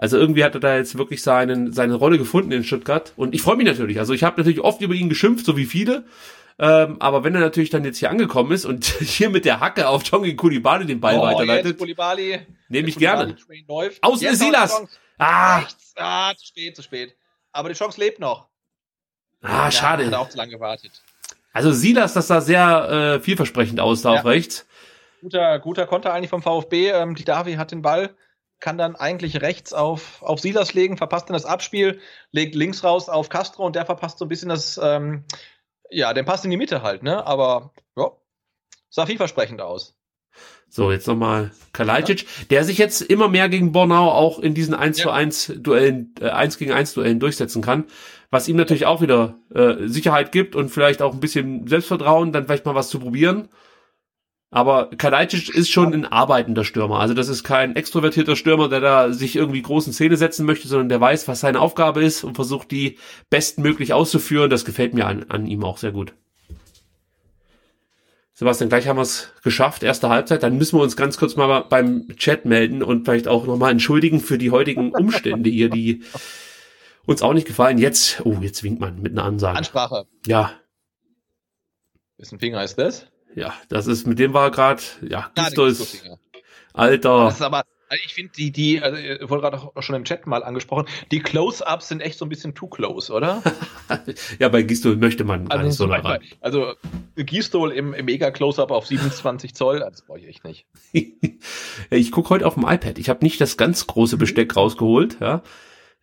[0.03, 3.13] Also irgendwie hat er da jetzt wirklich seinen, seine Rolle gefunden in Stuttgart.
[3.15, 4.01] Und ich freue mich natürlich.
[4.01, 6.05] Also ich habe natürlich oft über ihn geschimpft, so wie viele.
[6.59, 9.87] Ähm, aber wenn er natürlich dann jetzt hier angekommen ist und hier mit der Hacke
[9.87, 11.81] auf Tongi Kulibali den Ball Oh, weiterleitet,
[12.69, 13.37] nehme ich gerne.
[14.01, 14.83] Außen Jetzt ist Silas.
[15.19, 15.95] Ah, Rechts.
[15.97, 17.15] Ah, zu spät, zu spät.
[17.53, 18.49] Aber die Chance lebt noch.
[19.41, 20.19] ah, Ja, hat schade.
[20.19, 20.91] auch zu lange gewartet.
[21.53, 24.23] Also Silas, das sah sehr äh, vielversprechend aus da auf Ja.
[24.23, 24.67] rechts.
[25.21, 26.91] Guter, guter Konter eigentlich vom VfB.
[26.91, 28.17] Ähm, die Davi hat den Ball,
[28.63, 32.01] kann dann eigentlich rechts auf, auf Silas legen, verpasst dann das Abspiel,
[32.31, 35.25] legt links raus auf Castro und der verpasst so ein bisschen das, ähm,
[35.91, 37.27] ja, den Pass in die Mitte halt, ne?
[37.27, 38.13] Aber ja,
[38.89, 39.99] sah vielversprechend aus.
[40.69, 44.97] So, jetzt nochmal Kalajdzic, der sich jetzt immer mehr gegen Bornau auch in diesen 1
[44.97, 47.85] zu 1 Duellen, äh, 1 gegen 1 Duellen durchsetzen kann,
[48.31, 52.47] was ihm natürlich auch wieder äh, Sicherheit gibt und vielleicht auch ein bisschen Selbstvertrauen, dann
[52.47, 53.49] vielleicht mal was zu probieren.
[54.55, 57.01] Aber Kalajdzic ist schon ein arbeitender Stürmer.
[57.01, 60.91] Also das ist kein extrovertierter Stürmer, der da sich irgendwie großen Szene setzen möchte, sondern
[60.91, 62.99] der weiß, was seine Aufgabe ist und versucht, die
[63.31, 64.51] bestmöglich auszuführen.
[64.51, 66.13] Das gefällt mir an, an ihm auch sehr gut.
[68.35, 70.43] Sebastian, gleich haben wir es geschafft, erste Halbzeit.
[70.43, 74.21] Dann müssen wir uns ganz kurz mal beim Chat melden und vielleicht auch nochmal entschuldigen
[74.21, 76.03] für die heutigen Umstände hier, die
[77.07, 77.79] uns auch nicht gefallen.
[77.79, 79.57] Jetzt, oh, jetzt winkt man mit einer Ansage.
[79.57, 80.05] Ansprache.
[80.27, 80.53] Ja,
[82.23, 83.12] Wessen Finger ist das?
[83.35, 86.19] Ja, das ist, mit dem war gerade, ja, Ah, ist, Gisto-Finger.
[86.73, 88.97] alter, Das ist aber, also ich finde die, die, also
[89.29, 92.55] wurde gerade auch schon im Chat mal angesprochen, die Close-Ups sind echt so ein bisschen
[92.55, 93.43] too close, oder?
[94.39, 96.21] ja, bei Gisto möchte man gar nicht so nah ran.
[96.41, 96.73] Also
[97.17, 100.67] Gistol im, im Mega-Close-Up auf 27 Zoll, das brauche ich echt nicht.
[101.91, 102.99] ich gucke heute auf dem iPad.
[102.99, 105.19] Ich habe nicht das ganz große Besteck rausgeholt.
[105.21, 105.43] Ja,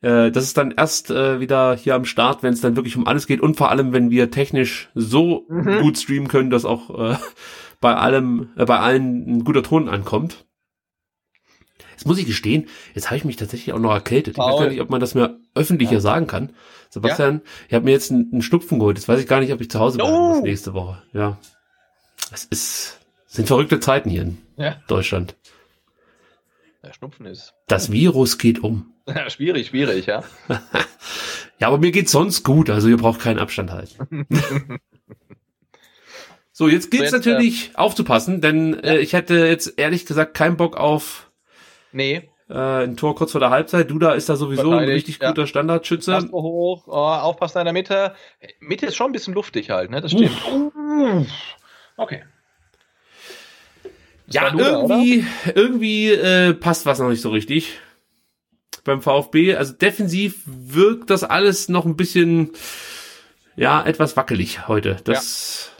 [0.01, 3.07] äh, das ist dann erst äh, wieder hier am Start, wenn es dann wirklich um
[3.07, 5.45] alles geht und vor allem, wenn wir technisch so
[5.81, 7.17] gut streamen können, dass auch äh,
[7.81, 10.45] bei allem, äh, bei allen ein guter Ton ankommt.
[11.91, 14.35] Jetzt muss ich gestehen, jetzt habe ich mich tatsächlich auch noch erkältet.
[14.35, 14.63] Ich weiß Paul.
[14.63, 16.53] gar nicht, ob man das mir öffentlich hier sagen kann.
[16.89, 18.97] Sebastian, ich habe mir jetzt einen, einen Schnupfen geholt.
[18.97, 20.29] Jetzt weiß ich gar nicht, ob ich zu Hause bleiben Oh.
[20.35, 21.01] muss nächste Woche.
[21.11, 21.37] Ja,
[22.31, 24.77] es ist sind verrückte Zeiten hier in Ja.
[24.87, 25.35] Deutschland.
[26.83, 28.93] Der Schnupfen ist Das Virus geht um.
[29.27, 30.23] schwierig, schwierig, ja.
[31.59, 34.25] Ja, aber mir geht's sonst gut, also ihr braucht keinen Abstand halten.
[36.53, 40.55] so, jetzt gilt es So, natürlich aufzupassen, denn äh, ich hätte jetzt ehrlich gesagt keinen
[40.55, 41.29] Bock auf
[41.91, 43.91] Nee, äh, ein Tor kurz vor der Halbzeit.
[43.91, 45.29] Duda ist da sowieso ein richtig ja.
[45.29, 46.13] guter Standardschütze.
[46.13, 48.15] Castro hoch, oh, aufpassen in der Mitte.
[48.59, 49.99] Mitte ist schon ein bisschen luftig halt, ne?
[50.01, 50.31] Das stimmt.
[51.97, 52.23] Okay.
[54.29, 55.25] Das Ja, Duda, irgendwie,
[55.55, 57.79] irgendwie äh, passt was noch nicht so richtig
[58.83, 59.55] beim VfB.
[59.55, 62.51] Also defensiv wirkt das alles noch ein bisschen,
[63.55, 64.97] ja, etwas wackelig heute.
[65.03, 65.71] Das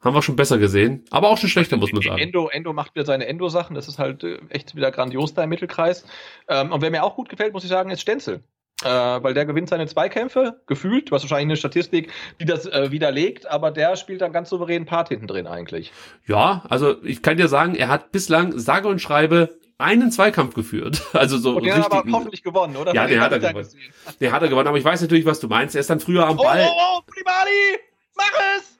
[0.00, 2.18] haben wir schon besser gesehen, aber auch schon schlechter, muss man sagen.
[2.18, 3.74] Endo, Endo macht wieder seine Endo-Sachen.
[3.74, 6.04] Das ist halt äh, echt wieder grandios da im Mittelkreis.
[6.48, 8.44] Ähm, und wer mir auch gut gefällt, muss ich sagen, ist Stenzel.
[8.84, 11.10] Äh, weil der gewinnt seine Zweikämpfe, gefühlt.
[11.10, 14.84] Du hast wahrscheinlich eine Statistik, die das äh, widerlegt, aber der spielt dann ganz souverän
[14.84, 15.92] Part hinten drin eigentlich.
[16.26, 21.02] Ja, also ich kann dir sagen, er hat bislang sage und schreibe einen Zweikampf geführt.
[21.14, 22.94] Also so Und den hat er aber hoffentlich gewonnen, oder?
[22.94, 23.56] Ja, den hat er gewonnen.
[23.64, 23.92] gesehen.
[24.20, 25.74] Der hat er gewonnen, aber ich weiß natürlich, was du meinst.
[25.74, 26.66] Er ist dann früher am Oh, Ball.
[26.70, 27.78] oh, oh, Kulibali!
[28.16, 28.78] Mach es!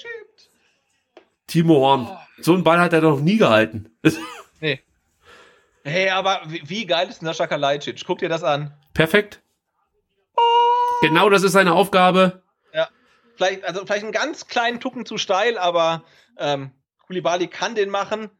[0.00, 0.50] Schiebt!
[1.46, 2.08] Timo Horn.
[2.40, 3.90] So einen Ball hat er noch nie gehalten.
[4.62, 4.80] Nee.
[5.84, 8.02] Hey, aber wie, wie geil ist denn Sascha Kalajdzic?
[8.06, 8.72] Guck dir das an.
[8.96, 9.40] Perfekt.
[11.02, 12.42] Genau das ist seine Aufgabe.
[12.72, 12.88] Ja.
[13.36, 16.02] Vielleicht, also vielleicht einen ganz kleinen Tucken zu steil, aber
[16.38, 16.70] ähm,
[17.06, 18.30] Kulibali kann den machen.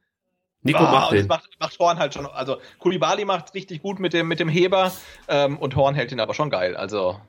[0.62, 1.26] Nico Ah, macht den.
[1.26, 2.26] Macht, macht Horn halt schon.
[2.26, 4.92] Also Kulibali macht richtig gut mit dem, mit dem Heber
[5.28, 6.76] ähm, und Horn hält ihn aber schon geil.
[6.76, 7.20] Also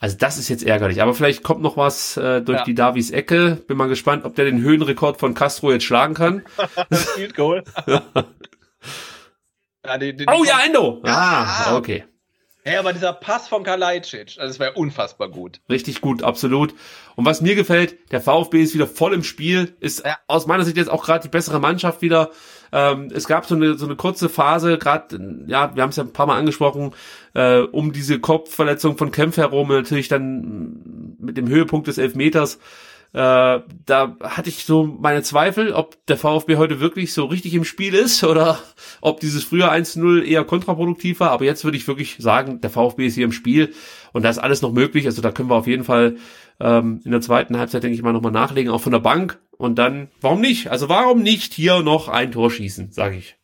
[0.00, 1.00] Also das ist jetzt ärgerlich.
[1.00, 2.64] Aber vielleicht kommt noch was äh, durch Ja.
[2.64, 3.56] die Davies Ecke.
[3.68, 6.42] Bin mal gespannt, ob der den Höhenrekord von Castro jetzt schlagen kann.
[6.92, 7.62] Field Goal.
[9.84, 11.02] ja, die, die, Oh ja, Endo.
[11.04, 11.46] Ja.
[11.68, 12.04] Ah, okay.
[12.64, 15.60] Hey, aber dieser Pass von Kalajdzic, also das wäre unfassbar gut.
[15.68, 16.74] Richtig gut, absolut.
[17.16, 20.16] Und was mir gefällt, der VfB ist wieder voll im Spiel, ist Ja.
[20.28, 22.30] aus meiner Sicht jetzt auch gerade die bessere Mannschaft wieder.
[22.70, 26.04] Ähm, es gab so eine, so eine kurze Phase, gerade, ja, wir haben es ja
[26.04, 26.94] ein paar Mal angesprochen,
[27.34, 32.60] äh, um diese Kopfverletzung von Kempf herum, natürlich dann mit dem Höhepunkt des Elfmeters.
[33.12, 37.64] Äh, da hatte ich so meine Zweifel, ob der VfB heute wirklich so richtig im
[37.64, 38.58] Spiel ist oder
[39.00, 41.30] ob dieses früher 1-0 eher kontraproduktiv war.
[41.30, 43.74] Aber jetzt würde ich wirklich sagen, der VfB ist hier im Spiel
[44.12, 45.06] und da ist alles noch möglich.
[45.06, 46.16] Also da können wir auf jeden Fall
[46.58, 49.38] ähm, in der zweiten Halbzeit, denke ich mal, nochmal nachlegen, auch von der Bank.
[49.58, 50.68] Und dann, warum nicht?
[50.68, 53.36] Also warum nicht hier noch ein Tor schießen, sage ich.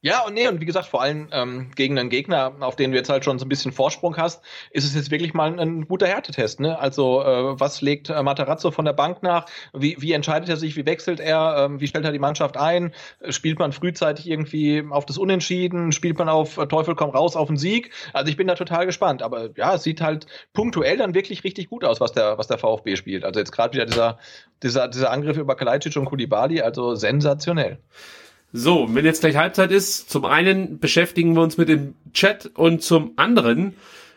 [0.00, 2.96] Ja, und nee, und wie gesagt, vor allem ähm, gegen einen Gegner, auf den du
[2.96, 5.88] jetzt halt schon so ein bisschen Vorsprung hast, ist es jetzt wirklich mal ein, ein
[5.88, 6.60] guter Härtetest.
[6.60, 6.78] Ne?
[6.78, 9.46] Also, äh, was legt äh, Materazzo von der Bank nach?
[9.72, 10.76] Wie, wie entscheidet er sich?
[10.76, 11.64] Wie wechselt er?
[11.64, 12.94] Ähm, wie stellt er die Mannschaft ein?
[13.28, 15.90] Spielt man frühzeitig irgendwie auf das Unentschieden?
[15.90, 17.90] Spielt man auf äh, Teufel komm raus auf den Sieg?
[18.12, 19.20] Also, ich bin da total gespannt.
[19.20, 22.58] Aber ja, es sieht halt punktuell dann wirklich richtig gut aus, was der, was der
[22.58, 23.24] VfB spielt.
[23.24, 24.18] Also, jetzt gerade wieder dieser,
[24.62, 27.80] dieser, dieser Angriff über Kalajdzic und Kulibali, also sensationell.
[28.52, 32.82] So, wenn jetzt gleich Halbzeit ist, zum einen beschäftigen wir uns mit dem Chat und
[32.82, 33.74] zum anderen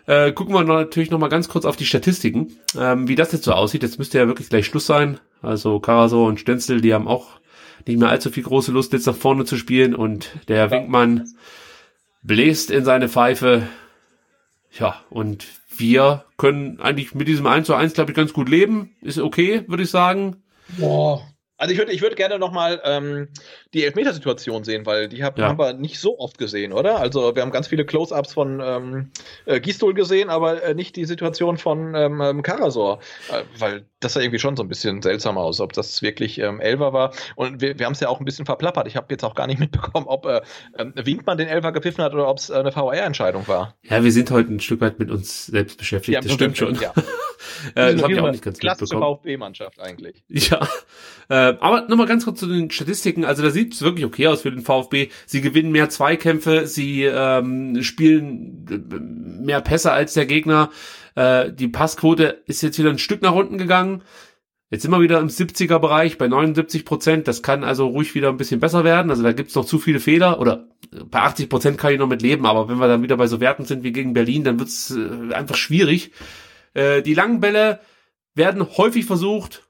[0.07, 3.32] äh, gucken wir noch, natürlich noch mal ganz kurz auf die Statistiken, ähm, wie das
[3.32, 3.84] jetzt so aussieht.
[3.84, 5.19] Jetzt müsste ja wirklich gleich Schluss sein.
[5.41, 7.39] Also Karaso und Stenzel, die haben auch
[7.88, 11.27] nicht mehr allzu viel große Lust, jetzt nach vorne zu spielen und der Winkmann
[12.23, 13.67] bläst in seine Pfeife.
[14.77, 18.95] Ja, und wir können eigentlich mit diesem 1 zu 1, glaube ich, ganz gut leben.
[19.01, 20.43] Ist okay, würde ich sagen.
[20.77, 21.25] Boah.
[21.62, 23.28] Also ich würde ich würde gerne nochmal ähm,
[23.76, 25.47] die Elfmetersituation sehen, weil die hab, Ja.
[25.47, 26.99] haben wir nicht so oft gesehen, oder?
[26.99, 29.12] Also wir haben ganz viele Close-Ups von ähm,
[29.45, 32.99] äh, Gistol gesehen, aber äh, nicht die Situation von ähm, ähm, Karasor,
[33.30, 36.59] äh, weil das sah irgendwie schon so ein bisschen seltsam aus, ob das wirklich ähm,
[36.59, 37.14] Elfer war.
[37.36, 38.88] Und wir, wir haben es ja auch ein bisschen verplappert.
[38.88, 40.41] Ich habe jetzt auch gar nicht mitbekommen, ob äh,
[40.80, 43.76] ähm, Winkmann den Elfer gepfiffen hat oder ob es äh, eine VR-Entscheidung war.
[43.84, 46.74] Ja, wir sind heute ein Stück weit mit uns selbst beschäftigt, das stimmt schon.
[46.82, 46.91] Ja.
[47.75, 48.97] Äh, das habe ich auch nicht ganz Klassische.
[48.97, 50.23] VfB-Mannschaft eigentlich.
[50.27, 50.67] Ja,
[51.29, 53.25] äh, aber nochmal ganz kurz zu den Statistiken.
[53.25, 55.09] Also da sieht es wirklich okay aus für den VfB.
[55.25, 60.69] Sie gewinnen mehr Zweikämpfe, sie ähm, spielen äh, mehr Pässe als der Gegner.
[61.15, 64.03] Äh, die Passquote ist jetzt wieder ein Stück nach unten gegangen.
[64.71, 67.27] Jetzt sind wir wieder im 70er-Bereich bei 79 Prozent.
[67.27, 69.11] Das kann also ruhig wieder ein bisschen besser werden.
[69.11, 70.39] Also da gibt's noch zu viele Fehler.
[70.39, 70.69] Oder
[71.05, 72.45] bei 80 Prozent kann ich noch mit leben.
[72.45, 75.33] Aber wenn wir dann wieder bei so Werten sind wie gegen Berlin, dann wird's äh,
[75.33, 76.11] einfach schwierig.
[76.74, 77.80] Äh, die langen Bälle
[78.34, 79.67] werden häufig versucht,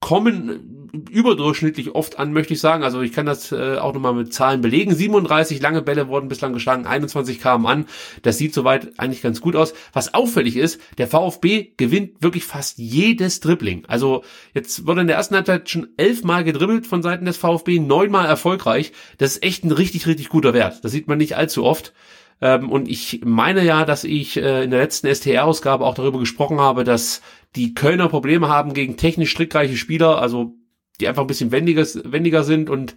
[0.00, 2.82] kommen überdurchschnittlich oft an, möchte ich sagen.
[2.82, 4.94] Also ich kann das äh, auch nochmal mit Zahlen belegen.
[4.94, 7.86] 37 lange Bälle wurden bislang geschlagen, 21 kamen an.
[8.22, 9.74] Das sieht soweit eigentlich ganz gut aus.
[9.92, 13.84] Was auffällig ist, der VfB gewinnt wirklich fast jedes Dribbling.
[13.86, 14.22] Also
[14.54, 18.92] jetzt wurde in der ersten Halbzeit schon elfmal gedribbelt von Seiten des VfB, neunmal erfolgreich.
[19.18, 20.84] Das ist echt ein richtig, richtig guter Wert.
[20.84, 21.92] Das sieht man nicht allzu oft.
[22.40, 26.60] Ähm, und ich meine ja, dass ich äh, in der letzten STR-Ausgabe auch darüber gesprochen
[26.60, 27.20] habe, dass
[27.56, 30.54] die Kölner Probleme haben gegen technisch strickreiche Spieler, also
[31.00, 32.94] die einfach ein bisschen wendiger, wendiger sind und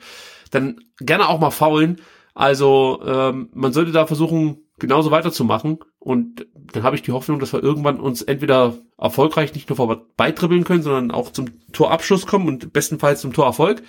[0.51, 2.01] dann gerne auch mal faulen.
[2.33, 5.79] Also ähm, man sollte da versuchen, genauso weiterzumachen.
[5.99, 10.63] Und dann habe ich die Hoffnung, dass wir irgendwann uns entweder erfolgreich nicht nur vorbeidribbeln
[10.63, 13.83] können, sondern auch zum Torabschluss kommen und bestenfalls zum Torerfolg.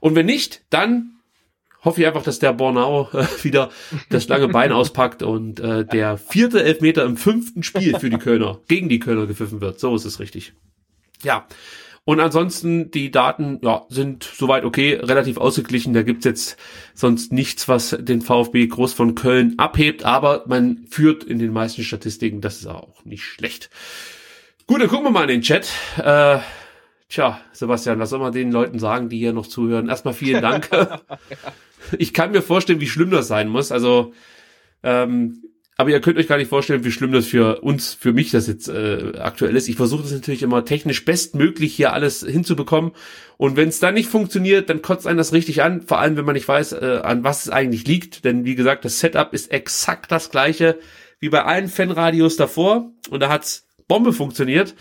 [0.00, 1.15] Und wenn nicht, dann
[1.86, 3.70] hoffe ich einfach, dass der Bornau äh, wieder
[4.10, 8.58] das lange Bein auspackt und äh, der vierte Elfmeter im fünften Spiel für die Kölner,
[8.68, 9.80] gegen die Kölner gepfiffen wird.
[9.80, 10.52] So ist es richtig.
[11.22, 11.46] Ja.
[12.04, 15.92] Und ansonsten, die Daten ja, sind soweit okay, relativ ausgeglichen.
[15.92, 16.56] Da gibt's jetzt
[16.94, 21.82] sonst nichts, was den VfB groß von Köln abhebt, aber man führt in den meisten
[21.82, 23.70] Statistiken, das ist auch nicht schlecht.
[24.68, 25.68] Gut, dann gucken wir mal in den Chat.
[25.98, 26.38] Äh,
[27.08, 29.88] tja, Sebastian, was soll man den Leuten sagen, die hier noch zuhören?
[29.88, 30.68] Erstmal vielen Dank.
[31.98, 33.72] ich kann mir vorstellen, wie schlimm das sein muss.
[33.72, 34.12] Also,
[34.82, 35.42] ähm,
[35.78, 38.46] aber ihr könnt euch gar nicht vorstellen, wie schlimm das für uns, für mich das
[38.46, 39.68] jetzt äh, aktuell ist.
[39.68, 42.92] Ich versuche das natürlich immer technisch bestmöglich hier alles hinzubekommen.
[43.36, 45.82] Und wenn es dann nicht funktioniert, dann kotzt einen das richtig an.
[45.82, 48.24] Vor allem, wenn man nicht weiß, äh, an was es eigentlich liegt.
[48.24, 50.78] Denn wie gesagt, das Setup ist exakt das gleiche
[51.20, 52.92] wie bei allen Fanradios davor.
[53.10, 54.74] Und da hat's Bombe funktioniert.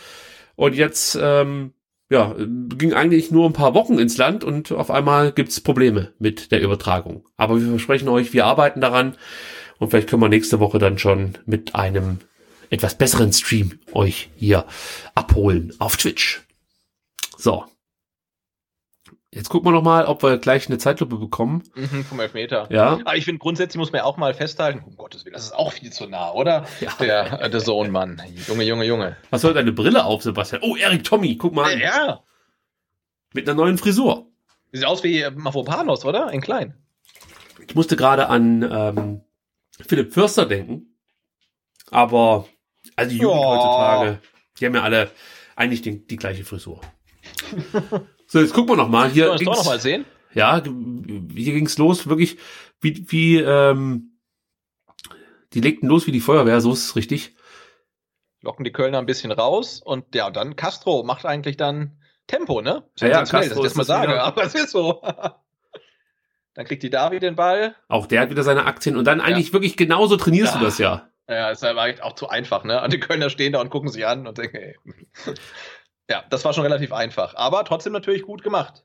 [0.56, 1.74] Und jetzt ähm,
[2.10, 6.52] ja, ging eigentlich nur ein paar Wochen ins Land und auf einmal gibt's Probleme mit
[6.52, 7.26] der Übertragung.
[7.38, 9.16] Aber wir versprechen euch, wir arbeiten daran
[9.80, 12.20] und vielleicht können wir nächste Woche dann schon mit einem
[12.70, 14.66] etwas besseren Stream euch hier
[15.16, 16.44] abholen auf Twitch.
[17.38, 17.66] So.
[19.36, 21.62] Jetzt gucken wir noch mal, ob wir gleich eine Zeitlupe bekommen.
[21.76, 22.68] Mhm, vom Elfmeter.
[22.72, 22.94] Ja.
[22.94, 25.52] Aber ich finde grundsätzlich muss man ja auch mal festhalten, um Gottes Willen, das ist
[25.54, 26.66] auch viel zu nah, oder?
[26.80, 26.94] Ja.
[27.02, 28.22] Der, äh, der Sohn-Mann.
[28.48, 29.18] Junge, Junge, Junge.
[29.32, 30.62] Was soll deine Brille auf, Sebastian?
[30.64, 31.80] Oh, Erik Tommy, guck mal an.
[31.80, 32.24] Ja,
[33.34, 34.28] Mit einer neuen Frisur.
[34.72, 36.32] sieht aus wie äh, Mavropanos, oder?
[36.32, 36.74] In klein.
[37.68, 39.22] Ich musste gerade an ähm,
[39.86, 40.96] Philipp Förster denken.
[41.92, 42.48] Aber,
[42.96, 43.48] also die Jugend Ja.
[43.48, 44.20] heutzutage,
[44.60, 45.12] die haben ja alle
[45.58, 46.80] eigentlich den, die gleiche Frisur.
[48.28, 49.10] so, jetzt gucken wir noch mal.
[49.10, 50.06] Hier das doch ging's- noch mal sehen?
[50.34, 52.38] ja, hier ging's los, wirklich,
[52.82, 54.18] wie, wie, ähm,
[55.54, 57.36] die legten los wie die Feuerwehr, so ist es richtig.
[58.42, 62.84] Locken die Kölner ein bisschen raus und ja, dann Castro macht eigentlich dann Tempo, ne?
[63.00, 64.24] Ja, ja, Castro dass ich das mal sage, wieder.
[64.24, 65.02] aber es ist so.
[66.54, 67.76] dann kriegt die David den Ball.
[67.88, 70.64] Auch der hat wieder seine Aktien und dann eigentlich wirklich genauso trainierst du Ja.
[70.64, 71.10] das ja.
[71.28, 72.84] Ja, ist eigentlich auch zu einfach, ne?
[72.84, 74.76] Und die Kölner stehen da und gucken sich an und denken, ey.
[76.10, 78.84] Ja, das war schon relativ einfach, aber trotzdem natürlich gut gemacht.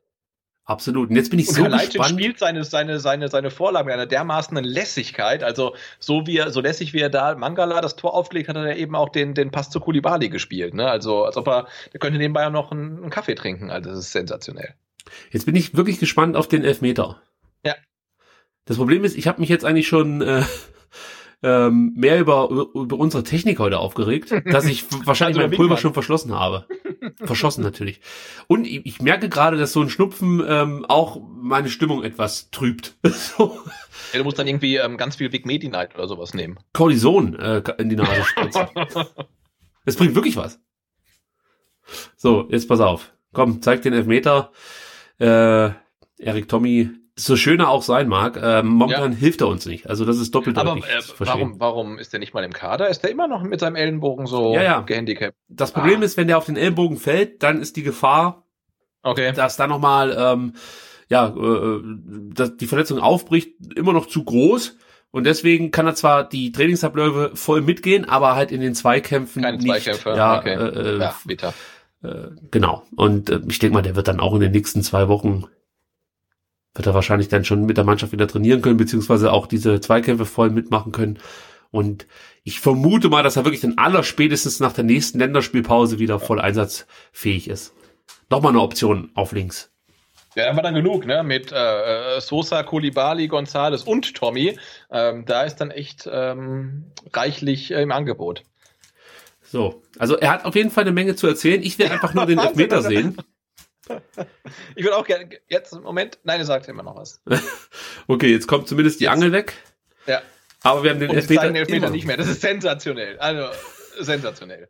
[0.70, 1.10] Absolut.
[1.10, 2.20] Und jetzt bin ich Und so Kalajdzic gespannt.
[2.20, 5.42] spielt seine, seine, seine, seine Vorlage mit einer dermaßenen Lässigkeit.
[5.42, 8.66] Also so wie er, so lässig wie er da Mangala das Tor aufgelegt hat, hat
[8.66, 10.74] er eben auch den, den Pass zu Kulibali gespielt.
[10.74, 10.88] Ne?
[10.88, 13.70] Also als ob er, der könnte nebenbei auch noch einen, einen Kaffee trinken.
[13.70, 14.74] Also das ist sensationell.
[15.32, 17.20] Jetzt bin ich wirklich gespannt auf den Elfmeter.
[17.64, 17.74] Ja.
[18.66, 20.44] Das Problem ist, ich habe mich jetzt eigentlich schon äh,
[21.42, 25.94] ähm, mehr über, über unsere Technik heute aufgeregt, dass ich wahrscheinlich Also mein Pulver schon
[25.94, 26.66] verschlossen habe.
[27.16, 28.00] Verschossen natürlich.
[28.46, 32.96] Und ich, merke gerade, dass so ein Schnupfen ähm, auch meine Stimmung etwas trübt.
[33.04, 33.58] so.
[34.12, 36.58] Ja, du musst dann irgendwie ähm, ganz viel Big Medi Night oder sowas nehmen.
[36.72, 38.66] Cortison äh, in die Nase spritzen.
[39.86, 40.60] Das bringt wirklich was.
[42.14, 43.14] So, jetzt pass auf.
[43.32, 44.52] Komm, zeig den Elfmeter.
[45.18, 45.70] Äh,
[46.18, 46.90] Erik Tommy,
[47.24, 49.88] so schön er auch sein mag, ähm, momentan hilft er uns nicht.
[49.88, 50.82] Also das ist doppelt Aber äh,
[51.18, 52.88] warum, warum ist der nicht mal im Kader?
[52.88, 54.80] Ist der immer noch mit seinem Ellenbogen so Ja, ja.
[54.80, 55.36] gehandicapt?
[55.48, 56.04] Das Problem Ah.
[56.04, 58.44] ist, wenn der auf den Ellbogen fällt, dann ist die Gefahr
[59.02, 59.32] Okay.
[59.32, 60.52] dass da nochmal, ähm,
[61.08, 61.80] ja, äh,
[62.34, 64.76] dass die Verletzung aufbricht, immer noch zu groß.
[65.10, 69.56] Und deswegen kann er zwar die Trainingsabläufe voll mitgehen, aber halt in den Zweikämpfen Keine
[69.56, 69.66] nicht.
[69.66, 70.10] Zweikämpfe.
[70.10, 70.54] Ja, okay.
[70.54, 71.54] äh, äh, ja, bitter.
[72.04, 72.84] äh, genau.
[72.94, 75.44] Und äh, ich denke mal, der wird dann auch in den nächsten zwei Wochen
[76.74, 80.24] wird er wahrscheinlich dann schon mit der Mannschaft wieder trainieren können, beziehungsweise auch diese Zweikämpfe
[80.24, 81.18] voll mitmachen können.
[81.70, 82.06] Und
[82.42, 87.48] ich vermute mal, dass er wirklich dann allerspätestens nach der nächsten Länderspielpause wieder voll einsatzfähig
[87.48, 87.74] ist.
[88.28, 89.70] Nochmal eine Option auf links.
[90.36, 91.24] Ja, da war dann genug, ne?
[91.24, 94.56] Mit äh, Sosa, Kulibali, Gonzales und Tommy.
[94.90, 98.44] Ähm, da ist dann echt ähm, reichlich äh, im Angebot.
[99.42, 101.62] So, also er hat auf jeden Fall eine Menge zu erzählen.
[101.62, 103.16] Ich will einfach nur den Elfmeter sehen.
[104.74, 107.20] Ich würde auch gerne, jetzt, Moment, nein, er sagt immer noch was.
[108.06, 109.54] Okay, jetzt kommt zumindest die Angel weg.
[110.06, 110.22] Ja.
[110.62, 112.16] Aber wir haben den Und jetzt Elfmeter, den Elfmeter nicht mehr.
[112.16, 113.18] Das ist sensationell.
[113.18, 113.50] Also,
[114.00, 114.68] sensationell.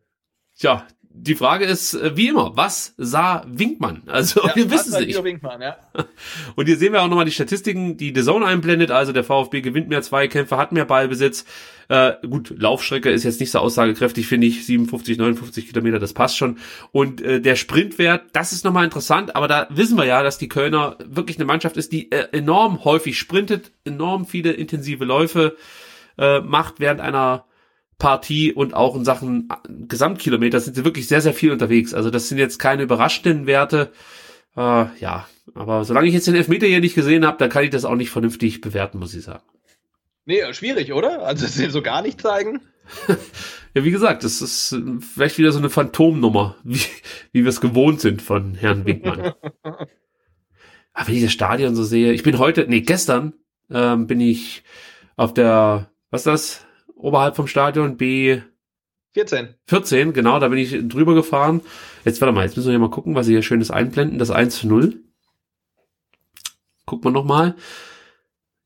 [0.59, 4.02] Tja, die Frage ist, äh, wie immer, was sah Winkmann?
[4.06, 5.22] Also Ja, wir wissen es nicht.
[5.24, 5.76] Winkmann, ja.
[6.54, 8.90] Und hier sehen wir auch nochmal die Statistiken, die The Zone einblendet.
[8.90, 11.44] Also der VfB gewinnt mehr Zweikämpfe, hat mehr Ballbesitz.
[11.88, 14.64] Äh, gut, Laufstrecke ist jetzt nicht so aussagekräftig, finde ich.
[14.64, 16.58] 57, 59 Kilometer, das passt schon.
[16.92, 19.34] Und äh, der Sprintwert, das ist nochmal interessant.
[19.34, 22.84] Aber da wissen wir ja, dass die Kölner wirklich eine Mannschaft ist, die äh, enorm
[22.84, 25.56] häufig sprintet, enorm viele intensive Läufe
[26.18, 27.46] äh, macht während einer
[28.01, 31.94] Partie und auch in Sachen Gesamtkilometer sind sie wirklich sehr, sehr viel unterwegs.
[31.94, 33.92] Also das sind jetzt keine überraschenden Werte.
[34.57, 37.70] Äh, ja, aber solange ich jetzt den Elfmeter hier nicht gesehen habe, dann kann ich
[37.70, 39.44] das auch nicht vernünftig bewerten, muss ich sagen.
[40.24, 41.22] Nee, schwierig, oder?
[41.22, 42.61] Also, sie so gar nicht zeigen.
[43.72, 46.80] Ja, wie gesagt, das ist äh, vielleicht wieder so eine Phantomnummer, wie,
[47.30, 49.32] wie wir es gewohnt sind von Herrn Winkmann.
[50.92, 53.32] Aber wenn ich das Stadion so sehe, ich bin heute, nee, gestern
[53.70, 54.64] ähm, bin ich
[55.14, 56.66] auf der, was ist das,
[57.03, 58.40] oberhalb vom Stadion, B
[59.12, 59.55] 14.
[59.66, 61.62] 14, genau, da bin ich drüber gefahren.
[62.05, 64.18] Jetzt warte mal, jetzt müssen wir hier mal gucken, was sie hier schönes einblenden.
[64.18, 65.03] Das 1 zu 0.
[66.86, 67.57] Gucken wir nochmal.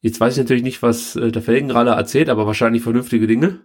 [0.01, 3.61] Jetzt weiß ich natürlich nicht, was äh, der Felgenraller erzählt, aber wahrscheinlich vernünftige Dinge.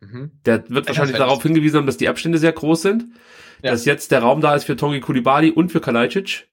[0.00, 0.30] Mhm.
[0.46, 3.08] Der wird wahrscheinlich das darauf hingewiesen haben, dass die Abstände sehr groß sind.
[3.62, 3.72] Ja.
[3.72, 6.48] Dass jetzt der Raum da ist für Tongi Kulibali und für Kalajdzic.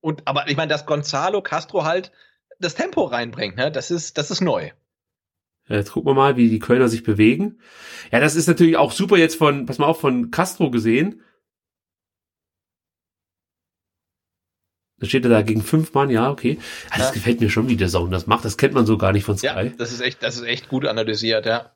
[0.00, 2.10] Und, aber ich meine, dass Gonzalo Castro halt
[2.58, 3.70] das Tempo reinbringt, ne?
[3.70, 4.70] Das ist, das ist neu.
[5.70, 7.60] Ja, Jetzt gucken wir mal, wie die Kölner sich bewegen.
[8.10, 11.22] Ja, das ist natürlich auch super jetzt von, pass mal auf, von Castro gesehen.
[14.98, 16.58] Da steht er da gegen fünf Mann, ja, okay.
[16.90, 17.12] Ja, das Ja.
[17.12, 18.44] gefällt mir schon, wie der Sohn das macht.
[18.44, 19.46] Das kennt man so gar nicht von Sky.
[19.46, 21.70] Ja, das ist echt, das ist echt gut analysiert, ja.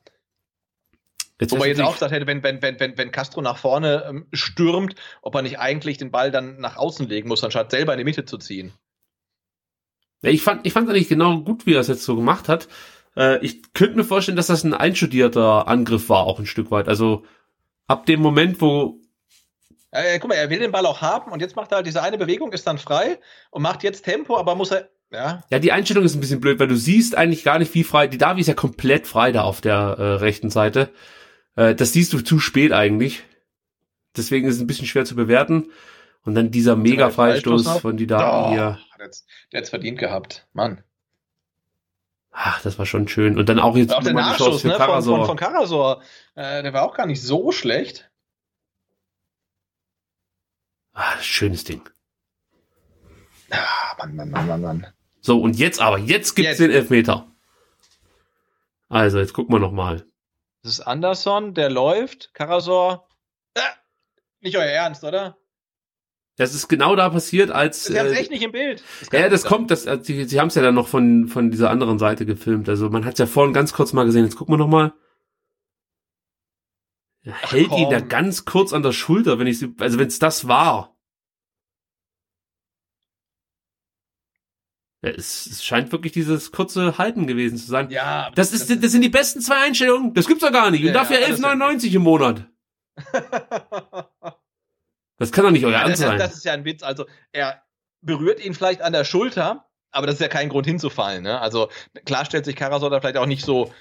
[1.39, 4.05] Jetzt Wo man jetzt auch gesagt hätte, wenn, wenn, wenn, wenn, wenn Castro nach vorne
[4.07, 7.93] ähm, stürmt, ob er nicht eigentlich den Ball dann nach außen legen muss, anstatt selber
[7.93, 8.73] in die Mitte zu ziehen.
[10.21, 12.67] Ja, ich fand, ich fand eigentlich genau gut, wie er es jetzt so gemacht hat.
[13.17, 16.87] Äh, ich könnte mir vorstellen, dass das ein einstudierter Angriff war, auch ein Stück weit.
[16.87, 17.23] Also
[17.87, 18.99] ab dem Moment, wo
[19.91, 22.01] Äh, guck mal, er will den Ball auch haben und jetzt macht er halt diese
[22.03, 23.17] eine Bewegung, ist dann frei
[23.51, 26.59] und macht jetzt Tempo, aber muss er, ja, Ja, die Einstellung ist ein bisschen blöd,
[26.59, 28.07] weil du siehst eigentlich gar nicht, wie frei.
[28.07, 30.89] Die Davi ist ja komplett frei da auf der äh, rechten Seite.
[31.55, 33.23] Äh, das siehst du zu spät eigentlich.
[34.17, 35.71] Deswegen ist es ein bisschen schwer zu bewerten.
[36.23, 38.79] Und dann dieser mega Freistoß von die Davi Oh, hier.
[38.97, 40.47] der hat's- der hat's verdient gehabt.
[40.53, 40.83] Mann.
[42.37, 43.39] Ach, das war schon schön.
[43.39, 45.17] Und dann auch jetzt Auch der nochmal Nachschuss ne, von, Karasor.
[45.19, 46.01] von, von Karasor,
[46.35, 48.11] äh, der war auch gar nicht so schlecht.
[50.91, 51.81] Ah, schönes Ding.
[53.51, 54.87] Ah, Mann, Mann, Mann, Mann, Mann.
[55.21, 56.59] So, und jetzt aber, jetzt gibt's Jetzt.
[56.59, 57.25] den Elfmeter.
[58.89, 60.05] Also, jetzt gucken wir noch mal.
[60.61, 62.33] Das ist Anderson, der läuft.
[62.33, 63.07] Karasor.
[63.57, 63.61] Ah,
[64.41, 65.37] nicht euer Ernst, oder?
[66.37, 68.83] Das ist genau da passiert, als Sie haben es äh, echt nicht im Bild.
[69.09, 69.49] kann Ja, das sein.
[69.49, 72.25] kommt, das, äh, sie, sie haben es ja dann noch von, von dieser anderen Seite
[72.25, 72.67] gefilmt.
[72.67, 74.25] Also man hat es ja vorhin ganz kurz mal gesehen.
[74.25, 74.93] Jetzt gucken wir noch mal.
[77.23, 78.09] Er hält ihn da komm.
[78.09, 80.95] ganz kurz an der Schulter, wenn ich also wenn es das war.
[85.03, 87.89] Ja, es, es scheint wirklich dieses kurze Halten gewesen zu sein.
[87.91, 90.13] Ja, Das ist, das sind die besten zwei Einstellungen.
[90.13, 90.81] Das gibt's doch gar nicht.
[90.81, 92.47] Und Ja, dafür das ja 11,99 im Monat.
[95.17, 96.17] Das kann doch nicht euer Ja, Ernst das, sein.
[96.19, 96.83] das ist ja ein Witz.
[96.83, 97.61] Also er
[98.01, 101.23] berührt ihn vielleicht an der Schulter, aber das ist ja kein Grund hinzufallen.
[101.23, 101.39] Ne?
[101.39, 101.69] Also
[102.05, 103.71] klar stellt sich Karasor da vielleicht auch nicht so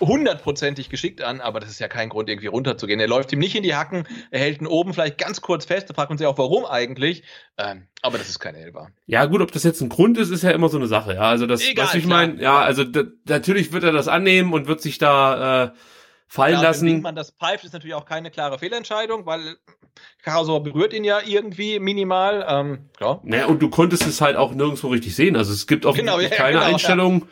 [0.00, 3.00] hundertprozentig geschickt an, aber das ist ja kein Grund, irgendwie runterzugehen.
[3.00, 5.90] Er läuft ihm nicht in die Hacken, er hält ihn oben vielleicht ganz kurz fest,
[5.90, 7.22] da fragt man sich auch, warum eigentlich.
[7.58, 8.88] Ähm, aber das ist kein Elber.
[9.06, 11.14] Ja, gut, ob das jetzt ein Grund ist, ist ja immer so eine Sache.
[11.14, 12.84] Ja, also das, Egal, was ich meine, ja, also
[13.26, 15.70] natürlich wird er das annehmen und wird sich da äh,
[16.28, 17.02] fallen Ja, Wenn lassen.
[17.02, 19.56] man das pfeift, ist natürlich auch keine klare Fehlentscheidung, weil
[20.22, 22.44] Karasor berührt ihn ja irgendwie minimal.
[22.48, 23.18] Ähm, ja.
[23.24, 25.36] Naja, und du konntest es halt auch nirgendwo richtig sehen.
[25.36, 26.68] Also es gibt auch Genau, ja, keine genau, ja.
[26.68, 27.26] Einstellung,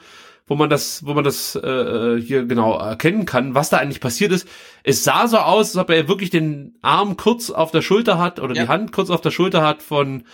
[0.49, 4.33] wo man das, wo man das äh, hier genau erkennen kann, was da eigentlich passiert
[4.33, 4.49] ist.
[4.83, 8.41] Es sah so aus, als ob er wirklich den Arm kurz auf der Schulter hat
[8.41, 8.63] oder Ja.
[8.63, 10.25] die Hand kurz auf der Schulter hat von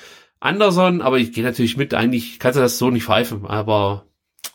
[0.41, 1.95] Anderson, aber ich gehe natürlich mit.
[1.95, 4.07] Eigentlich kannst du das so nicht pfeifen, aber.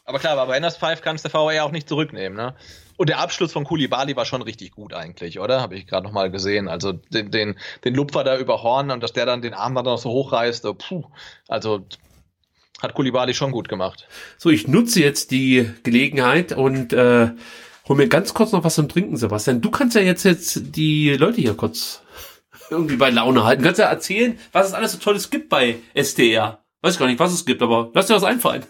[0.06, 2.56] Aber klar, aber wenn das pfeift, kannst du VR auch nicht zurücknehmen, ne?
[2.98, 5.62] Und der Abschluss von Kulibali war schon richtig gut eigentlich, oder?
[5.62, 6.68] Habe ich gerade noch mal gesehen.
[6.68, 9.86] Also den, den, den Lupfer da über Horn und dass der dann den Arm dann
[9.86, 11.04] noch so hochreißt, so, puh.
[11.48, 11.86] Also
[12.82, 14.08] hat Kulibali schon gut gemacht.
[14.38, 17.30] So, ich nutze jetzt die Gelegenheit und äh,
[17.88, 19.62] hol mir ganz kurz noch was zum Trinken, Sebastian.
[19.62, 22.02] Du kannst ja jetzt jetzt die Leute hier kurz
[22.70, 23.64] irgendwie bei Laune halten.
[23.64, 26.64] Kannst ja erzählen, was es alles so Tolles gibt bei SDR.
[26.82, 28.66] Weiß gar nicht, was es gibt, aber lass dir was einfallen.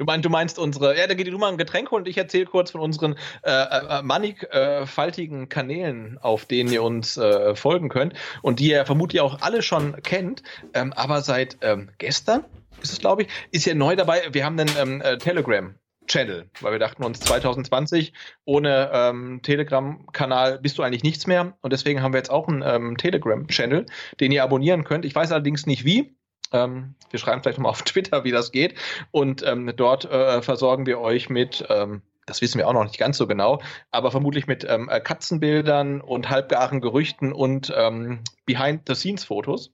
[0.00, 2.16] Du meinst, du meinst unsere, ja, da geht du mal ein Getränk holen und ich
[2.16, 7.90] erzähle kurz von unseren äh, äh, mannigfaltigen äh, Kanälen, auf denen ihr uns äh, folgen
[7.90, 10.42] könnt und die ihr vermutlich auch alle schon kennt.
[10.72, 12.46] Ähm, aber seit ähm, gestern
[12.80, 14.22] ist es, glaube ich, ist ja neu dabei.
[14.32, 15.74] Wir haben einen ähm, äh, Telegram.
[16.06, 18.12] Channel, weil wir dachten uns 2020
[18.44, 22.62] ohne ähm, Telegram-Kanal bist du eigentlich nichts mehr und deswegen haben wir jetzt auch einen
[22.66, 23.86] ähm, Telegram-Channel,
[24.18, 25.04] den ihr abonnieren könnt.
[25.04, 26.16] Ich weiß allerdings nicht wie.
[26.52, 28.74] Ähm, wir schreiben vielleicht nochmal auf Twitter, wie das geht.
[29.10, 32.98] Und ähm, dort äh, versorgen wir euch mit, ähm, das wissen wir auch noch nicht
[32.98, 39.72] ganz so genau, aber vermutlich mit ähm, äh, Katzenbildern und halbgaren Gerüchten und ähm, Behind-the-Scenes-Fotos.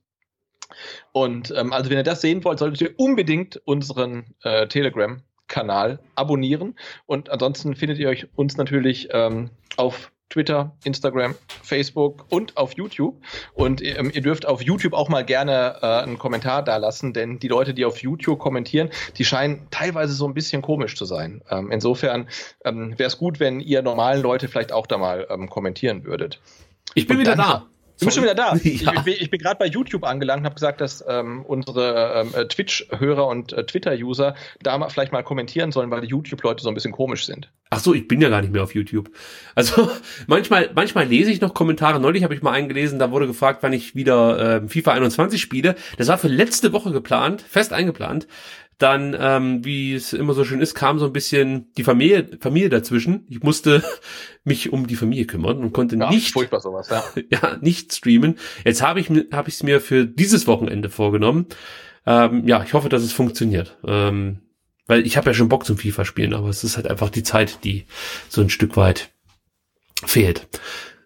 [1.11, 6.77] Und ähm, also wenn ihr das sehen wollt, solltet ihr unbedingt unseren äh, Telegram-Kanal abonnieren.
[7.05, 9.09] Und ansonsten findet ihr euch uns natürlich
[9.77, 13.15] auf Twitter, Instagram, Facebook und auf YouTube.
[13.53, 17.39] Und ähm, ihr dürft auf YouTube auch mal gerne äh, einen Kommentar da lassen, denn
[17.39, 21.41] die Leute, die auf YouTube kommentieren, die scheinen teilweise so ein bisschen komisch zu sein.
[21.49, 22.27] Ähm, insofern
[22.65, 26.41] ähm, wäre es gut, wenn ihr normalen Leute vielleicht auch da mal ähm, kommentieren würdet.
[26.93, 27.67] Ich bin und wieder da.
[27.99, 28.55] Du bist schon wieder da.
[28.63, 28.93] Ja.
[29.05, 32.45] Ich, ich, bin, gerade bei YouTube angelangt und habe gesagt, dass ähm, unsere ähm, äh,
[32.47, 36.75] Twitch-Hörer und äh, Twitter-User da mal, vielleicht mal kommentieren sollen, weil die YouTube-Leute so ein
[36.75, 37.49] bisschen komisch sind.
[37.69, 39.09] Ach so, ich bin ja gar nicht mehr auf YouTube.
[39.55, 39.89] Also
[40.27, 41.99] manchmal, manchmal lese ich noch Kommentare.
[41.99, 45.75] Neulich habe ich mal eingelesen, da wurde gefragt, wann ich wieder äh, FIFA 21 spiele.
[45.97, 48.27] Das war für letzte Woche geplant, fest eingeplant.
[48.77, 52.69] Dann, ähm, wie es immer so schön ist, kam so ein bisschen die Familie, Familie
[52.69, 53.25] dazwischen.
[53.27, 53.83] Ich musste
[54.43, 57.03] mich um die Familie kümmern und konnte ja, nicht, furchtbar sowas, ja.
[57.31, 58.37] ja, nicht streamen.
[58.63, 61.47] Jetzt habe ich habe ich es mir für dieses Wochenende vorgenommen.
[62.05, 63.77] Ähm, ja, ich hoffe, dass es funktioniert.
[63.83, 64.41] Ähm,
[64.87, 67.23] weil ich habe ja schon Bock zum FIFA spielen, aber es ist halt einfach die
[67.23, 67.85] Zeit, die
[68.29, 69.09] so ein Stück weit
[70.05, 70.47] fehlt.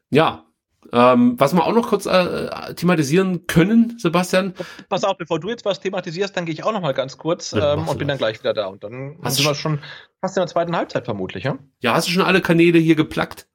[0.09, 0.45] Ja,
[0.91, 4.53] ähm, was wir auch noch kurz äh, thematisieren können, Sebastian.
[4.89, 7.51] Pass auf, bevor du jetzt was thematisierst, dann gehe ich auch noch mal ganz kurz
[7.51, 8.67] ja, ähm, und bin dann gleich wieder da.
[8.67, 9.79] Und dann hast wir schon
[10.19, 11.57] fast in der zweiten Halbzeit vermutlich, ja?
[11.81, 13.47] Ja, hast du schon alle Kanäle hier geplackt?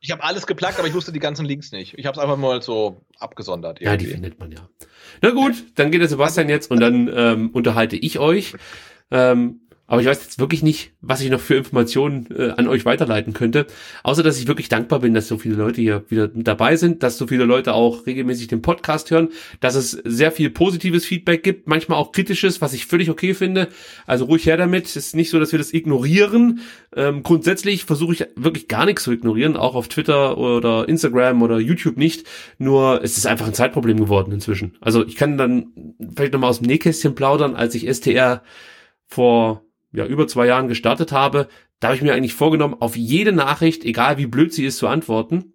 [0.00, 1.94] Ich habe alles geplackt, aber ich wusste die ganzen Links nicht.
[1.96, 3.80] Ich habe es einfach mal so abgesondert.
[3.80, 3.90] Irgendwie.
[3.90, 4.68] Ja, die findet man ja.
[5.22, 8.54] Na gut, dann geht der Sebastian jetzt und dann ähm, unterhalte ich euch.
[9.10, 12.86] Ähm, aber ich weiß jetzt wirklich nicht, was ich noch für Informationen äh, an euch
[12.86, 13.66] weiterleiten könnte.
[14.02, 17.18] Außer, dass ich wirklich dankbar bin, dass so viele Leute hier wieder dabei sind, dass
[17.18, 19.28] so viele Leute auch regelmäßig den Podcast hören,
[19.60, 23.68] dass es sehr viel positives Feedback gibt, manchmal auch kritisches, was ich völlig okay finde.
[24.06, 24.86] Also ruhig her damit.
[24.86, 26.60] Es ist nicht so, dass wir das ignorieren.
[26.96, 31.58] Ähm, grundsätzlich versuche ich wirklich gar nichts zu ignorieren, auch auf Twitter oder Instagram oder
[31.58, 32.26] YouTube nicht.
[32.56, 34.78] Nur es ist einfach ein Zeitproblem geworden inzwischen.
[34.80, 38.42] Also ich kann dann vielleicht nochmal aus dem Nähkästchen plaudern, als ich STR
[39.06, 39.62] vor
[39.94, 41.48] ja, über zwei Jahren gestartet habe,
[41.80, 44.88] da habe ich mir eigentlich vorgenommen, auf jede Nachricht, egal wie blöd sie ist, zu
[44.88, 45.54] antworten.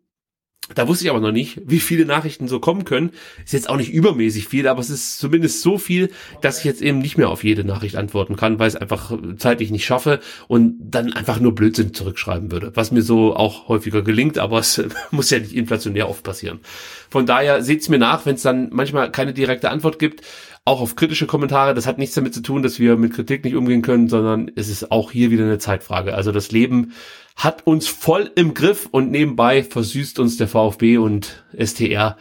[0.75, 3.11] Da wusste ich aber noch nicht, wie viele Nachrichten so kommen können.
[3.43, 6.11] Ist jetzt auch nicht übermäßig viel, aber es ist zumindest so viel,
[6.41, 9.71] dass ich jetzt eben nicht mehr auf jede Nachricht antworten kann, weil es einfach zeitlich
[9.71, 12.71] nicht schaffe und dann einfach nur Blödsinn zurückschreiben würde.
[12.75, 16.59] Was mir so auch häufiger gelingt, aber es muss ja nicht inflationär oft passieren.
[17.09, 20.21] Von daher seht's mir nach, wenn es dann manchmal keine direkte Antwort gibt
[20.69, 21.73] auch auf kritische Kommentare.
[21.73, 24.69] Das hat nichts damit zu tun, dass wir mit Kritik nicht umgehen können, sondern es
[24.69, 26.13] ist auch hier wieder eine Zeitfrage.
[26.13, 26.93] Also das Leben
[27.35, 32.17] hat uns voll im Griff und nebenbei versüßt uns der VfB und STR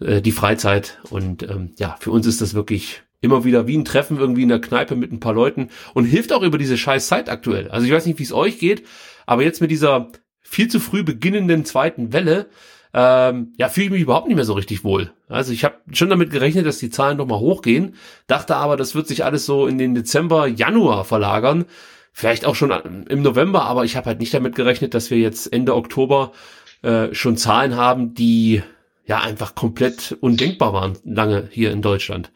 [0.00, 1.00] äh, die Freizeit.
[1.10, 4.48] Und ähm, ja, für uns ist das wirklich immer wieder wie ein Treffen irgendwie in
[4.48, 7.68] der Kneipe mit ein paar Leuten und hilft auch über diese scheiß Zeit aktuell.
[7.68, 8.84] Also ich weiß nicht, wie es euch geht,
[9.26, 10.08] aber jetzt mit dieser
[10.40, 12.46] viel zu früh beginnenden zweiten Welle
[12.94, 15.12] ähm, ja, fühle ich mich überhaupt nicht mehr so richtig wohl.
[15.28, 17.94] Also ich habe schon damit gerechnet, dass die Zahlen nochmal hochgehen,
[18.26, 21.64] dachte aber, das wird sich alles so in den Dezember, Januar verlagern,
[22.12, 22.70] vielleicht auch schon
[23.08, 26.32] im November, aber ich habe halt nicht damit gerechnet, dass wir jetzt Ende Oktober
[26.82, 28.62] äh, schon Zahlen haben, die
[29.06, 32.30] ja einfach komplett undenkbar waren lange hier in Deutschland.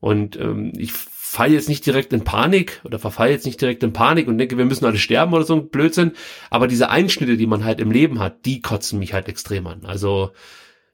[0.00, 0.92] Und ähm, ich
[1.32, 4.58] fall jetzt nicht direkt in Panik oder verfall jetzt nicht direkt in Panik und denke,
[4.58, 6.12] wir müssen alle sterben oder so ein Blödsinn.
[6.50, 9.86] Aber diese Einschnitte, die man halt im Leben hat, die kotzen mich halt extrem an.
[9.86, 10.32] Also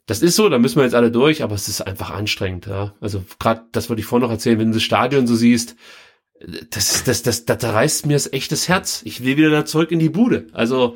[0.07, 2.67] das ist so, da müssen wir jetzt alle durch, aber es ist einfach anstrengend.
[2.67, 2.95] Ja.
[3.01, 5.75] Also gerade das wollte ich vorhin noch erzählen, wenn du das Stadion so siehst,
[6.71, 9.03] das, das, das, das, da reißt mir das echtes Herz.
[9.05, 10.47] Ich will wieder da zurück in die Bude.
[10.53, 10.95] Also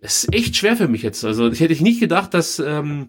[0.00, 1.24] es ist echt schwer für mich jetzt.
[1.24, 3.08] Also ich hätte ich nicht gedacht, dass, ähm,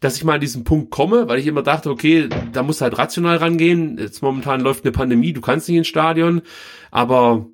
[0.00, 2.98] dass ich mal an diesen Punkt komme, weil ich immer dachte, okay, da muss halt
[2.98, 3.98] rational rangehen.
[3.98, 6.42] Jetzt momentan läuft eine Pandemie, du kannst nicht ins Stadion,
[6.90, 7.46] aber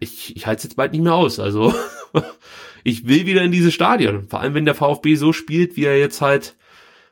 [0.00, 1.40] ich, ich halte es jetzt bald nicht mehr aus.
[1.40, 1.74] Also
[2.84, 4.28] ich will wieder in dieses Stadion.
[4.28, 6.56] Vor allem, wenn der VfB so spielt, wie er jetzt halt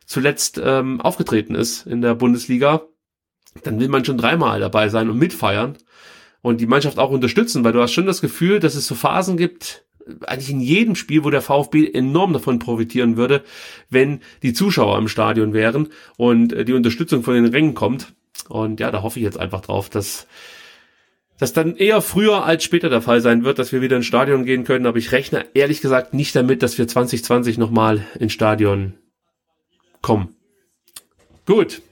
[0.05, 2.83] zuletzt ähm, aufgetreten ist in der Bundesliga,
[3.65, 5.79] dann will man schon dreimal dabei sein und mitfeiern
[6.43, 9.37] und die Mannschaft auch unterstützen, weil du hast schon das Gefühl, dass es so Phasen
[9.37, 9.86] gibt,
[10.27, 13.43] eigentlich in jedem Spiel, wo der VfB enorm davon profitieren würde,
[13.91, 18.13] wenn die Zuschauer im Stadion wären und äh, die Unterstützung von den Rängen kommt.
[18.49, 20.27] Und ja, da hoffe ich jetzt einfach drauf, dass
[21.39, 24.45] das dann eher früher als später der Fall sein wird, dass wir wieder ins Stadion
[24.45, 24.87] gehen können.
[24.87, 28.95] Aber ich rechne ehrlich gesagt nicht damit, dass wir 2020 nochmal ins Stadion
[30.01, 30.35] kommen.
[31.45, 31.83] Gut.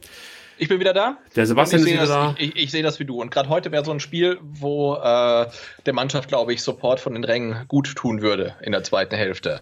[0.58, 1.18] Ich bin wieder da.
[1.34, 2.34] Der Sebastian ist wieder das, da.
[2.38, 3.20] Ich, ich, ich sehe das wie du.
[3.20, 5.46] Und gerade heute wäre so ein Spiel, wo äh,
[5.86, 9.60] der Mannschaft, glaube ich, Support von den Rängen gut tun würde in der zweiten Hälfte.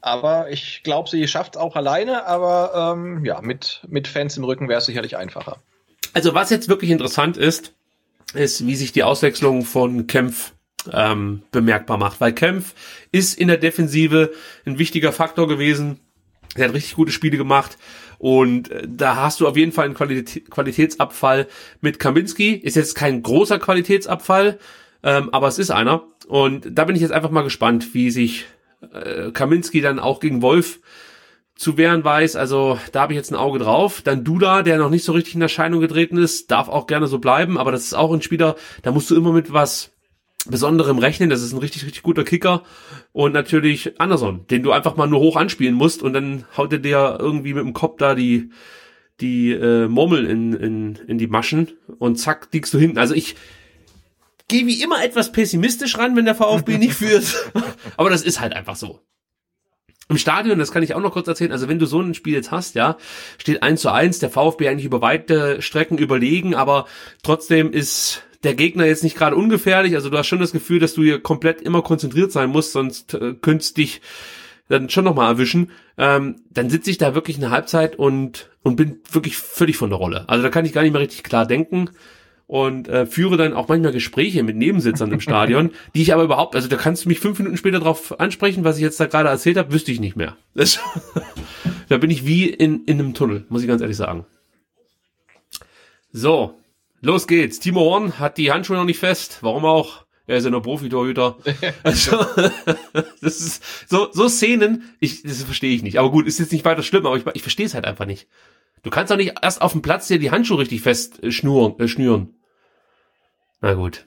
[0.00, 4.44] Aber ich glaube, sie schafft es auch alleine, aber ähm, ja, mit, mit Fans im
[4.44, 5.58] Rücken wäre es sicherlich einfacher.
[6.14, 7.74] Also was jetzt wirklich interessant ist,
[8.32, 10.52] ist, wie sich die Auswechslung von Kempf
[10.92, 12.20] ähm, bemerkbar macht.
[12.20, 12.74] Weil Kempf
[13.12, 14.32] ist in der Defensive
[14.64, 16.00] ein wichtiger Faktor gewesen.
[16.54, 17.76] Er hat richtig gute Spiele gemacht.
[18.20, 21.48] Und äh, da hast du auf jeden Fall einen Qualität, Qualitätsabfall
[21.80, 22.52] mit Kaminski.
[22.52, 24.58] Ist jetzt kein großer Qualitätsabfall,
[25.02, 26.04] ähm, aber es ist einer.
[26.28, 28.44] Und da bin ich jetzt einfach mal gespannt, wie sich
[28.92, 30.80] äh, Kaminski dann auch gegen Wolf
[31.56, 32.36] zu wehren weiß.
[32.36, 34.02] Also da habe ich jetzt ein Auge drauf.
[34.02, 37.20] Dann Duda, der noch nicht so richtig in Erscheinung getreten ist, darf auch gerne so
[37.20, 37.56] bleiben.
[37.56, 39.92] Aber das ist auch ein Spieler, da musst du immer mit was
[40.46, 41.30] Besonderem rechnen.
[41.30, 42.62] Das ist ein richtig, richtig guter Kicker.
[43.12, 46.78] Und natürlich Anderson, den du einfach mal nur hoch anspielen musst und dann haut er
[46.78, 48.50] dir irgendwie mit dem Kopf da die,
[49.20, 52.98] die äh, Murmel in, in, in die Maschen und zack, liegst du hinten.
[52.98, 53.36] Also ich
[54.48, 57.52] gehe wie immer etwas pessimistisch ran, wenn der VfB nicht führt.
[57.96, 59.00] Aber das ist halt einfach so.
[60.10, 62.34] Im Stadion, das kann ich auch noch kurz erzählen, also wenn du so ein Spiel
[62.34, 62.96] jetzt hast, ja,
[63.38, 66.86] steht eins zu eins, der VfB eigentlich über weite Strecken überlegen, aber
[67.22, 70.94] trotzdem ist der Gegner jetzt nicht gerade ungefährlich, also du hast schon das Gefühl, dass
[70.94, 74.00] du hier komplett immer konzentriert sein musst, sonst äh, könntest dich
[74.68, 78.98] dann schon nochmal erwischen, ähm, dann sitze ich da wirklich eine Halbzeit und, und bin
[79.12, 80.28] wirklich völlig von der Rolle.
[80.28, 81.88] Also da kann ich gar nicht mehr richtig klar denken
[82.50, 86.56] und äh, führe dann auch manchmal Gespräche mit Nebensitzern im Stadion, die ich aber überhaupt,
[86.56, 89.28] also da kannst du mich fünf Minuten später drauf ansprechen, was ich jetzt da gerade
[89.28, 90.36] erzählt habe, wüsste ich nicht mehr.
[90.56, 90.80] Das,
[91.88, 94.26] da bin ich wie in, in einem Tunnel, muss ich ganz ehrlich sagen.
[96.10, 96.58] So,
[97.00, 97.60] los geht's.
[97.60, 100.04] Timo Horn hat die Handschuhe noch nicht fest, warum auch?
[100.26, 101.36] Er ist ja nur Profitorhüter.
[101.84, 102.18] Also,
[103.20, 106.00] das ist so, so Szenen, ich, das verstehe ich nicht.
[106.00, 108.26] Aber gut, ist jetzt nicht weiter schlimm, aber ich, ich verstehe es halt einfach nicht.
[108.82, 111.78] Du kannst doch nicht erst auf dem Platz dir die Handschuhe richtig fest äh, schnüren.
[111.78, 112.34] Äh, schnüren.
[113.60, 114.06] Na gut.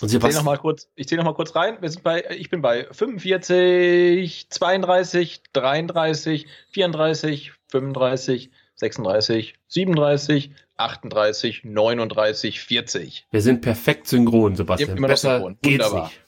[0.00, 1.78] Und Ich zähle noch mal kurz, ich zähle noch mal kurz rein.
[1.80, 12.60] Wir sind bei, ich bin bei 45, 32, 33, 34, 35, 36, 37, 38, 39,
[12.60, 13.26] 40.
[13.30, 14.96] Wir sind perfekt synchron, Sebastian.
[14.96, 15.58] Immer noch Besser synchron.
[15.62, 16.08] geht's Wunderbar.
[16.08, 16.20] nicht.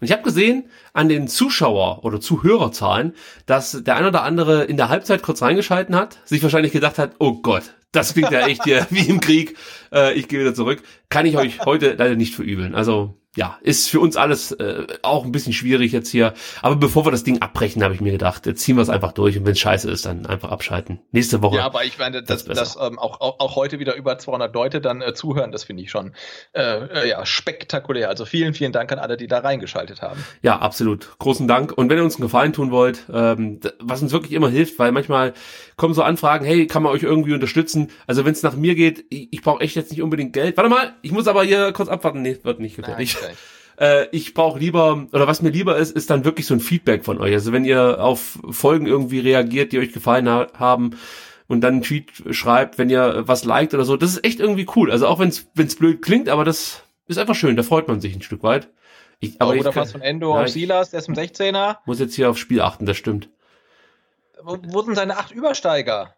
[0.00, 3.14] Und ich habe gesehen an den Zuschauer- oder Zuhörerzahlen,
[3.46, 7.12] dass der ein oder andere in der Halbzeit kurz reingeschalten hat, sich wahrscheinlich gedacht hat,
[7.18, 9.56] oh Gott, das klingt ja echt hier wie im Krieg.
[9.92, 10.82] Äh, ich gehe wieder zurück.
[11.08, 12.74] Kann ich euch heute leider nicht verübeln.
[12.74, 16.34] Also ja, ist für uns alles äh, auch ein bisschen schwierig jetzt hier.
[16.62, 19.12] Aber bevor wir das Ding abbrechen, habe ich mir gedacht, jetzt ziehen wir es einfach
[19.12, 21.00] durch und wenn es scheiße ist, dann einfach abschalten.
[21.12, 21.56] Nächste Woche.
[21.56, 24.54] Ja, aber ich meine, Das dass, dass ähm, auch, auch, auch heute wieder über 200
[24.54, 26.14] Leute dann äh, zuhören, das finde ich schon
[26.54, 28.08] äh, äh, ja, spektakulär.
[28.08, 30.24] Also vielen, vielen Dank an alle, die da reingeschaltet haben.
[30.42, 31.18] Ja, absolut.
[31.18, 31.72] Großen Dank.
[31.76, 34.92] Und wenn ihr uns einen Gefallen tun wollt, ähm, was uns wirklich immer hilft, weil
[34.92, 35.34] manchmal
[35.76, 37.90] kommen so Anfragen, hey, kann man euch irgendwie unterstützen?
[38.06, 40.56] Also wenn es nach mir geht, ich, ich brauche echt jetzt nicht unbedingt Geld.
[40.56, 42.22] Warte mal, ich muss aber hier kurz abwarten.
[42.22, 43.16] Nee, wird nicht gefährlich.
[43.78, 47.04] Äh, ich brauche lieber, oder was mir lieber ist, ist dann wirklich so ein Feedback
[47.04, 47.32] von euch.
[47.34, 50.96] Also wenn ihr auf Folgen irgendwie reagiert, die euch gefallen ha haben
[51.46, 54.66] und dann einen Tweet schreibt, wenn ihr was liked oder so, das ist echt irgendwie
[54.76, 54.90] cool.
[54.90, 58.14] Also auch wenn es blöd klingt, aber das ist einfach schön, da freut man sich
[58.14, 58.68] ein Stück weit.
[59.20, 61.78] Ich, Aber kann- Pass von Endo Ja, auf Silas, der ist im 16er.
[61.86, 63.28] muss jetzt hier aufs Spiel achten, das stimmt.
[64.42, 66.14] Wo, wo sind seine acht Übersteiger?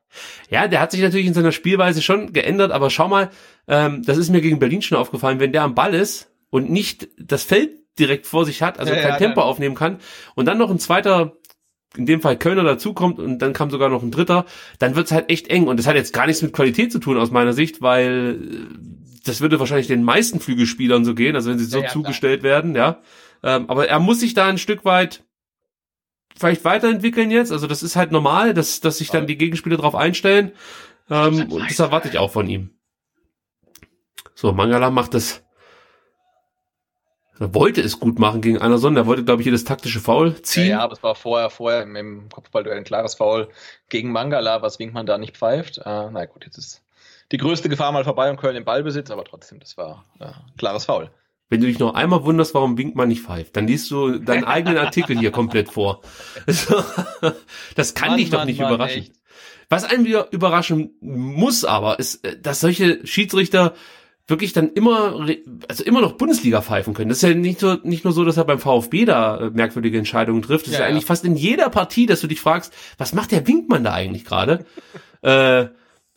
[0.50, 3.30] Ja, der hat sich natürlich in seiner Spielweise schon geändert, aber schau mal,
[3.68, 7.08] ähm, das ist mir gegen Berlin schon aufgefallen, wenn der am Ball ist und nicht
[7.18, 9.98] das Feld direkt vor sich hat, also Ja, kein ja, Tempo dann- aufnehmen kann
[10.34, 11.36] und dann noch ein zweiter,
[11.96, 14.44] in dem Fall Kölner dazukommt und dann kam sogar noch ein dritter,
[14.78, 17.18] dann wird's halt echt eng und das hat jetzt gar nichts mit Qualität zu tun
[17.18, 18.38] aus meiner Sicht, weil
[18.72, 18.78] äh,
[19.24, 22.02] das würde wahrscheinlich den meisten Flügelspielern so gehen, also wenn sie so Ja, ja, klar.
[22.02, 23.02] zugestellt werden, ja.
[23.42, 25.24] Ähm, aber er muss sich da ein Stück weit
[26.36, 27.50] vielleicht weiterentwickeln jetzt.
[27.52, 30.52] Also das ist halt normal, dass, dass sich dann die Gegenspieler drauf einstellen.
[31.10, 32.70] Ähm, und das erwarte ich auch von ihm.
[34.34, 35.42] So, Mangala macht das
[37.40, 38.96] Er wollte es gut machen gegen Anderson.
[38.96, 40.64] Er wollte, glaube ich, hier das taktische Foul ziehen.
[40.64, 43.48] Ja, ja, aber es war vorher, vorher im, im Kopfballduell ein klares Foul
[43.88, 45.78] gegen Mangala, was Winkmann da nicht pfeift.
[45.78, 46.82] Äh, na gut, jetzt ist
[47.30, 50.86] die größte Gefahr mal vorbei und Köln im Ballbesitz, aber trotzdem, das war äh, klares
[50.86, 51.10] Foul.
[51.50, 54.78] Wenn du dich noch einmal wunderst, warum Winkmann nicht pfeift, dann liest du deinen eigenen
[54.78, 56.02] Artikel hier komplett vor.
[56.46, 59.02] Das kann Mann, dich doch Mann, nicht Mann, überraschen.
[59.02, 59.12] echt.
[59.70, 63.74] Was einen wieder überraschen muss aber, ist, äh, dass solche Schiedsrichter
[64.28, 65.26] wirklich dann immer,
[65.68, 67.08] also immer noch Bundesliga pfeifen können.
[67.08, 69.98] Das ist ja nicht so, nicht nur so, dass er beim VfB da äh, merkwürdige
[69.98, 70.66] Entscheidungen trifft.
[70.66, 70.92] Das ist Ja, ja ja.
[70.92, 74.24] eigentlich fast in jeder Partie, dass du dich fragst, was macht der Winkmann da eigentlich
[74.24, 74.66] gerade?
[75.22, 75.66] äh,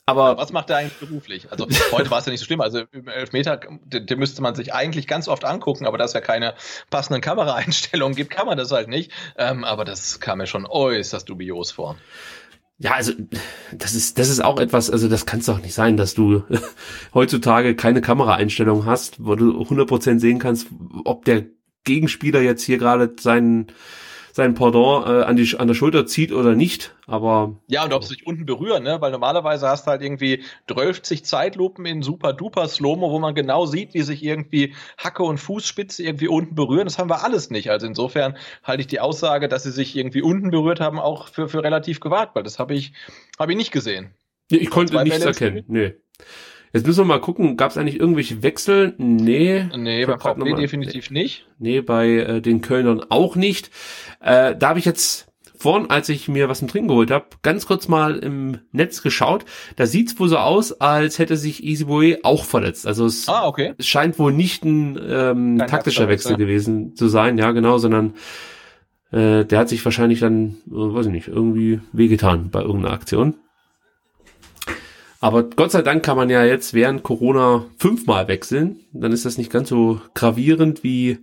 [0.05, 1.51] aber Was macht er eigentlich beruflich?
[1.51, 2.59] Also heute war es ja nicht so schlimm.
[2.59, 6.13] Also im Elfmeter, den, den müsste man sich eigentlich ganz oft angucken, aber da es
[6.13, 6.55] ja keine
[6.89, 9.11] passenden Kameraeinstellungen gibt, kann man das halt nicht.
[9.37, 11.97] Ähm, aber das kam mir schon äußerst dubios vor.
[12.81, 13.13] Ja, also
[13.77, 16.41] das ist das ist auch etwas, also das kann es doch nicht sein, dass du
[17.13, 20.65] heutzutage keine Kameraeinstellung hast, wo du 100% sehen kannst,
[21.05, 21.45] ob der
[21.83, 23.67] Gegenspieler jetzt hier gerade seinen
[24.33, 28.03] sein Pendant äh, an die an der Schulter zieht oder nicht, aber Ja, und ob
[28.03, 29.01] sie sich unten berühren, ne?
[29.01, 33.65] Weil normalerweise hast du halt irgendwie 12 Zeitlupen in super duper Slow-Mo, wo man genau
[33.65, 36.85] sieht, wie sich irgendwie Hacke und Fußspitze irgendwie unten berühren.
[36.85, 37.69] Das haben wir alles nicht.
[37.69, 41.49] Also insofern halte ich die Aussage, dass sie sich irgendwie unten berührt haben, auch für,
[41.49, 42.93] für relativ gewagt, weil das habe ich,
[43.37, 44.13] habe ich nicht gesehen.
[44.49, 45.63] nee, ich konnte nichts erkennen.
[45.67, 45.95] Nee.
[46.73, 48.93] Jetzt müssen wir mal gucken, gab es eigentlich irgendwelche Wechsel?
[48.97, 49.65] Nee.
[49.77, 51.45] Nee, grad VfB definitiv nicht.
[51.59, 53.69] Nee, bei äh, den Kölnern auch nicht.
[54.21, 55.27] Äh, da habe ich jetzt
[55.57, 59.45] vorhin, als ich mir was zum Trinken geholt habe, ganz kurz mal im Netz geschaut.
[59.75, 62.87] Da sieht's wohl so aus, als hätte sich Easyboy auch verletzt.
[62.87, 63.73] Also es, Ah, okay.
[63.79, 66.37] scheint wohl nicht ein ähm, Kein taktischer Wechsel Wechsel.
[66.37, 68.13] gewesen zu sein, ja genau, sondern
[69.11, 73.35] äh, der hat sich wahrscheinlich dann, äh, weiß ich nicht, irgendwie wehgetan bei irgendeiner Aktion.
[75.21, 78.79] Aber Gott sei Dank kann man ja jetzt während Corona fünfmal wechseln.
[78.91, 81.19] Dann ist das nicht ganz so gravierend wie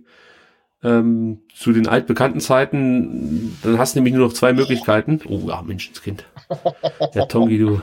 [0.81, 3.57] ähm, zu den altbekannten Zeiten.
[3.61, 5.19] Dann hast du nämlich nur noch zwei Möglichkeiten.
[5.27, 6.25] Oh ja, Menschenskind.
[7.13, 7.81] Ja, Tongi, du.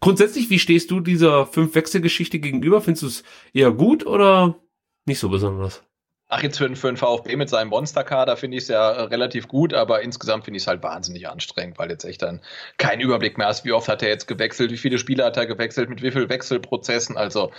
[0.00, 2.80] Grundsätzlich, wie stehst du dieser Fünf-Wechsel-Geschichte gegenüber?
[2.80, 4.56] Findest du es eher gut oder
[5.04, 5.82] nicht so besonders?
[6.28, 9.46] Ach, jetzt für, für den VfB mit seinem Monsterkader finde ich es ja äh, relativ
[9.46, 12.40] gut, aber insgesamt finde ich es halt wahnsinnig anstrengend, weil jetzt echt dann
[12.78, 15.46] kein Überblick mehr hast, wie oft hat er jetzt gewechselt, wie viele Spieler hat er
[15.46, 17.16] gewechselt, mit wie vielen Wechselprozessen.
[17.16, 17.52] Also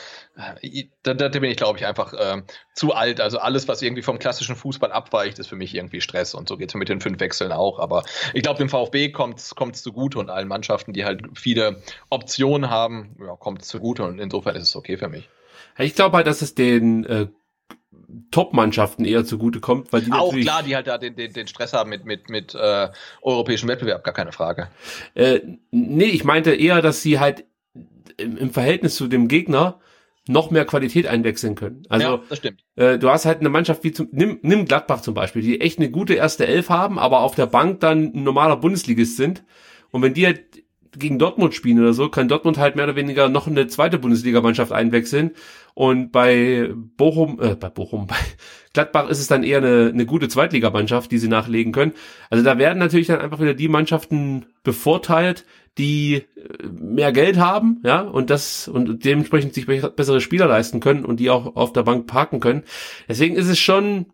[0.62, 2.42] äh, da, da bin ich, glaube ich, einfach äh,
[2.74, 3.22] zu alt.
[3.22, 6.34] Also alles, was irgendwie vom klassischen Fußball abweicht, ist für mich irgendwie Stress.
[6.34, 7.80] Und so geht es mit den fünf Wechseln auch.
[7.80, 8.04] Aber
[8.34, 13.16] ich glaube, dem VfB kommt es zugute und allen Mannschaften, die halt viele Optionen haben,
[13.22, 14.04] ja, kommt es zugute.
[14.04, 15.30] Und insofern ist es okay für mich.
[15.78, 17.28] Ich glaube halt, dass es den äh,
[18.32, 21.48] Top-Mannschaften eher zugute kommt, weil die Auch natürlich, klar, die halt da den, den, den
[21.48, 22.90] Stress haben mit, mit, mit äh,
[23.22, 24.70] europäischem Wettbewerb, gar keine Frage.
[25.14, 27.46] Äh, nee, ich meinte eher, dass sie halt
[28.18, 29.80] im, im Verhältnis zu dem Gegner
[30.28, 31.84] noch mehr Qualität einwechseln können.
[31.90, 32.64] Also ja, das stimmt.
[32.76, 35.80] äh, du hast halt eine Mannschaft wie zum, nimm, nimm Gladbach zum Beispiel, die echt
[35.80, 39.44] eine gute erste Elf haben, aber auf der Bank dann ein normaler Bundesligist sind.
[39.92, 40.44] Und wenn die halt
[40.98, 44.72] gegen Dortmund spielen oder so, kann Dortmund halt mehr oder weniger noch eine zweite Bundesligamannschaft
[44.72, 45.32] einwechseln.
[45.78, 48.16] Und bei Bochum, äh, bei Bochum, bei
[48.74, 51.94] Gladbach ist es dann eher eine, eine gute Zweitligamannschaft, die sie nachlegen können.
[52.32, 55.46] Also da werden natürlich dann einfach wieder die Mannschaften bevorteilt,
[55.78, 56.24] die äh,
[56.68, 61.20] mehr Geld haben, ja, und das und dementsprechend sich be- bessere Spieler leisten können und
[61.20, 62.64] die auch auf der Bank parken können.
[63.08, 64.08] Deswegen ist es schon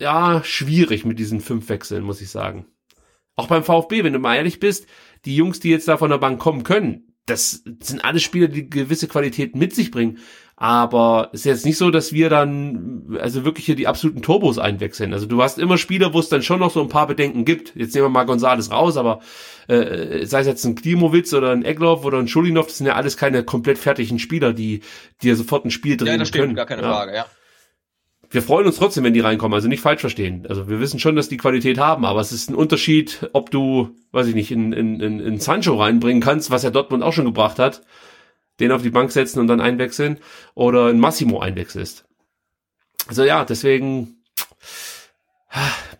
[0.00, 2.66] ja schwierig mit diesen fünf Wechseln, muss ich sagen.
[3.36, 4.88] Auch beim VfB, wenn du mal ehrlich bist,
[5.26, 8.70] die Jungs, die jetzt da von der Bank kommen können, das sind alles Spieler, die
[8.70, 10.18] gewisse Qualität mit sich bringen.
[10.58, 14.58] Aber es ist jetzt nicht so, dass wir dann also wirklich hier die absoluten Turbos
[14.58, 15.12] einwechseln.
[15.12, 17.76] Also du hast immer Spieler, wo es dann schon noch so ein paar Bedenken gibt.
[17.76, 19.20] Jetzt nehmen wir mal Gonzales raus, aber
[19.68, 22.94] äh, sei es jetzt ein Klimowitz oder ein Egloff oder ein Schulinov, das sind ja
[22.94, 24.80] alles keine komplett fertigen Spieler, die
[25.22, 26.54] dir sofort ein Spiel drehen Ja, das stimmt, können.
[26.54, 26.88] gar keine Ja.
[26.90, 27.26] Frage, ja.
[28.30, 30.46] Wir freuen uns trotzdem, wenn die reinkommen, also nicht falsch verstehen.
[30.48, 33.90] Also wir wissen schon, dass die Qualität haben, aber es ist ein Unterschied, ob du,
[34.12, 37.26] weiß ich nicht, in, in, in, in Sancho reinbringen kannst, was ja Dortmund auch schon
[37.26, 37.82] gebracht hat,
[38.60, 40.18] den auf die Bank setzen und dann einwechseln,
[40.54, 42.04] oder in Massimo einwechselst.
[43.08, 44.16] Also ja, deswegen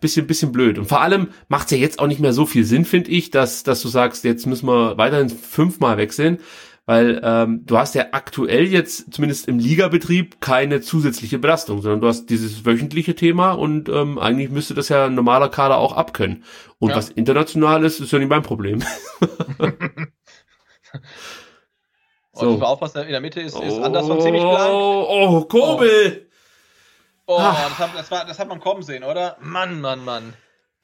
[0.01, 0.77] bisschen, bisschen blöd.
[0.77, 3.31] Und vor allem macht es ja jetzt auch nicht mehr so viel Sinn, finde ich,
[3.31, 6.39] dass, dass du sagst, jetzt müssen wir weiterhin fünfmal wechseln,
[6.85, 12.07] weil ähm, du hast ja aktuell jetzt, zumindest im Ligabetrieb, keine zusätzliche Belastung, sondern du
[12.07, 16.43] hast dieses wöchentliche Thema und ähm, eigentlich müsste das ja ein normaler Kader auch abkönnen.
[16.79, 16.95] Und Ja.
[16.95, 18.83] was international ist, ist ja nicht mein Problem.
[22.41, 22.57] Und So.
[22.59, 22.65] so.
[22.65, 24.69] auf, was da in der Mitte ist, ist Anderson ziemlich blank.
[24.71, 26.27] Oh, oh Kobel!
[27.25, 27.55] Oh, Ah.
[27.69, 29.37] das, hat, das, war, das hat man kommen sehen, oder?
[29.41, 30.33] Mann, Mann, Mann.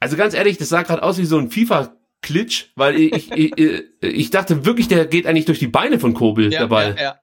[0.00, 3.82] Also ganz ehrlich, das sah gerade aus wie so ein FIFA-Klitsch, weil ich, ich, ich,
[4.02, 6.94] ich dachte wirklich, der geht eigentlich durch die Beine von Kobel, Ja, der Ball.
[6.98, 7.18] ja, ja.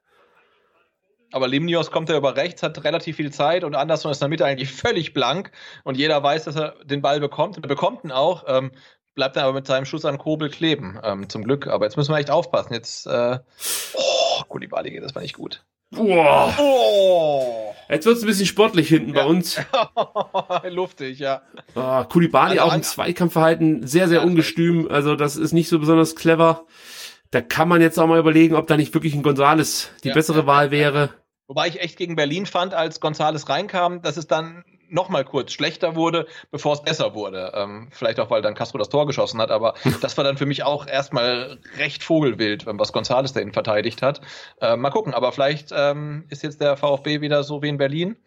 [1.31, 4.29] aber Limnios kommt ja über rechts, hat relativ viel Zeit und Anderson ist in der
[4.29, 5.51] Mitte eigentlich völlig blank
[5.83, 8.45] und jeder weiß, dass er den Ball bekommt und er bekommt ihn auch.
[8.47, 8.71] Ähm,
[9.15, 11.67] bleibt er aber mit seinem Schuss an Kobel kleben, ähm, zum Glück.
[11.67, 12.73] Aber jetzt müssen wir echt aufpassen.
[12.73, 13.39] Jetzt, äh,
[13.93, 15.63] oh, Kulibali geht, das war nicht gut.
[15.91, 16.53] Boah.
[16.57, 17.73] Oh!
[17.89, 19.25] Jetzt wird's ein bisschen sportlich hinten bei Ja.
[19.25, 19.59] uns.
[20.69, 21.41] Luftig, ja.
[21.75, 24.87] Ah, Kulibali Also auch im Zweikampfverhalten sehr, sehr ungestüm.
[24.89, 26.65] Also das ist nicht so besonders clever.
[27.31, 30.13] Da kann man jetzt auch mal überlegen, ob da nicht wirklich ein Gonzales die Ja,
[30.13, 31.09] bessere ja, Wahl ja, wäre.
[31.47, 35.53] Wobei ich echt gegen Berlin fand, als Gonzales reinkam, dass es dann noch mal kurz
[35.53, 37.53] schlechter wurde, bevor es besser wurde.
[37.55, 40.45] Ähm, vielleicht auch, weil dann Castro das Tor geschossen hat, aber das war dann für
[40.45, 44.21] mich auch erstmal recht vogelwild, was Gonzales da innen verteidigt hat.
[44.59, 48.17] Äh, mal gucken, aber vielleicht ähm, ist jetzt der VfB wieder so wie in Berlin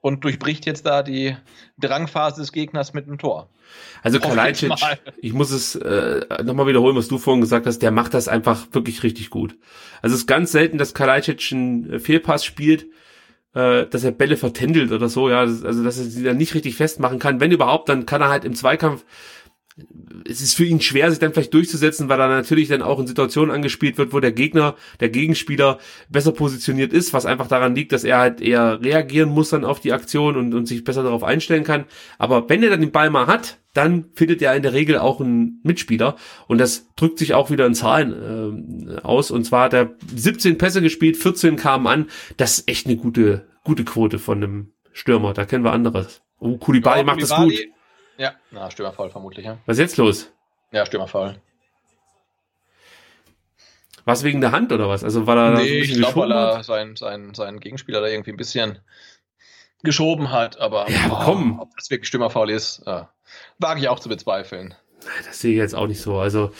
[0.00, 1.34] und durchbricht jetzt da die
[1.78, 3.48] Drangphase des Gegners mit einem Tor.
[4.02, 4.72] Also Kalajdzic,
[5.16, 8.66] ich muss es äh, nochmal wiederholen, was du vorhin gesagt hast, der macht das einfach
[8.72, 9.56] wirklich richtig gut.
[10.02, 12.86] Also es ist ganz selten, dass Kalajdzic einen Fehlpass spielt,
[13.54, 16.76] äh, dass er Bälle vertändelt oder so, ja, also dass er sie dann nicht richtig
[16.76, 17.40] festmachen kann.
[17.40, 19.04] Wenn überhaupt, dann kann er halt im Zweikampf
[20.28, 23.06] es ist für ihn schwer, sich dann vielleicht durchzusetzen, weil er natürlich dann auch in
[23.06, 25.78] Situationen angespielt wird, wo der Gegner, der Gegenspieler
[26.08, 29.80] besser positioniert ist, was einfach daran liegt, dass er halt eher reagieren muss dann auf
[29.80, 31.86] die Aktion und, und sich besser darauf einstellen kann.
[32.18, 35.20] Aber wenn er dann den Ball mal hat, dann findet er in der Regel auch
[35.20, 38.12] einen Mitspieler und das drückt sich auch wieder in Zahlen
[38.88, 39.30] ähm, aus.
[39.30, 42.06] Und zwar hat er 17 Pässe gespielt, 14 kamen an.
[42.36, 45.34] Das ist echt eine gute, gute Quote von einem Stürmer.
[45.34, 46.22] Da kennen wir anderes.
[46.38, 47.54] Oh, Koulibaly macht das gut.
[48.16, 49.58] Ja, na, Stürmerfaul vermutlich, ja.
[49.66, 50.32] Was ist jetzt los?
[50.70, 51.36] Ja, Stürmerfaul.
[54.04, 55.02] Was wegen der Hand oder was?
[55.02, 58.36] Also war da Nee, ich glaube, weil er seinen, seinen, seinen Gegenspieler da irgendwie ein
[58.36, 58.78] bisschen
[59.82, 61.58] geschoben hat, aber Ja, komm.
[61.58, 63.02] ob das wirklich Stürmerfaul ist, äh,
[63.58, 64.74] wage ich auch zu bezweifeln.
[65.26, 66.18] Das sehe ich jetzt auch nicht so.
[66.18, 66.50] Also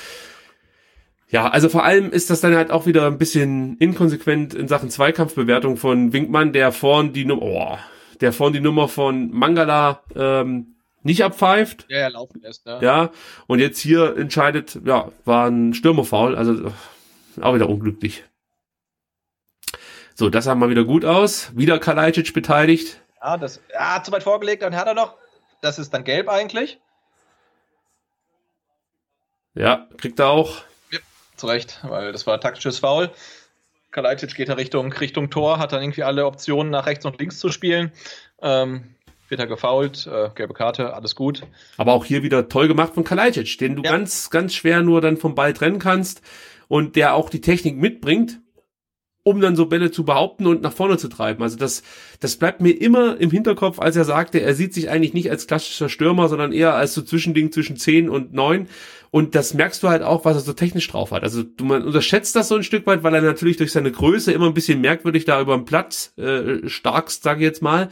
[1.29, 4.91] ja, also vor allem ist das dann halt auch wieder ein bisschen inkonsequent in Sachen
[4.91, 7.79] Zweikampfbewertung von Winkmann, der vorn die Nummer, oh,
[8.21, 11.87] der vorn die Nummer von Mangala ähm, nicht abpfeift.
[11.89, 12.79] Ja, ja, laufen lässt, ne?
[12.83, 13.11] Ja,
[13.47, 16.73] und jetzt hier entscheidet, ja, war ein Stürmerfoul, also
[17.41, 18.25] auch wieder unglücklich.
[20.15, 21.51] So, das sah mal wieder gut aus.
[21.57, 23.03] Wieder Kalajdzic beteiligt.
[23.21, 25.16] Ja, das, ja, zu weit vorgelegt, dann hat er noch.
[25.61, 26.79] Das ist dann gelb eigentlich.
[29.55, 30.62] Ja, kriegt er auch.
[31.36, 33.10] Zu Recht, weil das war taktisches Foul.
[33.90, 37.39] Kalajdzic geht da Richtung, Richtung Tor, hat dann irgendwie alle Optionen nach rechts und links
[37.39, 37.93] zu spielen.
[38.40, 38.94] Ähm,
[39.28, 41.43] wird er gefoult, äh, gelbe Karte, alles gut.
[41.76, 43.90] Aber auch hier wieder toll gemacht von Kalajdzic, den du Ja.
[43.90, 46.22] ganz, ganz schwer nur dann vom Ball trennen kannst
[46.68, 48.40] und der auch die Technik mitbringt,
[49.24, 51.43] um dann so Bälle zu behaupten und nach vorne zu treiben.
[51.43, 51.82] Also das,
[52.20, 55.47] das bleibt mir immer im Hinterkopf, als er sagte, er sieht sich eigentlich nicht als
[55.47, 58.68] klassischer Stürmer, sondern eher als so Zwischending zwischen 10 und 9.
[59.15, 61.23] Und das merkst du halt auch, was er so technisch drauf hat.
[61.23, 64.32] Also du man unterschätzt das so ein Stück weit, weil er natürlich durch seine Größe
[64.32, 67.91] immer ein bisschen merkwürdig da über den Platz äh, starkst, sage ich jetzt mal.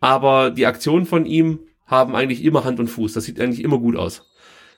[0.00, 3.12] Aber die Aktionen von ihm haben eigentlich immer Hand und Fuß.
[3.12, 4.28] Das sieht eigentlich immer gut aus.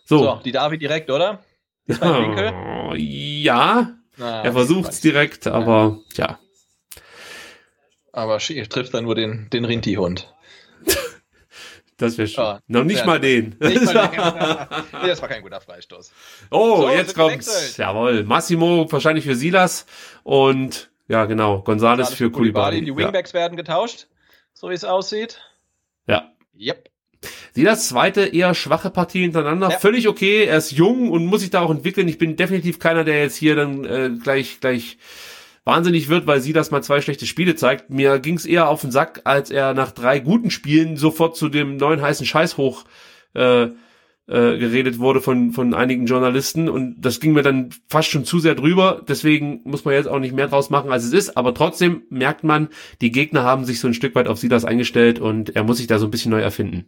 [0.05, 0.19] So.
[0.19, 1.43] So, die Davi direkt, oder?
[1.87, 2.53] Winkel?
[2.99, 6.39] Ja, Na, er versucht's direkt, aber ja.
[8.13, 10.31] Aber schi- trifft dann nur den, den Rinti-Hund.
[11.99, 12.45] Das wäre schon.
[12.45, 13.57] Ah, Noch nicht mal den.
[13.59, 16.13] Nicht mal den- nee, das war kein guter Freistoß.
[16.51, 17.47] oh, So, jetzt kommt's.
[17.47, 17.79] gewechselt.
[17.79, 18.25] Jawohl.
[18.25, 19.87] Massimo wahrscheinlich für Silas
[20.23, 22.81] und ja, genau, Gonzales für Koulibaly.
[22.83, 22.97] Die Ja.
[22.97, 24.09] Wingbacks werden getauscht,
[24.53, 25.41] so wie es aussieht.
[26.07, 26.33] ja.
[26.59, 26.89] Yep.
[27.53, 29.71] Silas zweite eher schwache Partie hintereinander.
[29.71, 29.79] Ja.
[29.79, 30.45] Völlig okay.
[30.45, 32.09] Er ist jung und muss sich da auch entwickeln.
[32.09, 34.97] Ich bin definitiv keiner, der jetzt hier dann äh, gleich gleich
[35.67, 37.91] wahnsinnig wird, weil Silas mal zwei schlechte Spiele zeigt.
[37.91, 41.77] Mir ging's eher auf den Sack, als er nach drei guten Spielen sofort zu dem
[41.77, 42.85] neuen heißen Scheiß hoch
[43.35, 43.65] äh,
[44.29, 48.39] äh, geredet wurde von, von einigen Journalisten und das ging mir dann fast schon zu
[48.39, 49.05] sehr drüber.
[49.07, 51.37] Deswegen muss man jetzt auch nicht mehr draus machen, als es ist.
[51.37, 52.69] Aber trotzdem merkt man,
[53.01, 55.87] die Gegner haben sich so ein Stück weit auf Silas eingestellt und er muss sich
[55.87, 56.87] da so ein bisschen neu erfinden.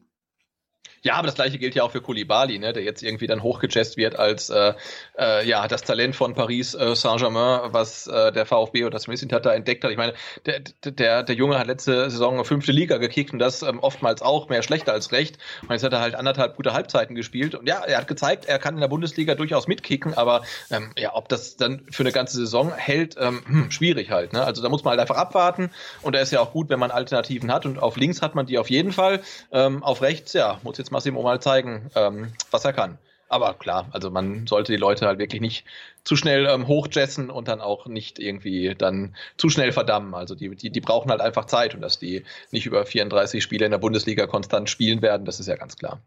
[1.03, 3.97] Ja, aber das gleiche gilt ja auch für Koulibaly, ne, der jetzt irgendwie dann hochgejazzt
[3.97, 4.75] wird als äh,
[5.19, 9.41] äh, ja das Talent von Paris äh, Saint-Germain, was äh, der VfB oder zumindest Inter
[9.41, 9.91] da entdeckt hat.
[9.91, 10.15] Ich meine,
[10.47, 14.49] der, der, der Junge hat letzte Saison fünfte Liga gekickt und das ähm, oftmals auch
[14.49, 15.39] mehr schlechter als recht.
[15.63, 18.59] Und jetzt hat er halt anderthalb gute Halbzeiten gespielt und ja, er hat gezeigt, er
[18.59, 22.37] kann in der Bundesliga durchaus mitkicken, aber ähm, ja, ob das dann für eine ganze
[22.37, 24.33] Saison hält, ähm, hm, schwierig halt.
[24.33, 24.45] Ne?
[24.45, 25.71] Also da muss man halt einfach abwarten
[26.03, 28.47] und da ist ja auch gut, wenn man Alternativen hat und auf links hat man
[28.47, 29.21] die auf jeden Fall,
[29.53, 32.99] ähm, auf rechts ja muss jetzt Massimo mal zeigen, ähm, was er kann.
[33.29, 35.67] Aber klar, also man sollte die Leute halt wirklich nicht
[36.03, 40.15] zu schnell ähm, hochjessen und dann auch nicht irgendwie dann zu schnell verdammen.
[40.15, 43.67] Also die, die, die brauchen halt einfach Zeit und dass die nicht über 34 Spiele
[43.67, 46.01] in der Bundesliga konstant spielen werden, das ist ja ganz klar.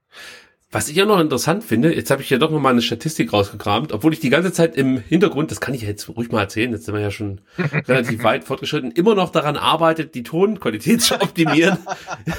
[0.74, 3.34] Was ich ja noch interessant finde, jetzt habe ich ja doch noch mal eine Statistik
[3.34, 6.72] rausgekramt, obwohl ich die ganze Zeit im Hintergrund, das kann ich jetzt ruhig mal erzählen,
[6.72, 7.42] jetzt sind wir ja schon
[7.88, 11.78] relativ weit fortgeschritten, immer noch daran arbeitet, die Tonqualität zu optimieren.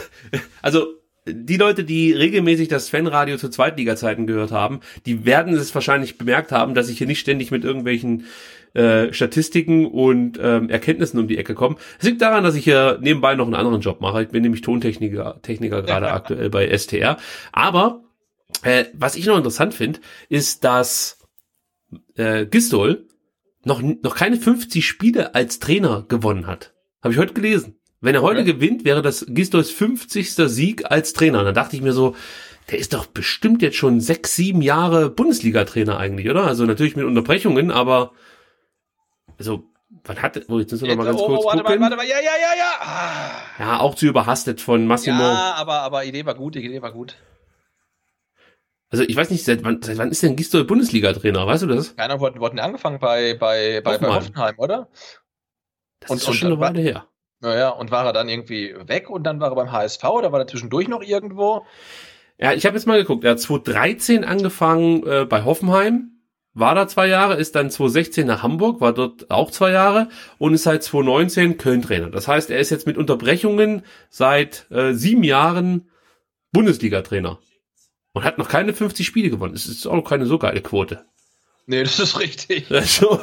[0.63, 6.19] also die Leute, die regelmäßig das Fanradio zu Zweitliga-Zeiten gehört haben, die werden es wahrscheinlich
[6.19, 8.25] bemerkt haben, dass ich hier nicht ständig mit irgendwelchen
[8.75, 11.77] äh, Statistiken und ähm, Erkenntnissen um die Ecke komme.
[11.99, 14.23] Es liegt daran, dass ich hier nebenbei noch einen anderen Job mache.
[14.23, 17.19] Ich bin nämlich Tontechniker Techniker gerade aktuell bei STR.
[17.53, 18.03] Aber
[18.63, 21.19] äh, was ich noch interessant finde, ist, dass
[22.17, 23.07] äh, Gistol
[23.65, 26.75] noch, noch keine 50 Spiele als Trainer gewonnen hat.
[27.03, 27.77] Habe ich heute gelesen.
[28.03, 28.53] Wenn er heute Okay.
[28.53, 30.35] gewinnt, wäre das Gistols 50.
[30.35, 31.45] Sieg als Trainer.
[31.45, 32.15] Dann dachte ich mir so,
[32.71, 36.45] der ist doch bestimmt jetzt schon sechs, sieben Jahre Bundesliga-Trainer eigentlich, oder?
[36.47, 38.13] Also natürlich mit Unterbrechungen, aber
[39.39, 39.65] also
[40.05, 41.81] wann hat oh, jetzt müssen wir noch mal ganz oh, kurz warte gucken.
[41.81, 42.73] mal, warte mal, ja, ja, ja, ja.
[42.81, 43.31] Ah.
[43.59, 45.21] Ja, auch zu überhastet von Massimo.
[45.23, 47.17] Ja, aber, aber Idee war gut, die Idee war gut.
[48.91, 51.47] Also ich weiß nicht, seit wann, seit wann ist denn Gistol Bundesliga-Trainer?
[51.47, 51.97] Weißt du das?
[51.97, 54.55] Keiner wurde, wurden angefangen bei, bei, bei, bei Hoffenheim.
[54.59, 54.89] Oder?
[56.01, 57.07] Das Und- ist doch und- schon eine Weile her.
[57.43, 60.39] Naja, und war er dann irgendwie weg und dann war er beim HSV oder war
[60.39, 61.67] er zwischendurch noch irgendwo?
[62.39, 63.25] Ja, ich habe jetzt mal geguckt.
[63.25, 66.13] Er hat 2013 angefangen äh, bei Hoffenheim,
[66.55, 70.09] war da zwei Jahre, ist dann 2016 nach Hamburg, war dort auch zwei Jahre
[70.39, 72.11] und ist seit 2019 Köln-Trainer.
[72.11, 75.91] Das heißt, er ist jetzt mit Unterbrechungen seit äh, sieben Jahren
[76.53, 77.41] Bundesliga-Trainer
[78.13, 79.55] und hat noch keine 50 Spiele gewonnen.
[79.55, 81.05] Das ist auch keine so geile Quote.
[81.67, 82.71] Nee, das ist richtig.
[82.71, 83.21] Also,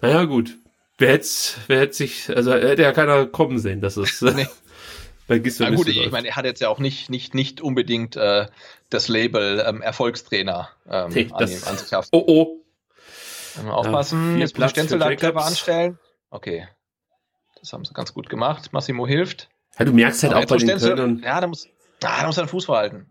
[0.00, 0.56] naja, gut.
[0.98, 1.28] Wer hätte,
[1.66, 4.46] wer hätte sich, also hätte ja keiner kommen sehen, dass es Nee.
[5.26, 6.12] bei Gistol Na gut, ich läuft.
[6.12, 8.46] meine, er hat jetzt ja auch nicht, nicht, nicht unbedingt äh,
[8.90, 12.10] das Label ähm, Erfolgstrainer ähm, Nee, an, ihm, an sich haft.
[12.12, 12.60] Oh, oh.
[13.70, 15.98] Aufpassen, vier jetzt muss Platz Stenzel da clever anstellen.
[16.30, 16.66] Okay.
[17.60, 18.72] Das haben sie ganz gut gemacht.
[18.72, 19.48] Massimo hilft.
[19.78, 21.66] Ja, du merkst halt Aber auch bei den Stenzel- Kölnern, Ja, da muss,
[22.04, 23.10] ah, da muss er den Fuß verhalten.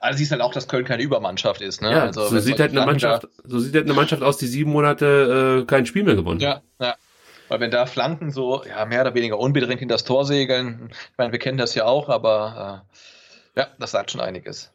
[0.00, 1.80] Also siehst halt auch, dass Köln keine Übermannschaft ist.
[1.82, 1.90] Ne?
[1.90, 4.70] Ja, also, so sieht halt eine Mannschaft, so sieht halt eine Mannschaft aus, die sieben
[4.72, 6.44] Monate äh, kein Spiel mehr gewonnen.
[6.44, 6.62] hat.
[6.80, 6.94] Ja, ja.
[7.48, 11.18] Weil wenn da Flanken so ja, mehr oder weniger unbedingt in das Tor segeln, ich
[11.18, 12.84] meine, wir kennen das ja auch, aber
[13.54, 14.72] äh, ja, das sagt schon einiges.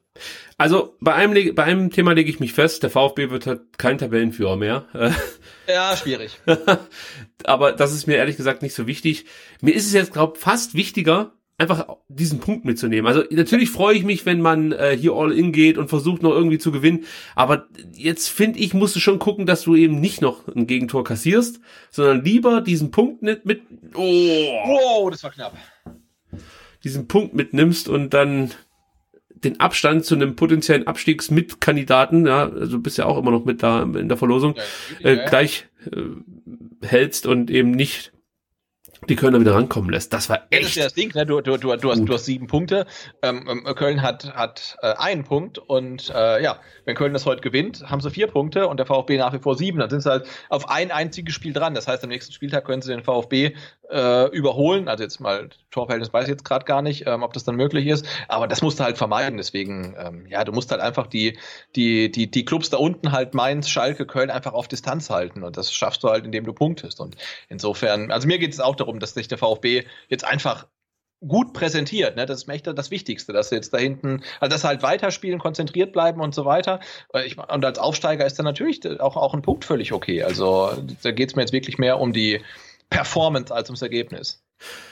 [0.57, 3.97] Also bei einem, bei einem Thema lege ich mich fest, der VfB wird halt kein
[3.97, 4.85] Tabellenführer mehr.
[5.67, 6.37] Ja, schwierig.
[7.45, 9.25] Aber das ist mir ehrlich gesagt nicht so wichtig.
[9.61, 11.31] Mir ist es jetzt, glaube fast wichtiger,
[11.61, 13.07] einfach diesen Punkt mitzunehmen.
[13.07, 16.31] Also natürlich freue ich mich, wenn man äh, hier all in geht und versucht noch
[16.31, 17.05] irgendwie zu gewinnen.
[17.35, 21.03] Aber jetzt finde ich, musst du schon gucken, dass du eben nicht noch ein Gegentor
[21.03, 21.59] kassierst,
[21.91, 23.61] sondern lieber diesen Punkt nicht mit,
[23.93, 25.55] oh, Wow, das war knapp.
[26.83, 28.51] diesen Punkt mitnimmst und dann
[29.29, 33.63] den Abstand zu einem potenziellen Abstiegsmitkandidaten, ja, also du bist ja auch immer noch mit
[33.63, 34.55] da in der Verlosung,
[34.99, 38.13] Ja, äh, gleich äh, hältst und eben nicht
[39.09, 40.13] die Kölner wieder rankommen lässt.
[40.13, 40.75] Das war Ja, das ist echt.
[40.77, 41.25] ja das Ding, ne?
[41.25, 42.85] du, du, du, du, hast, du hast sieben Punkte.
[43.23, 47.41] Ähm, ähm, Köln hat, hat äh, einen Punkt und äh, ja, wenn Köln das heute
[47.41, 49.79] gewinnt, haben sie vier Punkte und der VfB nach wie vor sieben.
[49.79, 51.73] Dann sind sie halt auf ein einziges Spiel dran.
[51.73, 53.55] Das heißt, am nächsten Spieltag können sie den VfB
[53.91, 54.87] äh, überholen.
[54.87, 57.87] Also jetzt mal Torverhältnis weiß ich jetzt gerade gar nicht, ähm, ob das dann möglich
[57.87, 58.05] ist.
[58.27, 59.37] Aber das musst du halt vermeiden.
[59.37, 61.37] Deswegen, ähm, ja, du musst halt einfach die,
[61.75, 65.43] die, die, die Clubs da unten halt Mainz, Schalke, Köln einfach auf Distanz halten.
[65.43, 66.99] Und das schaffst du halt, indem du punktest.
[66.99, 67.15] Und
[67.49, 70.67] insofern, also mir geht es auch darum, dass sich der VfB jetzt einfach
[71.27, 72.25] gut präsentiert, ne?
[72.25, 74.81] Das ist mir echt das Wichtigste, dass sie jetzt da hinten, also dass sie halt
[74.81, 76.79] weiterspielen, konzentriert bleiben und so weiter.
[77.11, 80.23] Weil Ich, und als Aufsteiger ist dann natürlich auch, auch ein Punkt völlig okay.
[80.23, 80.71] Also
[81.03, 82.41] da geht es mir jetzt wirklich mehr um die
[82.91, 84.43] Performance als ums Ergebnis.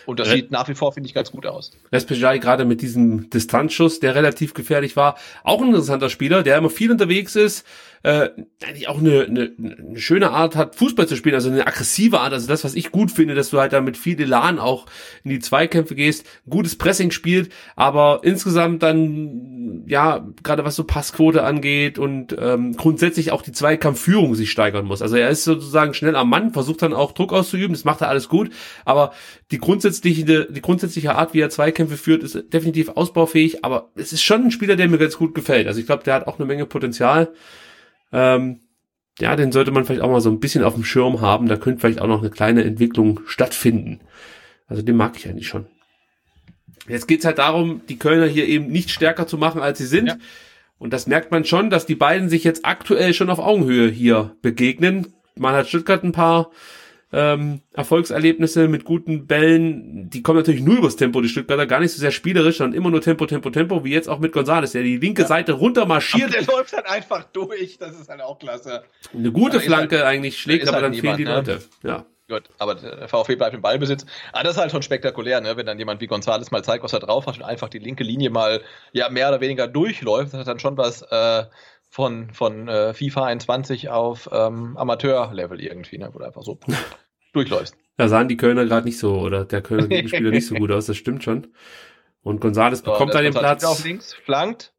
[0.05, 1.71] Und das sieht nach wie vor, finde ich, ganz gut aus.
[1.91, 5.17] Respejai gerade mit diesem Distanzschuss, der relativ gefährlich war.
[5.43, 7.65] Auch ein interessanter Spieler, der immer viel unterwegs ist,
[8.03, 8.29] äh,
[8.65, 12.31] eigentlich auch eine, eine, eine schöne Art hat, Fußball zu spielen, also eine aggressive Art,
[12.31, 14.85] also das, was ich gut finde, dass du halt da mit viel Elan auch
[15.23, 21.43] in die Zweikämpfe gehst, gutes Pressing spielt, aber insgesamt dann, ja, gerade was so Passquote
[21.43, 25.01] angeht und ähm, grundsätzlich auch die Zweikampfführung sich steigern muss.
[25.01, 28.09] Also er ist sozusagen schnell am Mann, versucht dann auch Druck auszuüben, das macht er
[28.09, 28.49] alles gut,
[28.85, 29.11] aber
[29.51, 34.21] die grundsätzliche, die grundsätzliche Art, wie er Zweikämpfe führt, ist definitiv ausbaufähig, aber es ist
[34.21, 35.67] schon ein Spieler, der mir ganz gut gefällt.
[35.67, 37.33] Also ich glaube, der hat auch eine Menge Potenzial.
[38.11, 38.59] Ähm,
[39.19, 41.47] ja, den sollte man vielleicht auch mal so ein bisschen auf dem Schirm haben.
[41.47, 43.99] Da könnte vielleicht auch noch eine kleine Entwicklung stattfinden.
[44.67, 45.67] Also den mag ich eigentlich schon.
[46.87, 50.07] Jetzt geht's halt darum, die Kölner hier eben nicht stärker zu machen, als sie sind.
[50.07, 50.17] Ja.
[50.77, 54.35] Und das merkt man schon, dass die beiden sich jetzt aktuell schon auf Augenhöhe hier
[54.41, 55.13] begegnen.
[55.35, 56.51] Man hat Stuttgart ein paar
[57.11, 60.09] ähm, Erfolgserlebnisse mit guten Bällen.
[60.09, 62.91] Die kommen natürlich nur übers Tempo, die Stuttgarter, gar nicht so sehr spielerisch, sondern immer
[62.91, 65.27] nur Tempo, Tempo, Tempo, wie jetzt auch mit Gonzales, der die linke Ja.
[65.27, 66.35] Seite runter marschiert.
[66.35, 68.83] Aber der läuft halt einfach durch, das ist halt auch klasse.
[69.13, 71.53] Eine gute Flanke halt- eigentlich schlägt, aber halt dann fehlen die niemand, ne?
[71.53, 71.65] Leute.
[71.83, 72.05] Ja.
[72.29, 74.05] Gut, aber der VfB bleibt im Ballbesitz.
[74.33, 75.57] Aber das ist halt schon spektakulär, ne?
[75.57, 78.03] wenn dann jemand wie González mal zeigt, was er drauf hat und einfach die linke
[78.03, 78.61] Linie mal
[78.93, 80.33] ja mehr oder weniger durchläuft.
[80.33, 81.45] Das hat dann schon was äh,
[81.99, 86.09] von, von äh, FIFA 21 auf ähm, Amateur-Level irgendwie, ne?
[86.13, 86.57] wo du einfach so
[87.33, 87.75] durchläufst.
[87.97, 90.85] Da sahen die Kölner gerade nicht so, oder der Kölner Gegenspieler nicht so gut aus,
[90.85, 91.47] das stimmt schon.
[92.21, 93.65] Und Gonzales So, bekommt da den Platz.
[93.65, 94.71] Auf links, flankt.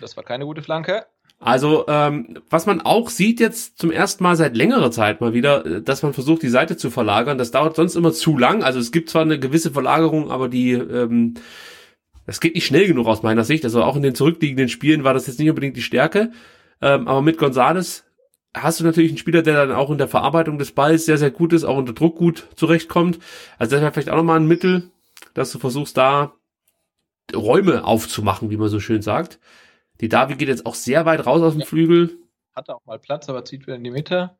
[0.00, 1.06] Das war keine gute Flanke.
[1.40, 5.66] Also, ähm, was man auch sieht jetzt zum ersten Mal seit längerer Zeit mal wieder,
[5.66, 7.38] äh, dass man versucht, die Seite zu verlagern.
[7.38, 8.62] Das dauert sonst immer zu lang.
[8.62, 11.34] Also es gibt zwar eine gewisse Verlagerung, aber die, ähm,
[12.26, 13.64] das geht nicht schnell genug aus meiner Sicht.
[13.64, 16.32] Also auch in den zurückliegenden Spielen war das jetzt nicht unbedingt die Stärke.
[16.82, 18.04] Ähm, aber mit Gonzales
[18.52, 21.30] hast du natürlich einen Spieler, der dann auch in der Verarbeitung des Balls sehr, sehr
[21.30, 23.18] gut ist, auch unter Druck gut zurechtkommt.
[23.58, 24.90] Also das wäre vielleicht auch nochmal ein Mittel,
[25.34, 26.34] dass du versuchst, da
[27.34, 29.38] Räume aufzumachen, wie man so schön sagt.
[30.00, 32.18] Die Davi geht jetzt auch sehr weit raus aus dem Flügel.
[32.54, 34.36] Hatte auch mal Platz, aber zieht wieder in die Mitte.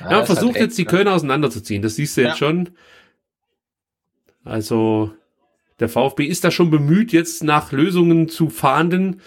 [0.00, 0.90] Ja, man ist versucht halt jetzt die ne?
[0.90, 1.82] Kölner auseinanderzuziehen.
[1.82, 2.36] Das siehst du jetzt Ja.
[2.36, 2.70] schon.
[4.44, 5.12] Also
[5.80, 9.20] der VfB ist da schon bemüht, jetzt nach Lösungen zu fahnden.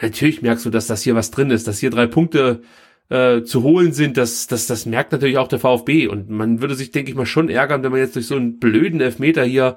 [0.00, 2.62] Natürlich merkst du, dass das hier was drin ist, dass hier drei Punkte
[3.08, 4.16] äh, zu holen sind.
[4.16, 6.06] Das, das, das merkt natürlich auch der VfB.
[6.06, 8.58] Und man würde sich, denke ich mal, schon ärgern, wenn man jetzt durch so einen
[8.58, 9.76] blöden Elfmeter hier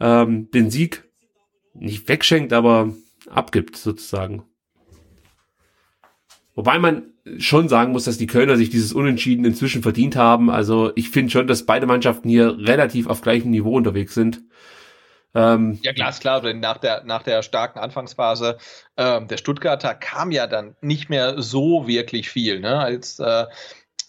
[0.00, 1.04] ähm, den Sieg
[1.74, 2.94] nicht wegschenkt, aber
[3.28, 4.44] abgibt sozusagen.
[6.54, 10.48] Wobei man schon sagen muss, dass die Kölner sich dieses Unentschieden inzwischen verdient haben.
[10.48, 14.42] Also ich finde schon, dass beide Mannschaften hier relativ auf gleichem Niveau unterwegs sind.
[15.36, 18.56] Ähm, Ja, glasklar, denn nach der, nach der starken Anfangsphase
[18.96, 22.58] ähm, der Stuttgarter kam ja dann nicht mehr so wirklich viel.
[22.60, 22.78] Ne?
[22.78, 23.44] Als äh,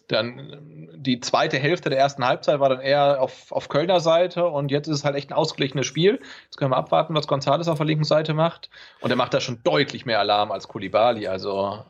[0.08, 4.72] dann die zweite Hälfte der ersten Halbzeit war dann eher auf, auf Kölner Seite und
[4.72, 6.20] jetzt ist es halt echt ein ausgeglichenes Spiel.
[6.46, 8.70] Jetzt können wir abwarten, was González auf der linken Seite macht.
[9.02, 11.28] Und er macht da schon deutlich mehr Alarm als Kulibali.
[11.28, 11.84] Also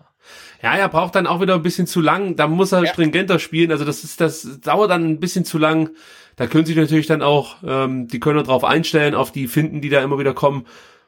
[0.64, 2.36] Ja, er braucht dann auch wieder ein bisschen zu lang.
[2.36, 2.92] Da muss er Ja.
[2.92, 3.72] stringenter spielen.
[3.72, 5.92] Also das ist, das dauert dann ein bisschen zu lang.
[6.38, 9.90] Da können sich natürlich dann auch ähm, die Kölner drauf einstellen, auf die Finden, die
[9.90, 10.66] da immer wieder kommen.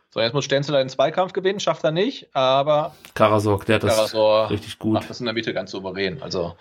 [0.10, 3.95] so, jetzt muss Stenzel den Zweikampf gewinnen, schafft er nicht, aber Karasok, der hat das
[3.95, 4.93] Karasor richtig gut.
[4.93, 6.22] macht das in der Mitte ganz souverän.
[6.22, 6.56] Also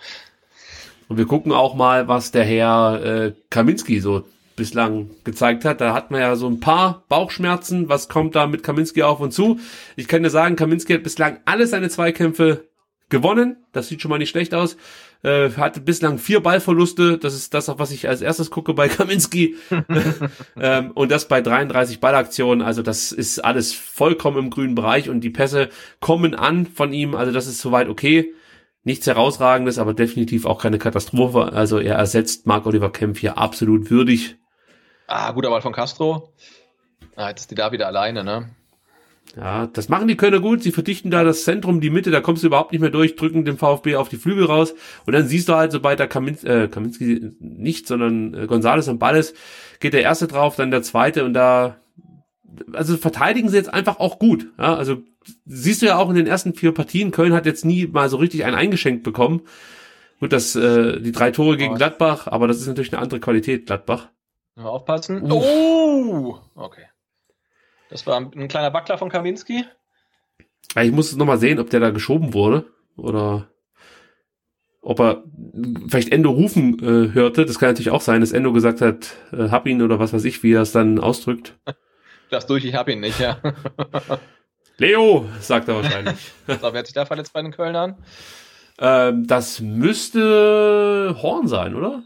[1.07, 4.23] Und wir gucken auch mal, was der Herr äh, Kaminski so
[4.55, 5.81] bislang gezeigt hat.
[5.81, 7.89] Da hat man ja so ein paar Bauchschmerzen.
[7.89, 9.59] Was kommt da mit Kaminski auf und zu?
[9.95, 12.68] Ich kann dir sagen, Kaminski hat bislang alle seine Zweikämpfe
[13.09, 13.57] gewonnen.
[13.71, 14.77] Das sieht schon mal nicht schlecht aus.
[15.21, 17.17] Äh, hatte bislang vier Ballverluste.
[17.17, 19.57] Das ist das, auf was ich als erstes gucke bei Kaminski.
[20.57, 22.65] ähm, und das bei 33 Ballaktionen.
[22.65, 25.69] Also das ist alles vollkommen im grünen Bereich und die Pässe
[25.99, 27.15] kommen an von ihm.
[27.15, 28.33] Also das ist soweit okay.
[28.83, 31.51] Nichts herausragendes, aber definitiv auch keine Katastrophe.
[31.51, 34.37] Also er ersetzt Marc Oliver Kempf hier absolut würdig.
[35.05, 36.33] Ah, guter Ball von Castro.
[37.15, 38.55] Ah, jetzt ist die da wieder alleine, ne?
[39.35, 40.63] Ja, das machen die Kölner gut.
[40.63, 43.45] Sie verdichten da das Zentrum, die Mitte, da kommst du überhaupt nicht mehr durch, drücken
[43.45, 44.73] den VfB auf die Flügel raus.
[45.05, 48.99] Und dann siehst du halt, sobald der Kaminski, äh, Kaminski nicht, sondern äh, Gonzales am
[48.99, 49.35] Ball ist,
[49.79, 51.77] geht der erste drauf, dann der zweite und da,
[52.73, 54.47] also verteidigen sie jetzt einfach auch gut.
[54.57, 55.03] Ja, also
[55.45, 58.17] siehst du ja auch in den ersten vier Partien, Köln hat jetzt nie mal so
[58.17, 59.41] richtig einen eingeschenkt bekommen.
[60.19, 61.75] Gut, das, äh, die drei Tore gegen.
[61.75, 64.09] Gladbach, aber das ist natürlich eine andere Qualität, Gladbach.
[64.55, 65.31] Mal aufpassen.
[65.31, 65.45] Uff.
[65.45, 66.39] Oh!
[66.55, 66.88] Okay.
[67.89, 69.65] Das war ein kleiner Wackler von Kaminski.
[70.79, 73.49] Ich muss es nochmal sehen, ob der da geschoben wurde oder
[74.81, 75.23] ob er
[75.87, 77.45] vielleicht Endo rufen äh, hörte.
[77.45, 80.23] Das kann natürlich auch sein, dass Endo gesagt hat, äh, hab ihn oder was weiß
[80.25, 81.57] ich, wie er es dann ausdrückt.
[82.31, 83.39] Das durch, ich hab ihn nicht, ja.
[84.77, 86.31] Leo, sagt er wahrscheinlich.
[86.47, 87.97] so, wer hat sich da verletzt bei den Kölnern?
[88.79, 92.03] ähm, das müsste Horn sein, oder?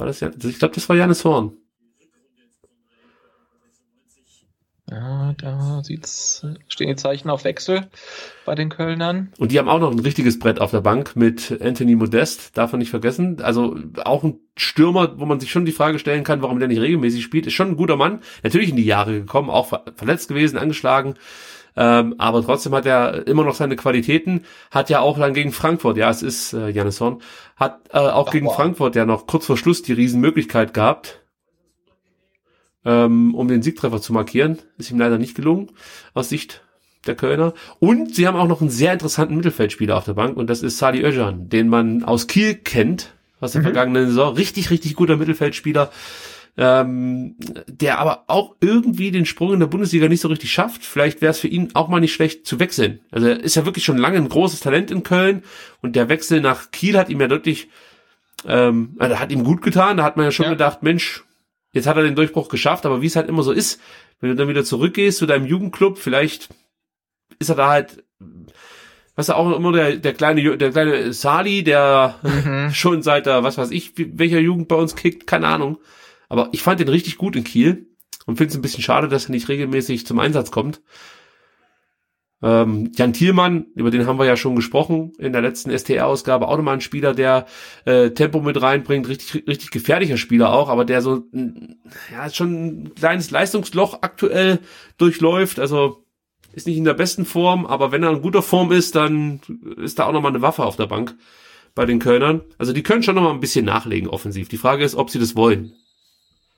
[0.00, 0.30] War das ja?
[0.42, 1.52] Ich glaube, das war Janis Horn.
[4.90, 7.90] Ja, da sieht's, stehen die Zeichen auf Wechsel
[8.46, 9.30] bei den Kölnern.
[9.38, 12.72] Und die haben auch noch ein richtiges Brett auf der Bank mit Anthony Modest, darf
[12.72, 13.42] man nicht vergessen.
[13.42, 16.80] Also auch ein Stürmer, wo man sich schon die Frage stellen kann, warum der nicht
[16.80, 17.46] regelmäßig spielt.
[17.46, 21.14] Ist schon ein guter Mann, natürlich in die Jahre gekommen, auch ver verletzt gewesen, angeschlagen.
[21.80, 24.44] Ähm, aber trotzdem hat er immer noch seine Qualitäten.
[24.70, 27.22] Hat ja auch dann gegen Frankfurt, ja, es ist äh, Janis Horn,
[27.56, 28.54] hat äh, auch Ach, gegen wow.
[28.54, 31.22] Frankfurt ja noch kurz vor Schluss die Riesenmöglichkeit gehabt,
[32.84, 34.58] ähm, um den Siegtreffer zu markieren.
[34.76, 35.72] Ist ihm leider nicht gelungen,
[36.12, 36.62] aus Sicht
[37.06, 37.54] der Kölner.
[37.78, 40.76] Und sie haben auch noch einen sehr interessanten Mittelfeldspieler auf der Bank und das ist
[40.76, 44.34] Sali Özcan, den man aus Kiel kennt, aus der vergangenen Saison.
[44.34, 45.90] Richtig, richtig guter Mittelfeldspieler.
[46.62, 50.84] Ähm, der aber auch irgendwie den Sprung in der Bundesliga nicht so richtig schafft.
[50.84, 53.00] Vielleicht wäre es für ihn auch mal nicht schlecht zu wechseln.
[53.10, 55.42] Also er ist ja wirklich schon lange ein großes Talent in Köln
[55.80, 57.68] und der Wechsel nach Kiel hat ihm ja deutlich,
[58.46, 59.96] ähm, also hat ihm gut getan.
[59.96, 60.50] Da hat man ja schon Ja.
[60.50, 61.24] gedacht, Mensch,
[61.72, 63.80] jetzt hat er den Durchbruch geschafft, aber wie es halt immer so ist,
[64.20, 66.50] wenn du dann wieder zurückgehst zu deinem Jugendclub, vielleicht
[67.38, 68.04] ist er da halt,
[69.16, 72.16] was er auch immer der, der kleine, der kleine Sali, der
[72.74, 75.78] schon seit der, was weiß ich, welcher Jugend bei uns kickt, keine Ahnung.
[76.30, 77.88] Aber ich fand den richtig gut in Kiel
[78.24, 80.80] und finde es ein bisschen schade, dass er nicht regelmäßig zum Einsatz kommt.
[82.42, 86.56] Ähm, Jan Thielmann, über den haben wir ja schon gesprochen in der letzten STR-Ausgabe, auch
[86.56, 87.44] nochmal ein Spieler, der
[87.84, 91.24] äh, Tempo mit reinbringt, richtig, richtig gefährlicher Spieler auch, aber der so,
[92.10, 94.60] ja, schon ein kleines Leistungsloch aktuell
[94.96, 96.06] durchläuft, also
[96.52, 99.40] ist nicht in der besten Form, aber wenn er in guter Form ist, dann
[99.76, 101.16] ist da auch nochmal eine Waffe auf der Bank
[101.74, 102.40] bei den Kölnern.
[102.56, 104.48] Also die können schon nochmal ein bisschen nachlegen offensiv.
[104.48, 105.74] Die Frage ist, ob sie das wollen.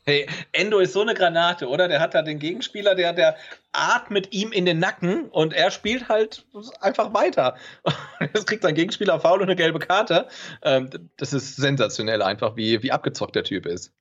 [0.04, 1.86] Hey, Endo ist so eine Granate, oder?
[1.86, 3.36] Der hat da den Gegenspieler, der, der
[3.72, 6.44] atmet ihm in den Nacken und er spielt halt
[6.80, 7.56] einfach weiter.
[8.20, 10.26] Jetzt kriegt sein Gegenspieler faul und eine gelbe Karte.
[10.62, 13.92] Ähm, das ist sensationell einfach, wie, wie abgezockt der Typ ist.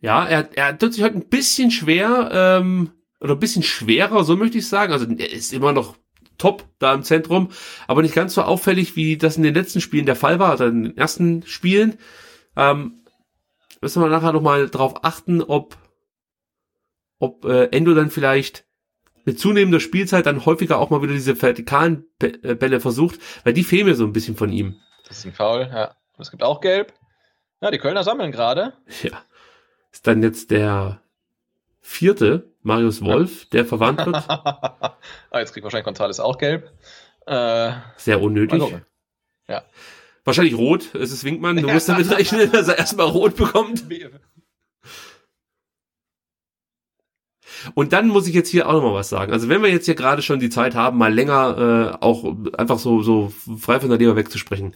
[0.00, 4.36] Ja, er, er tut sich halt ein bisschen schwer, ähm, oder ein bisschen schwerer, so
[4.36, 4.92] möchte ich sagen.
[4.92, 5.96] Also er ist immer noch
[6.38, 7.50] top da im Zentrum,
[7.86, 10.66] aber nicht ganz so auffällig, wie das in den letzten Spielen der Fall war, also
[10.66, 11.98] in den ersten Spielen.
[12.56, 13.00] Ähm,
[13.80, 15.76] müssen wir nachher nochmal drauf achten, ob,
[17.18, 18.64] ob äh, Endo dann vielleicht
[19.24, 23.64] mit zunehmender Spielzeit dann häufiger auch mal wieder diese vertikalen äh, Bälle versucht, weil die
[23.64, 24.76] fehlen mir so ein bisschen von ihm.
[25.08, 25.96] Das ist ein Foul, ja.
[26.16, 26.92] Und es gibt auch Gelb.
[27.60, 28.74] Ja, die Kölner sammeln gerade.
[29.02, 29.22] Ja.
[29.90, 31.00] Ist dann jetzt der
[31.80, 34.16] vierte, Marius Wolf, der verwandt wird.
[34.28, 34.98] ah,
[35.34, 36.70] jetzt kriegt wahrscheinlich González auch Gelb.
[37.26, 38.62] Äh, Sehr unnötig.
[39.48, 39.64] Ja.
[40.26, 40.94] Wahrscheinlich rot.
[40.96, 41.56] Es ist Winkmann.
[41.56, 43.84] Du musst damit rechnen, dass er erstmal rot bekommt.
[47.74, 49.32] Und dann muss ich jetzt hier auch nochmal was sagen.
[49.32, 52.80] Also wenn wir jetzt hier gerade schon die Zeit haben, mal länger äh, auch einfach
[52.80, 54.74] so, so frei von der Leber wegzusprechen.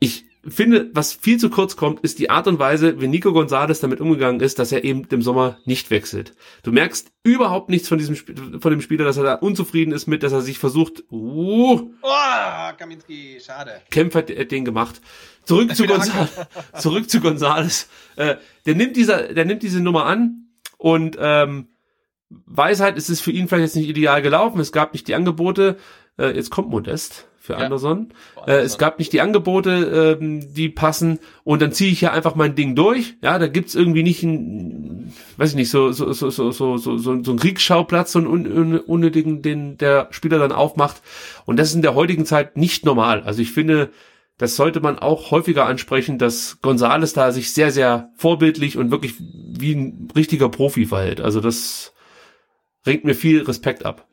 [0.00, 3.78] Ich finde, was viel zu kurz kommt, ist die Art und Weise, wie Nico Gonzalez
[3.80, 6.34] damit umgegangen ist, dass er eben im Sommer nicht wechselt.
[6.64, 10.08] Du merkst überhaupt nichts von diesem Sp- von dem Spieler, dass er da unzufrieden ist
[10.08, 13.70] mit, dass er sich versucht, uh, Oh, Kaminski, schade.
[13.90, 15.00] Kempf hat den gemacht.
[15.44, 16.30] Zurück zu Gonzales.
[16.76, 17.88] Zurück zu Gonzales.
[18.16, 18.36] Äh,
[18.66, 20.48] der nimmt dieser, der nimmt diese Nummer an
[20.78, 21.68] und ähm,
[22.30, 24.58] weiß halt, es ist für ihn vielleicht jetzt nicht ideal gelaufen.
[24.60, 25.76] Es gab nicht die Angebote.
[26.18, 27.58] Äh, jetzt kommt Modest für Ja.
[27.58, 28.10] Anderson.
[28.46, 31.18] Äh, es gab nicht die Angebote, ähm, die passen.
[31.42, 33.16] Und dann ziehe ich hier einfach mein Ding durch.
[33.20, 36.98] Ja, da gibt's irgendwie nicht ein, weiß ich nicht, so so so so so so,
[36.98, 41.02] so, ein Kriegsschauplatz, so einen un, un, unnötigen, den der Spieler dann aufmacht.
[41.44, 43.24] Und das ist in der heutigen Zeit nicht normal.
[43.24, 43.90] Also ich finde,
[44.38, 49.14] das sollte man auch häufiger ansprechen, dass Gonzales da sich sehr, sehr vorbildlich und wirklich
[49.18, 51.20] wie ein richtiger Profi verhält.
[51.20, 51.92] Also das
[52.86, 54.06] ringt mir viel Respekt ab.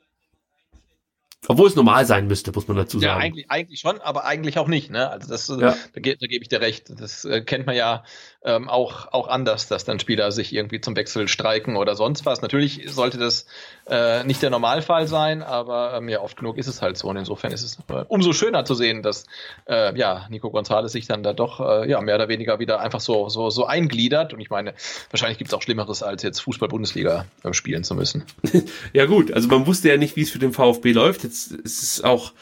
[1.47, 3.21] Obwohl es normal sein müsste, muss man dazu Ja, sagen.
[3.21, 4.91] eigentlich, eigentlich schon, aber eigentlich auch nicht.
[4.91, 5.09] Ne?
[5.09, 5.75] Also das, Ja.
[5.93, 6.91] da, ge da gebe ich dir recht.
[6.99, 8.03] Das äh, kennt man ja
[8.41, 12.41] ähm, auch, auch anders, dass dann Spieler sich irgendwie zum Wechsel streiken oder sonst was.
[12.41, 13.45] Natürlich sollte das
[13.85, 17.09] äh, nicht der Normalfall sein, aber ähm, ja, oft genug ist es halt so.
[17.09, 19.25] Und insofern ist es äh, umso schöner zu sehen, dass
[19.67, 23.01] äh, ja, Nico Gonzalez sich dann da doch äh, ja, mehr oder weniger wieder einfach
[23.01, 24.33] so, so, so eingliedert.
[24.33, 24.73] Und ich meine,
[25.09, 28.25] wahrscheinlich gibt es auch Schlimmeres, als jetzt Fußball-Bundesliga ähm, spielen zu müssen.
[28.93, 31.23] Ja gut, also man wusste ja nicht, wie es für den VfB läuft.
[31.23, 32.33] Jetzt ist es auch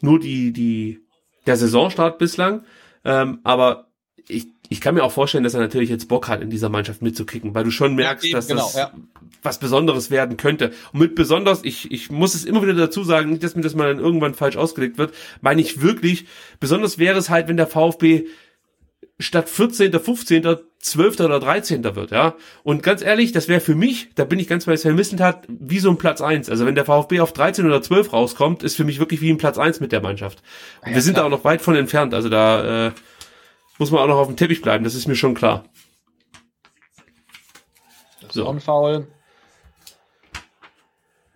[0.00, 1.00] nur die, die,
[1.46, 2.64] der Saisonstart bislang.
[3.04, 3.86] Ähm, aber
[4.28, 7.02] ich, ich kann mir auch vorstellen, dass er natürlich jetzt Bock hat, in dieser Mannschaft
[7.02, 8.92] mitzukicken, weil du schon merkst, eben, dass genau, das ja.
[9.42, 10.72] was Besonderes werden könnte.
[10.92, 13.74] Und mit besonders, ich, ich muss es immer wieder dazu sagen, nicht, dass mir das
[13.74, 16.26] mal dann irgendwann falsch ausgelegt wird, meine ich wirklich,
[16.60, 18.24] besonders wäre es halt, wenn der VfB
[19.18, 21.20] statt 14., 15., 12.
[21.20, 21.82] oder 13.
[21.96, 22.36] wird, ja.
[22.62, 25.80] Und ganz ehrlich, das wäre für mich, da bin ich ganz bei Sven Missentat, wie
[25.80, 26.48] so ein Platz 1.
[26.48, 29.38] Also wenn der VfB auf 13 oder 12 rauskommt, ist für mich wirklich wie ein
[29.38, 30.42] Platz 1 mit der Mannschaft.
[30.84, 32.92] Und wir sind da auch noch weit von entfernt, also da äh,
[33.78, 35.64] muss man auch noch auf dem Teppich bleiben, das ist mir schon klar.
[38.30, 38.48] So.
[38.48, 39.06] Unfaul.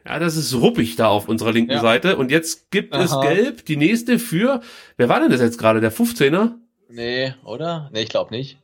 [0.05, 1.81] Ja, das ist ruppig da auf unserer linken Ja.
[1.81, 2.17] Seite.
[2.17, 3.21] Und jetzt gibt es Aha.
[3.23, 4.61] gelb, die nächste für,
[4.97, 5.81] wer war denn das jetzt gerade?
[5.81, 6.55] Der 15er?
[6.89, 7.91] Nee, oder?
[7.93, 8.59] Nee, ich glaube nicht.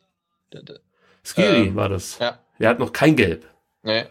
[1.24, 2.18] Skiri Ähm, war das.
[2.18, 2.38] Ja.
[2.58, 3.46] Der hat noch kein Gelb.
[3.82, 4.06] Nee.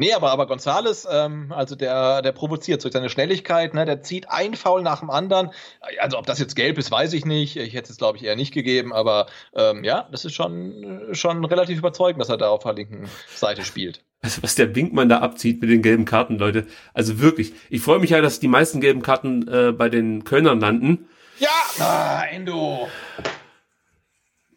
[0.00, 4.30] Nee, aber, aber Gonzales, ähm, also der, der provoziert durch seine Schnelligkeit, ne, der zieht
[4.30, 5.50] ein Foul nach dem anderen.
[5.98, 7.56] Also ob das jetzt gelb ist, weiß ich nicht.
[7.56, 9.26] Ich hätte es, glaube ich, eher nicht gegeben, aber
[9.56, 13.64] ähm, ja, das ist schon, schon relativ überzeugend, dass er da auf der linken Seite
[13.64, 14.04] spielt.
[14.20, 16.68] Also was der Winkmann da abzieht mit den gelben Karten, Leute.
[16.94, 17.52] Also wirklich.
[17.68, 21.08] Ich freue mich ja, dass die meisten gelben Karten äh, bei den Kölnern landen.
[21.40, 21.48] Ja!
[21.80, 22.88] Ah, Endo!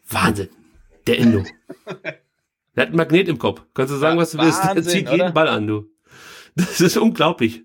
[0.08, 0.50] Wahnsinn.
[1.08, 1.44] Der Endo.
[2.76, 3.62] Der hat ein Magnet im Kopf.
[3.74, 4.62] Kannst du sagen, Ja, was du willst.
[4.64, 5.32] Der zieht jeden oder?
[5.32, 5.84] Ball an, du.
[6.54, 7.62] Das ist unglaublich.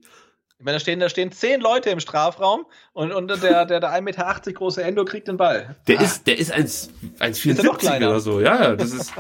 [0.60, 3.90] Ich meine, da stehen, da stehen zehn Leute im Strafraum und, und der, der, der
[3.94, 5.76] 1,80 Meter große Endo kriegt den Ball.
[5.88, 6.90] Der ist, der ist 1,
[7.20, 7.26] Ah.
[7.28, 8.10] Ist er noch 1,74 kleiner?
[8.10, 8.42] oder so.
[8.42, 9.14] Ja, ja, das ist.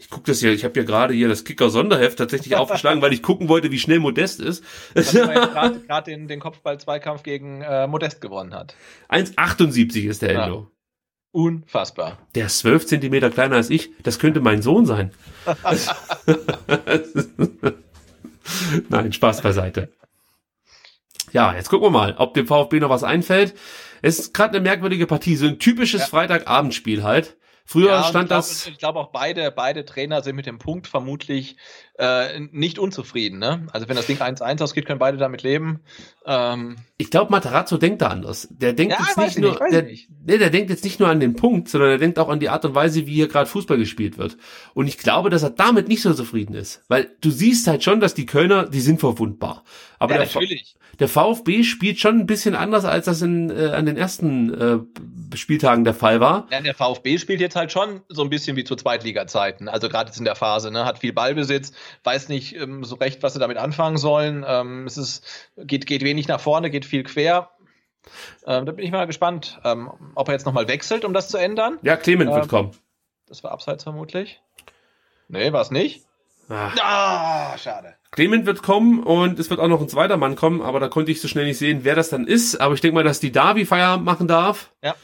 [0.00, 3.20] Ich guck das ja, ich habe ja gerade hier das Kicker-Sonderheft tatsächlich aufgeschlagen, weil ich
[3.20, 4.62] gucken wollte, wie schnell Modest ist.
[4.94, 5.04] Weil
[5.36, 8.76] er gerade den, den Kopfball-Zweikampf gegen äh, Modest gewonnen hat.
[9.08, 10.66] 1,78 ist der Ja.
[11.32, 12.18] Unfassbar.
[12.34, 13.90] Der ist 12 Zentimeter kleiner als ich.
[14.02, 15.12] Das könnte mein Sohn sein.
[18.88, 19.92] Nein, Spaß beiseite.
[21.32, 23.54] Ja, jetzt gucken wir mal, ob dem VfB noch was einfällt.
[24.00, 27.36] Es ist gerade eine merkwürdige Partie, so ein typisches Freitagabendspiel halt.
[27.70, 28.66] Früher Ja, stand ich glaub, das.
[28.66, 31.56] Ich glaube auch beide, beide Trainer sind mit dem Punkt vermutlich
[31.98, 33.38] äh, nicht unzufrieden.
[33.38, 33.66] Ne?
[33.74, 35.80] Also wenn das Ding 1-1 ausgeht, können beide damit leben.
[36.24, 38.48] Ähm, Ich glaube, Matarazzo denkt da anders.
[38.50, 40.08] Der denkt Ja, jetzt nicht ich nur, nicht, der, ich nicht.
[40.24, 42.48] nee, der denkt jetzt nicht nur an den Punkt, sondern er denkt auch an die
[42.48, 44.38] Art und Weise, wie hier gerade Fußball gespielt wird.
[44.72, 48.00] Und ich glaube, dass er damit nicht so zufrieden ist, weil du siehst halt schon,
[48.00, 49.62] dass die Kölner, die sind verwundbar.
[49.98, 50.76] Aber ja, der, natürlich.
[51.00, 54.78] der VfB spielt schon ein bisschen anders, als das in, äh, an den ersten äh,
[55.34, 56.46] Spieltagen der Fall war.
[56.50, 59.68] Ja, der VfB spielt jetzt halt schon so ein bisschen wie zu Zweitliga-Zeiten.
[59.68, 60.84] Also gerade jetzt in der Phase, ne?
[60.84, 61.72] Hat viel Ballbesitz,
[62.04, 64.44] weiß nicht ähm, so recht, was sie damit anfangen sollen.
[64.46, 65.24] Ähm, es ist,
[65.56, 67.50] geht, geht wenig nach vorne, geht viel quer.
[68.46, 71.36] Ähm, da bin ich mal gespannt, ähm, ob er jetzt nochmal wechselt, um das zu
[71.36, 71.78] ändern.
[71.82, 72.70] Ja, Clement wird Ähm, kommen.
[73.26, 74.40] Das war abseits vermutlich.
[75.28, 76.04] Nee, war es nicht.
[76.48, 76.72] Ah.
[76.80, 77.94] Ah, schade.
[78.10, 81.12] Clement wird kommen und es wird auch noch ein zweiter Mann kommen, aber da konnte
[81.12, 82.58] ich so schnell nicht sehen, wer das dann ist.
[82.58, 84.72] Aber ich denke mal, dass die Davi Feierabend machen darf.
[84.82, 84.94] Ja.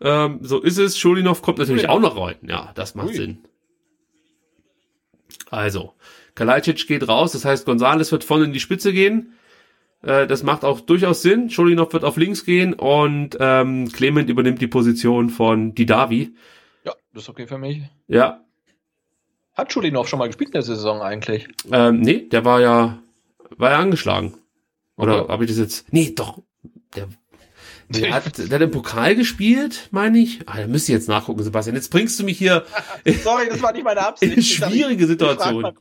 [0.00, 0.98] Ähm, so ist es.
[0.98, 2.12] Schulinov kommt natürlich Schulinov.
[2.12, 2.36] auch noch rein.
[2.42, 3.14] Ja, das macht Ui.
[3.14, 3.38] Sinn.
[5.50, 5.92] Also,
[6.34, 9.32] Kalajdzic geht raus, das heißt, Gonzales wird vorne in die Spitze gehen.
[10.02, 11.50] Äh, das macht auch durchaus Sinn.
[11.50, 16.34] Schulinov wird auf links gehen und ähm, Clement übernimmt die Position von Didavi.
[16.84, 17.82] Ja, das ist okay für mich.
[18.08, 18.42] Ja,
[19.54, 21.48] Hat Schulinov schon mal gespielt in der Saison eigentlich?
[21.72, 22.98] ähm, nee, der war ja,
[23.56, 24.34] war ja angeschlagen.
[24.96, 25.32] Oder Okay.
[25.32, 25.92] habe ich das jetzt?
[25.92, 26.42] Nee, doch.
[26.94, 27.08] Der,
[27.88, 30.40] der, hat, der hat im Pokal gespielt, meine ich.
[30.46, 31.76] Ah, da müsst ihr jetzt nachgucken, Sebastian.
[31.76, 32.64] Jetzt bringst du mich hier
[33.22, 34.36] Sorry, das war nicht meine Absicht.
[34.36, 35.72] in schwierige Situation.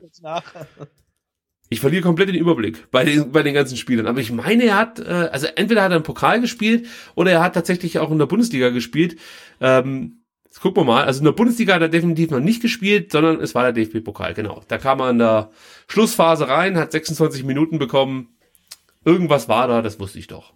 [1.70, 4.06] Ich verliere komplett den Überblick bei den, bei den ganzen Spielern.
[4.06, 7.44] Aber ich meine, er hat, äh, also entweder hat er im Pokal gespielt oder er
[7.44, 9.18] hat tatsächlich auch in der Bundesliga gespielt.
[9.60, 11.06] Ähm, jetzt gucken wir mal.
[11.06, 14.36] Also in der Bundesliga hat er definitiv noch nicht gespielt, sondern es war der DFB-Pokal,
[14.36, 14.62] genau.
[14.68, 15.50] Da kam er in der
[15.88, 18.38] Schlussphase rein, hat 26 Minuten bekommen.
[19.04, 20.54] Irgendwas war da, das wusste ich doch.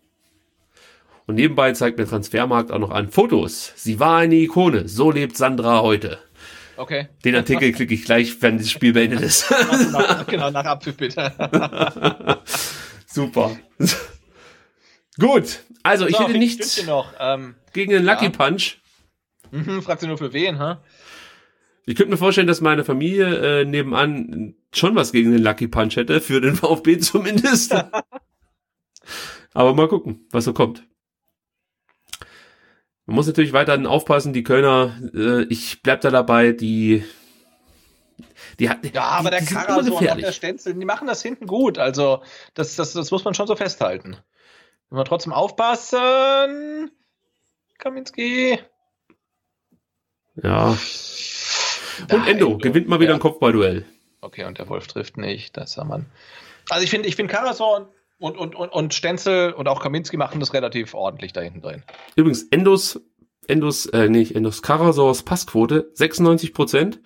[1.30, 3.72] Und nebenbei zeigt mir Transfermarkt auch noch an Fotos.
[3.76, 4.88] Sie war eine Ikone.
[4.88, 6.18] So lebt Sandra heute.
[6.76, 7.08] Okay.
[7.24, 9.46] Den Artikel klicke ich gleich, wenn das Spiel beendet ist.
[9.92, 11.32] nach, genau, nach Abpfiff bitte.
[13.06, 13.56] Super.
[15.20, 16.84] Gut, also ich So, hätte wie nichts.
[17.20, 18.32] Ähm, gegen den Lucky Ja.
[18.32, 18.80] Punch.
[19.52, 20.82] mhm, fragt sie nur für wen, ha?
[21.86, 25.96] Ich könnte mir vorstellen, dass meine Familie äh, nebenan schon was gegen den Lucky Punch
[25.96, 27.76] hätte, für den VfB zumindest.
[29.54, 30.88] Aber mal gucken, was so kommt.
[33.10, 37.03] Man muss natürlich weiterhin aufpassen, die Kölner, äh, ich bleib da dabei, die
[38.60, 41.80] die hat Ja, aber die, der Karason und der Stenzel, die machen das hinten gut.
[41.80, 42.22] Also,
[42.53, 44.18] das, das, das muss man schon so festhalten.
[44.91, 46.91] Wenn wir trotzdem aufpassen.
[47.80, 48.60] Kaminski.
[50.44, 50.77] Ja.
[52.07, 53.15] Da, Und Endo gewinnt mal wieder ja.
[53.15, 53.86] ein Kopfballduell.
[54.22, 55.57] Okay, und der Wolf trifft nicht.
[55.57, 56.06] Das sah man.
[56.69, 60.40] Also ich finde, ich finde Karasor und, und, und, und Stenzel und auch Kaminski machen
[60.40, 61.84] das relativ ordentlich da hinten drin.
[62.16, 63.02] Übrigens, Endos,
[63.48, 67.02] Endos, äh, nicht, Endos Karasors Passquote 96 Prozent.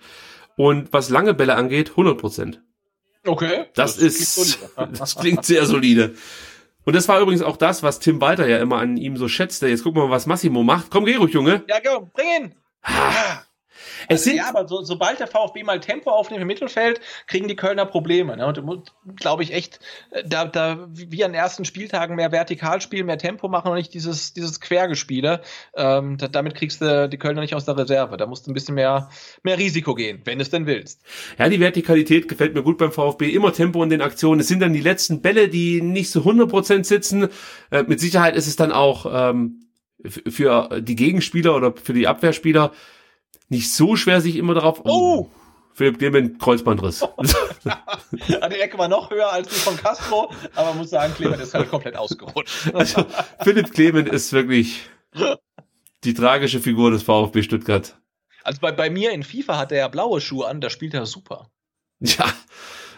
[0.56, 2.62] Und was lange Bälle angeht, 100 Prozent.
[3.26, 3.66] Okay.
[3.74, 4.72] Das, klingt ist, solide.
[4.98, 6.14] das klingt sehr solide.
[6.84, 9.68] Und das war übrigens auch das, was Tim Walter ja immer an ihm so schätzte.
[9.68, 10.90] Jetzt gucken wir mal, was Massimo macht.
[10.90, 11.64] Komm, geh ruhig, Junge.
[11.68, 12.54] Ja, go, bring ihn!
[12.82, 13.53] Es
[14.10, 17.86] sind, ja, aber so, sobald der VfB mal Tempo aufnimmt im Mittelfeld, kriegen die Kölner
[17.86, 18.36] Probleme.
[18.36, 18.46] Ne?
[18.46, 23.18] Und glaube ich, echt äh, da, da wie an den ersten Spieltagen mehr Vertikalspiel, mehr
[23.18, 25.40] Tempo machen und nicht dieses, dieses Quergespiele.
[25.76, 28.16] Ähm, da, damit kriegst du die Kölner nicht aus der Reserve.
[28.16, 29.08] Da musst du ein bisschen mehr,
[29.42, 31.02] mehr Risiko gehen, wenn du es denn willst.
[31.38, 33.30] ja, die Vertikalität gefällt mir gut beim VfB.
[33.30, 34.40] Immer Tempo in den Aktionen.
[34.40, 37.28] Es sind dann die letzten Bälle, die nicht so 100 Prozent sitzen.
[37.70, 39.60] Äh, mit Sicherheit ist es dann auch ähm,
[40.04, 42.72] für die Gegenspieler oder für die Abwehrspieler
[43.48, 44.80] nicht so schwer, sich immer darauf.
[44.84, 45.28] Oh!
[45.74, 47.04] Philipp Clement, Kreuzbandriss.
[48.28, 51.42] Ja, die Ecke war noch höher als die von Castro, aber man muss sagen, Clement
[51.42, 52.72] ist halt komplett ausgerutscht.
[52.72, 53.04] Also,
[53.42, 54.82] Philipp Clement ist wirklich
[56.04, 57.98] die tragische Figur des VfB Stuttgart.
[58.44, 61.06] Also bei, bei mir in FIFA hat er ja blaue Schuhe an, da spielt er
[61.06, 61.50] super.
[61.98, 62.26] Ja,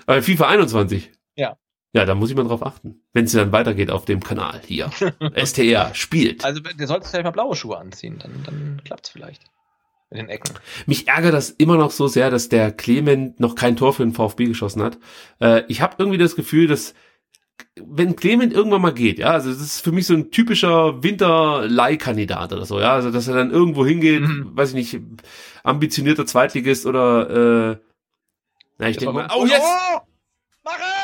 [0.06, 1.12] aber FIFA 21.
[1.36, 1.56] Ja.
[1.92, 3.00] Ja, da muss ich mal drauf achten.
[3.12, 4.90] Wenn es dann weitergeht auf dem Kanal hier.
[5.34, 6.44] STR spielt.
[6.44, 9.44] Also der sollte vielleicht mal blaue Schuhe anziehen, dann, dann klappt's vielleicht.
[10.10, 10.54] In den Ecken.
[10.86, 14.12] Mich ärgert das immer noch so sehr, dass der Clement noch kein Tor für den
[14.12, 14.98] VfB geschossen hat.
[15.40, 16.94] Äh, ich habe irgendwie das Gefühl, dass
[17.74, 22.52] wenn Clement irgendwann mal geht, ja, also das ist für mich so ein typischer Winterleihkandidat
[22.52, 24.50] oder so, ja, also dass er dann irgendwo hingeht, Mhm.
[24.54, 25.00] weiß ich nicht,
[25.62, 27.76] ambitionierter Zweitligist oder äh,
[28.78, 30.00] na, ich denke mal, oh jetzt, Oh,
[30.64, 30.95] mach es!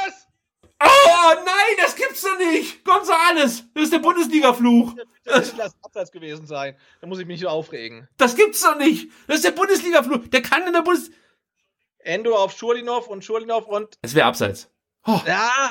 [0.84, 4.94] Oh nein, das gibt's doch nicht, Gonzales, das ist der Bundesliga-Fluch,
[5.24, 6.76] Das lass abseits gewesen sein.
[7.00, 8.08] Da muss ich mich so aufregen.
[8.16, 11.10] das gibt's doch nicht, das ist der Bundesliga-Fluch, der kann in der Bundes,
[11.98, 14.68] Endo auf Schurlinov und Schurlinov und es wäre abseits.
[15.06, 15.70] Oh, ja,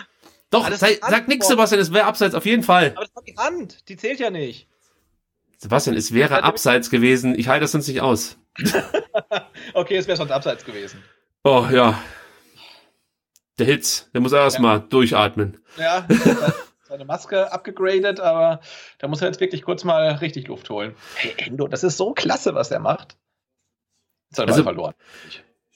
[0.50, 1.48] doch, sei, sag nix.
[1.48, 2.92] Sebastian, es wäre abseits auf jeden Fall.
[2.96, 3.88] aber das war die Hand.
[3.88, 4.68] Die zählt ja nicht.
[5.58, 7.38] Sebastian, es wäre abseits gewesen.
[7.40, 8.38] Ich halte das sonst nicht aus.
[9.74, 11.02] Okay, es wäre sonst abseits gewesen.
[11.44, 12.02] Oh ja.
[13.62, 15.60] Der Hitz, der muss erstmal mal durchatmen.
[15.78, 16.08] Ja,
[16.88, 18.60] seine Maske abgegradet, aber
[18.98, 20.96] da muss er jetzt wirklich kurz mal richtig Luft holen.
[21.14, 23.18] Hey, Endo, das ist so klasse, was er macht.
[24.32, 24.96] Hat er Also- verloren.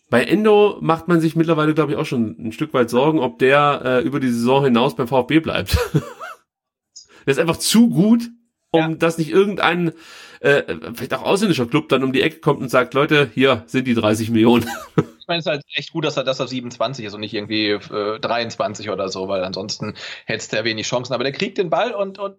[0.09, 3.37] Bei Endo macht man sich mittlerweile, glaube ich, auch schon ein Stück weit Sorgen, ob
[3.37, 5.77] der äh, über die Saison hinaus beim VfB bleibt.
[5.93, 6.01] der
[7.31, 8.29] ist einfach zu gut,
[8.71, 8.87] um Ja.
[8.95, 9.93] dass nicht irgendein,
[10.39, 10.63] äh,
[10.95, 13.93] vielleicht auch ausländischer Club dann um die Ecke kommt und sagt, Leute, hier sind die
[13.93, 14.65] 30 Millionen.
[15.25, 17.33] Ich meine, es ist halt echt gut, dass er, dass er 27 ist und nicht
[17.33, 19.95] irgendwie äh, 23 oder so, weil ansonsten
[20.25, 21.13] hättest du ja wenig Chancen.
[21.13, 22.37] Aber der kriegt den Ball und, und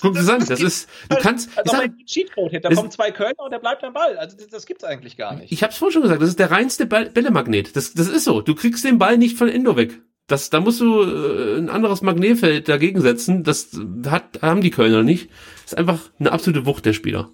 [0.00, 2.68] Guck dir das an, das geht- ist, du kannst, Also sag, mein Cheatcode hätte.
[2.68, 4.16] Da kommen zwei Kölner und der bleibt am Ball.
[4.16, 5.50] Also das, das gibt's eigentlich gar nicht.
[5.50, 7.74] Ich hab's vorhin schon gesagt, das ist der reinste Ball Bällemagnet.
[7.74, 8.40] Das, das ist so.
[8.42, 9.98] Du kriegst den Ball nicht von Endo weg.
[10.28, 13.42] Das, da musst du äh, ein anderes Magnetfeld dagegen setzen.
[13.42, 13.70] Das
[14.06, 15.28] hat, haben die Kölner nicht.
[15.64, 17.30] Das ist einfach eine absolute Wucht der Spieler.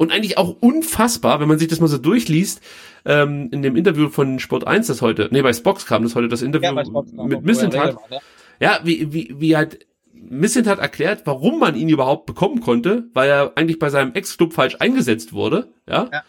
[0.00, 2.62] Und eigentlich auch unfassbar, wenn man sich das mal so durchliest,
[3.04, 6.28] ähm, in dem Interview von Sport 1, das heute, nee, bei Spox kam das heute,
[6.28, 7.98] das Interview noch, mit Missentat.
[8.08, 8.18] Ja.
[8.60, 13.52] Ja, wie, wie, wie halt Missentat erklärt, warum man ihn überhaupt bekommen konnte, weil er
[13.56, 16.08] eigentlich bei seinem Ex-Club falsch eingesetzt wurde, ja.
[16.10, 16.22] Ja.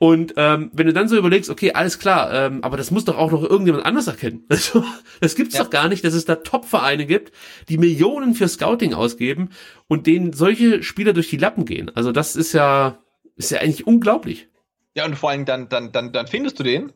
[0.00, 3.18] Und ähm, wenn du dann so überlegst, okay, alles klar, ähm, aber das muss doch
[3.18, 4.44] auch noch irgendjemand anders erkennen.
[4.48, 4.84] Also,
[5.20, 5.64] das gibt's Ja.
[5.64, 7.32] doch gar nicht, dass es da Top-Vereine gibt,
[7.68, 9.48] die Millionen für Scouting ausgeben
[9.88, 11.90] und denen solche Spieler durch die Lappen gehen.
[11.96, 12.98] Also das ist ja,
[13.38, 14.48] ist ja eigentlich unglaublich.
[14.94, 16.92] Ja, und vor allem dann, dann, dann, dann findest du den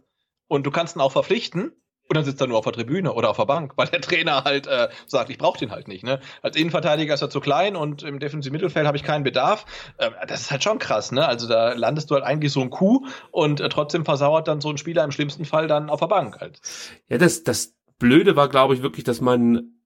[0.49, 1.73] und du kannst ihn auch verpflichten
[2.09, 4.45] und dann sitzt er nur auf der Tribüne oder auf der Bank, weil der Trainer
[4.45, 6.05] halt äh, sagt, ich brauche den halt nicht.
[6.05, 6.21] Ne?
[6.43, 9.65] Als Innenverteidiger ist er zu klein und im defensiven Mittelfeld habe ich keinen Bedarf.
[9.99, 11.13] Ähm, das ist halt schon krass.
[11.13, 11.27] Ne?
[11.27, 14.69] Also da landest du halt eigentlich so ein Kuh und äh, trotzdem versauert dann so
[14.69, 16.41] ein Spieler im schlimmsten Fall dann auf der Bank.
[16.41, 16.61] Halt.
[17.09, 19.77] Ja, das, das Blöde war, glaube ich, wirklich, dass man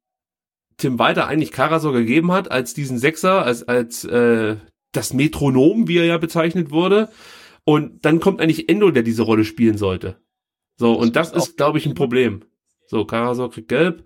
[0.79, 4.57] Tim Walter eigentlich Karasor gegeben hat als diesen Sechser, als, als äh,
[4.93, 7.09] das Metronom, wie er ja bezeichnet wurde.
[7.65, 10.21] Und dann kommt eigentlich Endo, der diese Rolle spielen sollte.
[10.77, 12.43] So, und das ist, glaube ich, ein Problem.
[12.87, 14.05] So, Karasor kriegt gelb.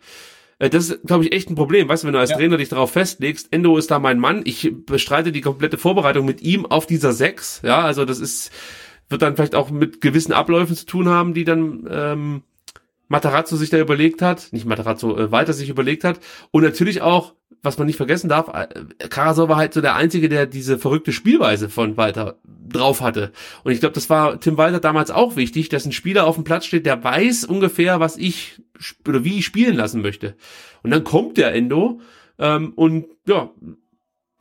[0.58, 1.88] Äh, Das ist, glaube ich, echt ein Problem.
[1.88, 2.36] Weißt du, wenn du als Ja.
[2.36, 6.40] Trainer dich darauf festlegst, Endo ist da mein Mann, ich bestreite die komplette Vorbereitung mit
[6.42, 7.60] ihm auf dieser Sechs.
[7.64, 8.50] Ja, also das ist,
[9.08, 12.42] wird dann vielleicht auch mit gewissen Abläufen zu tun haben, die dann ähm,
[13.08, 16.20] Matarazzo sich da überlegt hat, nicht Matarazzo, äh, Walter sich überlegt hat.
[16.52, 18.66] Und natürlich auch, was man nicht vergessen darf, äh,
[19.08, 22.38] Karasor war halt so der Einzige, der diese verrückte Spielweise von Walter
[22.68, 23.32] drauf hatte.
[23.64, 26.44] Und ich glaube, das war Tim Walter damals auch wichtig, dass ein Spieler auf dem
[26.44, 28.60] Platz steht, der weiß ungefähr, was ich
[29.06, 30.36] oder wie ich spielen lassen möchte.
[30.82, 32.00] Und dann kommt der Endo
[32.38, 33.50] ähm, und ja,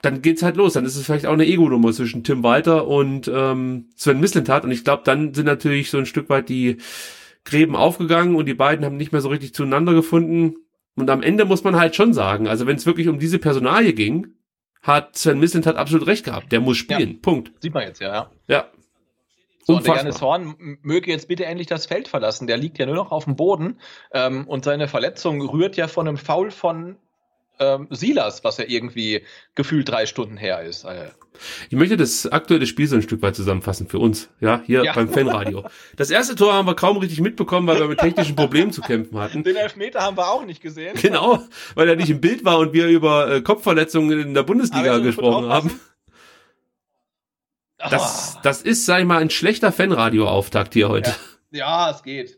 [0.02, 0.74] dann geht's halt los.
[0.74, 4.64] Dann ist es vielleicht auch eine Ego-Nummer zwischen Tim Walter und ähm, Sven Mislintat.
[4.64, 6.78] Und ich glaube, dann sind natürlich so ein Stück weit die
[7.44, 10.56] Gräben aufgegangen und die beiden haben nicht mehr so richtig zueinander gefunden.
[10.95, 13.94] Und am Ende muss man halt schon sagen, also wenn es wirklich um diese Personalie
[13.94, 14.36] ging,
[14.82, 16.52] hat Sven Mislintat absolut recht gehabt.
[16.52, 17.22] Der muss spielen.
[17.22, 17.52] Punkt.
[17.61, 18.14] Sieht man jetzt, ja.
[18.14, 18.32] ja.
[18.48, 18.68] Ja.
[19.64, 19.98] So, und der.
[19.98, 22.48] Janis Horn möge jetzt bitte endlich das Feld verlassen.
[22.48, 23.80] Der liegt ja nur noch auf dem Boden.
[24.14, 26.98] Ähm, und seine Verletzung rührt ja von einem Foul von
[27.60, 29.23] ähm, Silas, was ja irgendwie
[29.56, 30.84] gefühlt drei Stunden her ist.
[30.86, 31.10] Äh,
[31.69, 34.94] Ich möchte das aktuelle Spiel so ein Stück weit zusammenfassen für uns, ja, hier Ja.
[34.94, 35.65] beim Fanradio.
[35.95, 39.18] Das erste Tor haben wir kaum richtig mitbekommen, weil wir mit technischen Problemen zu kämpfen
[39.19, 39.44] hatten.
[39.44, 40.95] den Elfmeter haben wir auch nicht gesehen.
[41.02, 41.40] Genau,
[41.76, 45.49] weil er nicht im Bild war und wir über äh, Kopfverletzungen in der Bundesliga gesprochen
[45.49, 45.80] haben.
[47.77, 51.15] Das, das ist, sag ich mal, ein schlechter Fanradio-Auftakt hier heute.
[51.52, 52.38] Ja, es geht.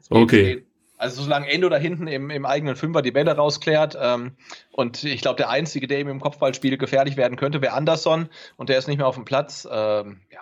[0.00, 0.40] Es geht Okay.
[0.42, 0.67] es geht.
[0.98, 4.36] Also solange Endo da hinten im, im eigenen Fünfer die Bälle rausklärt ähm,
[4.72, 8.68] und ich glaube, der Einzige, der ihm im Kopfballspiel gefährlich werden könnte, wäre Anderson und
[8.68, 9.66] der ist nicht mehr auf dem Platz.
[9.70, 10.40] Ähm, ja.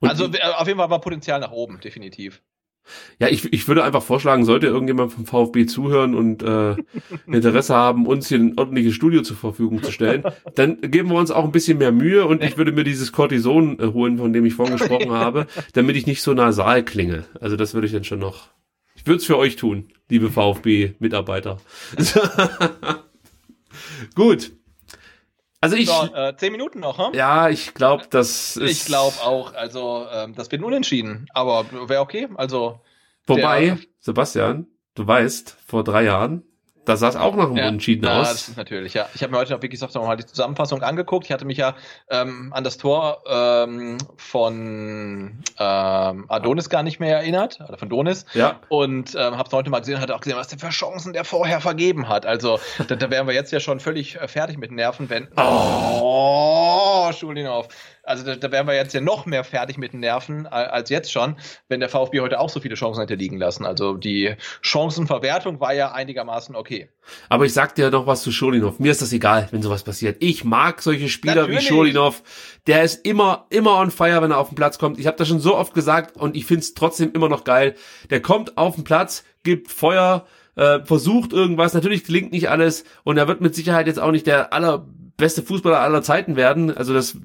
[0.00, 2.40] Und also äh, auf jeden Fall war Potenzial nach oben, definitiv.
[3.18, 6.76] Ja, ich, ich würde einfach vorschlagen, sollte irgendjemand vom VfB zuhören und äh,
[7.26, 10.24] Interesse haben, uns hier ein ordentliches Studio zur Verfügung zu stellen,
[10.54, 13.78] dann geben wir uns auch ein bisschen mehr Mühe und ich würde mir dieses Cortison
[13.78, 17.24] äh, holen, von dem ich vorhin gesprochen habe, damit ich nicht so nasal klinge.
[17.40, 18.48] Also das würde ich dann schon noch.
[18.98, 21.58] Ich würde es für euch tun, liebe VfB-Mitarbeiter.
[24.14, 24.52] Gut.
[25.60, 27.14] Also ich, So, äh, zehn Minuten noch, hm?
[27.14, 28.70] ja, ich glaube, das ist.
[28.70, 29.54] Ich glaube auch.
[29.54, 31.26] Also, ähm, das wird unentschieden.
[31.32, 32.28] Aber wäre okay.
[32.36, 32.80] Also,
[33.26, 36.44] Wobei, der- Sebastian, du weißt, vor drei Jahren,
[36.88, 38.28] da sah es auch nach einem Unentschieden ja, aus.
[38.28, 39.08] das ist natürlich, ja.
[39.14, 41.26] Ich habe mir heute noch wirklich gesagt, noch mal die Zusammenfassung angeguckt.
[41.26, 41.74] Ich hatte mich ja
[42.08, 48.24] ähm, an das Tor ähm, von ähm, Adonis gar nicht mehr erinnert, oder von Donis.
[48.32, 48.60] Ja.
[48.70, 51.24] Und ähm, habe es heute mal gesehen, hatte auch gesehen, was der für Chancen der
[51.24, 52.24] vorher vergeben hat.
[52.24, 52.58] Also
[52.88, 55.28] da, da wären wir jetzt ja schon völlig äh, fertig mit den Nerven, wenn.
[55.36, 57.68] Oh, Schulinov.
[58.08, 61.12] Also da, da wären wir jetzt ja noch mehr fertig mit den Nerven als jetzt
[61.12, 61.36] schon,
[61.68, 63.64] wenn der VfB heute auch so viele Chancen hätte liegen lassen.
[63.64, 66.88] Also die Chancenverwertung war ja einigermaßen okay.
[67.28, 68.78] Aber ich sag dir noch was zu Scholinov.
[68.78, 70.16] Mir ist das egal, wenn sowas passiert.
[70.20, 71.60] Ich mag solche Spieler Natürlich.
[71.60, 72.22] wie Scholinov.
[72.66, 74.98] Der ist immer, immer on fire, wenn er auf den Platz kommt.
[74.98, 77.74] Ich habe das schon so oft gesagt und ich find's trotzdem immer noch geil.
[78.10, 80.26] Der kommt auf den Platz, gibt Feuer,
[80.56, 81.74] äh, versucht irgendwas.
[81.74, 85.80] Natürlich gelingt nicht alles und er wird mit Sicherheit jetzt auch nicht der allerbeste Fußballer
[85.80, 86.76] aller Zeiten werden.
[86.76, 87.16] Also das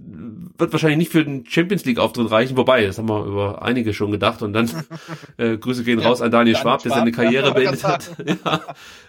[0.58, 3.94] wird wahrscheinlich nicht für den Champions League Auftritt reichen, wobei, das haben wir über einige
[3.94, 4.70] schon gedacht und dann
[5.38, 7.84] äh, Grüße gehen Ja, raus an Daniel Daniel Schwab, der seine Schwab, Karriere ja, beendet
[7.84, 8.12] hat.
[8.26, 8.62] ja.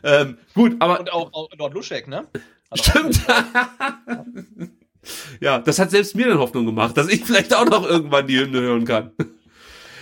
[0.02, 2.26] ähm, gut, aber Und auch, auch dort Luschek, ne?
[2.70, 3.20] Hat Stimmt.
[5.40, 8.38] ja, das hat selbst mir dann Hoffnung gemacht, dass ich vielleicht auch noch irgendwann die
[8.38, 9.12] Hymne hören kann.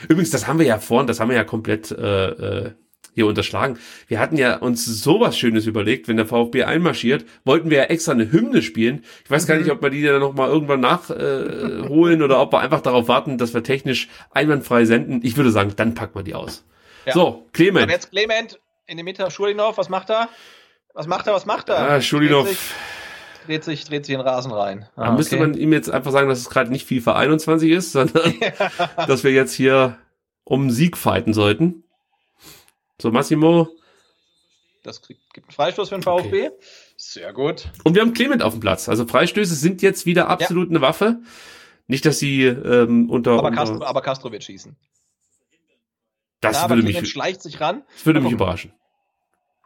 [0.04, 2.72] Übrigens, das haben wir ja vorhin, das haben wir ja komplett äh, äh,
[3.14, 3.78] hier unterschlagen.
[4.08, 8.12] Wir hatten ja uns sowas Schönes überlegt, wenn der VfB einmarschiert, wollten wir ja extra
[8.12, 9.04] eine Hymne spielen.
[9.24, 12.52] Ich weiß gar nicht, ob wir die dann noch mal irgendwann nachholen äh, oder ob
[12.52, 15.20] wir einfach darauf warten, dass wir technisch einwandfrei senden.
[15.22, 16.64] Ich würde sagen, dann packen wir die aus.
[17.06, 17.12] Ja.
[17.12, 17.84] So, Clement.
[17.84, 20.28] Aber jetzt Clement in der Mitte, Schulinov, was macht er?
[20.94, 21.78] Was macht er, was macht er?
[21.78, 22.48] Ah, Schulinov.
[23.46, 24.86] Dreht sich, dreht sich, in den Rasen rein.
[24.94, 25.44] Da Ah, müsste okay.
[25.46, 28.34] man ihm jetzt einfach sagen, dass es gerade nicht FIFA 21 ist, sondern
[29.08, 29.98] dass wir jetzt hier
[30.44, 31.82] um Sieg fighten sollten.
[33.02, 33.68] So, Massimo.
[34.84, 36.50] Das kriegt, gibt einen Freistoß für den VfB.
[36.96, 37.68] Sehr gut.
[37.82, 38.88] Und wir haben Clement auf dem Platz.
[38.88, 41.20] Also Freistöße sind jetzt wieder absolut eine Waffe.
[41.88, 43.32] Nicht, dass sie ähm, unter.
[43.32, 44.76] Aber unter Castro, aber Castro wird schießen.
[46.40, 47.82] das Ja, würde Clement mich, schleicht sich ran.
[47.92, 48.72] das würde mich überraschen.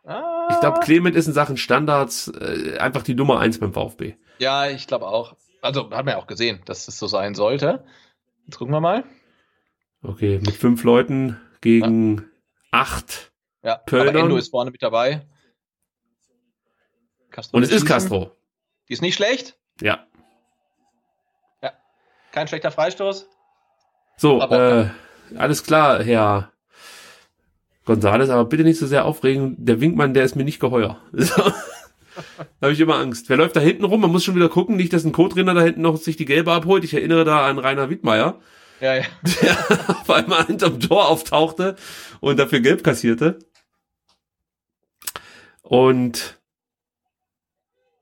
[0.04, 4.14] Ah, Ich glaube, Clement ist in Sachen Standards äh, einfach die Nummer eins beim VfB.
[4.38, 5.36] Ja, ich glaube auch.
[5.60, 7.84] Also hat man ja auch gesehen, dass es so sein sollte.
[8.46, 9.04] Jetzt gucken wir mal.
[10.02, 12.30] Okay, mit fünf Leuten gegen
[12.70, 13.32] acht.
[13.62, 14.10] Ja, Kölner.
[14.10, 15.26] aber Endo ist vorne mit dabei.
[17.30, 17.86] Castro Und es ist.
[17.86, 18.32] Castro.
[18.88, 19.58] Die ist nicht schlecht.
[19.80, 20.06] Ja.
[22.36, 23.30] Kein schlechter Freistoß.
[24.18, 24.90] So, äh,
[25.38, 26.52] alles klar, Herr
[27.86, 29.56] Gonzales, aber bitte nicht so sehr aufregen.
[29.58, 31.00] Der Winkmann, der ist mir nicht geheuer.
[32.60, 33.28] Da habe ich immer Angst.
[33.28, 34.00] Wer läuft da hinten rum?
[34.00, 36.50] Man muss schon wieder gucken, nicht, dass ein Co-Trainer da hinten noch sich die Gelbe
[36.50, 36.82] abholt.
[36.82, 38.40] Ich erinnere da an Rainer Wittmeier,
[38.80, 39.04] Ja, ja.
[39.42, 39.56] der
[39.90, 41.76] auf einmal hinterm Tor auftauchte
[42.20, 43.38] und dafür gelb kassierte.
[45.62, 46.38] Und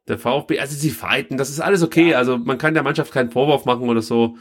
[0.09, 2.15] der VfB, also sie fighten, das ist alles okay.
[2.15, 4.37] Also man kann der Mannschaft keinen Vorwurf machen oder so.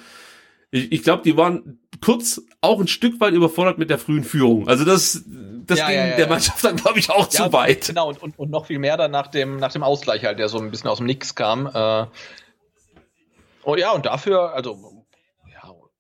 [0.72, 4.68] Ich, ich glaube, die waren kurz auch ein Stück weit überfordert mit der frühen Führung.
[4.68, 5.24] Also das,
[5.66, 6.30] das Ja, ging ja, ja, der ja.
[6.30, 7.88] Mannschaft dann, glaube ich, auch Ja, zu weit.
[7.88, 10.50] Genau, und, und, und noch viel mehr dann nach dem, nach dem Ausgleich halt, der
[10.50, 11.68] so ein bisschen aus dem Nix kam.
[11.68, 12.08] Äh,
[13.64, 14.93] und ja, und dafür, also, ja,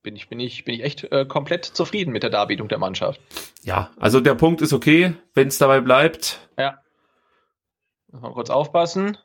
[0.03, 3.19] bin ich, bin ich, bin ich echt äh, komplett zufrieden mit der Darbietung der Mannschaft.
[3.63, 6.47] Ja, also der Punkt ist okay, wenn es dabei bleibt.
[6.57, 6.79] Ja.
[8.11, 9.17] Muss mal kurz aufpassen.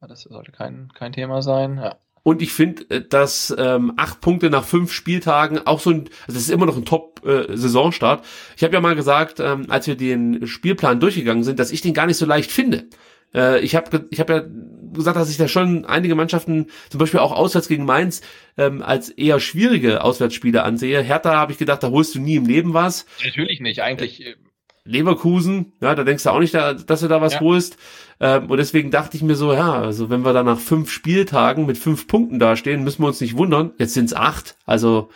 [0.00, 1.78] Das sollte kein, kein Thema sein.
[1.78, 1.96] Ja.
[2.22, 6.34] Und ich finde, äh, dass ähm, acht Punkte nach fünf Spieltagen auch so ein, also
[6.34, 8.24] das ist immer noch ein Top-Saisonstart.
[8.56, 11.94] ich habe ja mal gesagt, ähm, als wir den Spielplan durchgegangen sind, dass ich den
[11.94, 12.86] gar nicht so leicht finde.
[13.34, 14.44] Äh, ich habe ich hab ja
[14.92, 18.22] gesagt, dass ich da schon einige Mannschaften, zum Beispiel auch auswärts gegen Mainz,
[18.58, 21.00] ähm, als eher schwierige Auswärtsspiele ansehe.
[21.02, 23.06] Hertha habe ich gedacht, da holst du nie im Leben was.
[23.24, 23.82] Natürlich nicht.
[23.82, 24.34] Eigentlich, äh,
[24.84, 27.40] Leverkusen, ja, da denkst du auch nicht, da, dass du da was Ja.
[27.40, 27.76] holst.
[28.18, 31.66] Ähm, und deswegen dachte ich mir so, ja, also wenn wir da nach fünf Spieltagen
[31.66, 33.72] mit fünf Punkten dastehen, müssen wir uns nicht wundern.
[33.78, 35.10] Jetzt sind es acht, also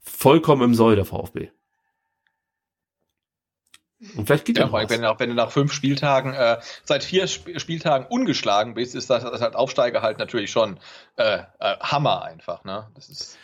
[0.00, 1.48] vollkommen im Soll der VfB.
[4.16, 4.90] Und vielleicht geht ja, was.
[4.90, 8.94] wenn, du nach, wenn du nach fünf Spieltagen, äh, seit vier Sp Spieltagen ungeschlagen bist,
[8.94, 10.78] ist das, das halt Aufsteiger halt natürlich schon
[11.16, 12.64] äh, äh, Hammer einfach.
[12.64, 12.86] Ne?
[12.94, 13.38] Das ist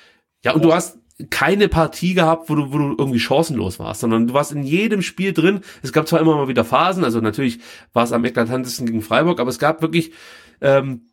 [0.45, 0.99] Ja, und du hast
[1.31, 5.03] keine Partie gehabt, wo du, wo du irgendwie chancenlos warst, sondern du warst in jedem
[5.03, 5.61] Spiel drin.
[5.83, 7.61] Es gab zwar immer mal wieder Phasen, also natürlich
[7.93, 10.13] war es am eklatantesten gegen Freiburg, aber es gab wirklich
[10.61, 11.07] ähm,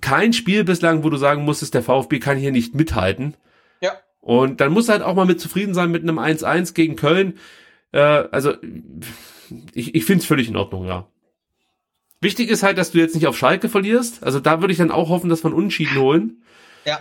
[0.00, 3.34] kein Spiel bislang, wo du sagen musstest, der VfB kann hier nicht mithalten.
[3.80, 3.92] ja.
[4.20, 7.38] Und dann musst du halt auch mal mit zufrieden sein mit einem 1-1 gegen Köln.
[7.96, 8.52] Äh, also
[9.72, 11.06] ich, ich finde es völlig in Ordnung, ja.
[12.20, 14.22] Wichtig ist halt, dass du jetzt nicht auf Schalke verlierst.
[14.22, 16.42] Also da würde ich dann auch hoffen, dass wir einen Unentschieden holen.
[16.84, 16.98] Ja.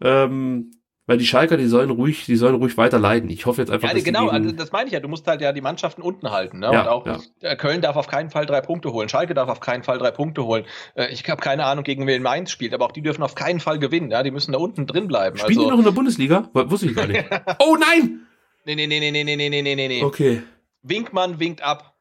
[0.00, 0.72] Ähm,
[1.06, 3.30] Weil die Schalker, die sollen ruhig, die sollen ruhig weiter leiden.
[3.30, 4.98] Ich hoffe jetzt einfach, Ja, dass die genau, also das meine ich ja.
[5.00, 6.60] Du musst halt ja die Mannschaften unten halten.
[6.60, 6.70] Ne?
[6.72, 7.18] Ja, und auch ja.
[7.42, 9.08] äh, Köln darf auf keinen Fall drei Punkte holen.
[9.08, 10.64] Schalke darf auf keinen Fall drei Punkte holen.
[10.96, 13.60] Äh, Ich habe keine Ahnung, gegen wen Mainz spielt, aber auch die dürfen auf keinen
[13.60, 14.10] Fall gewinnen.
[14.10, 14.24] Ja?
[14.24, 15.38] Die müssen da unten drin bleiben.
[15.38, 16.48] Spielen die also, noch in der Bundesliga?
[16.52, 17.24] Wusste ich gar nicht.
[17.60, 18.25] oh nein!
[18.74, 20.02] Nee, nee, nee, nee, nee, nee, nee, nee, nee, nee.
[20.02, 20.42] Okay.
[20.82, 21.94] Winkmann winkt ab.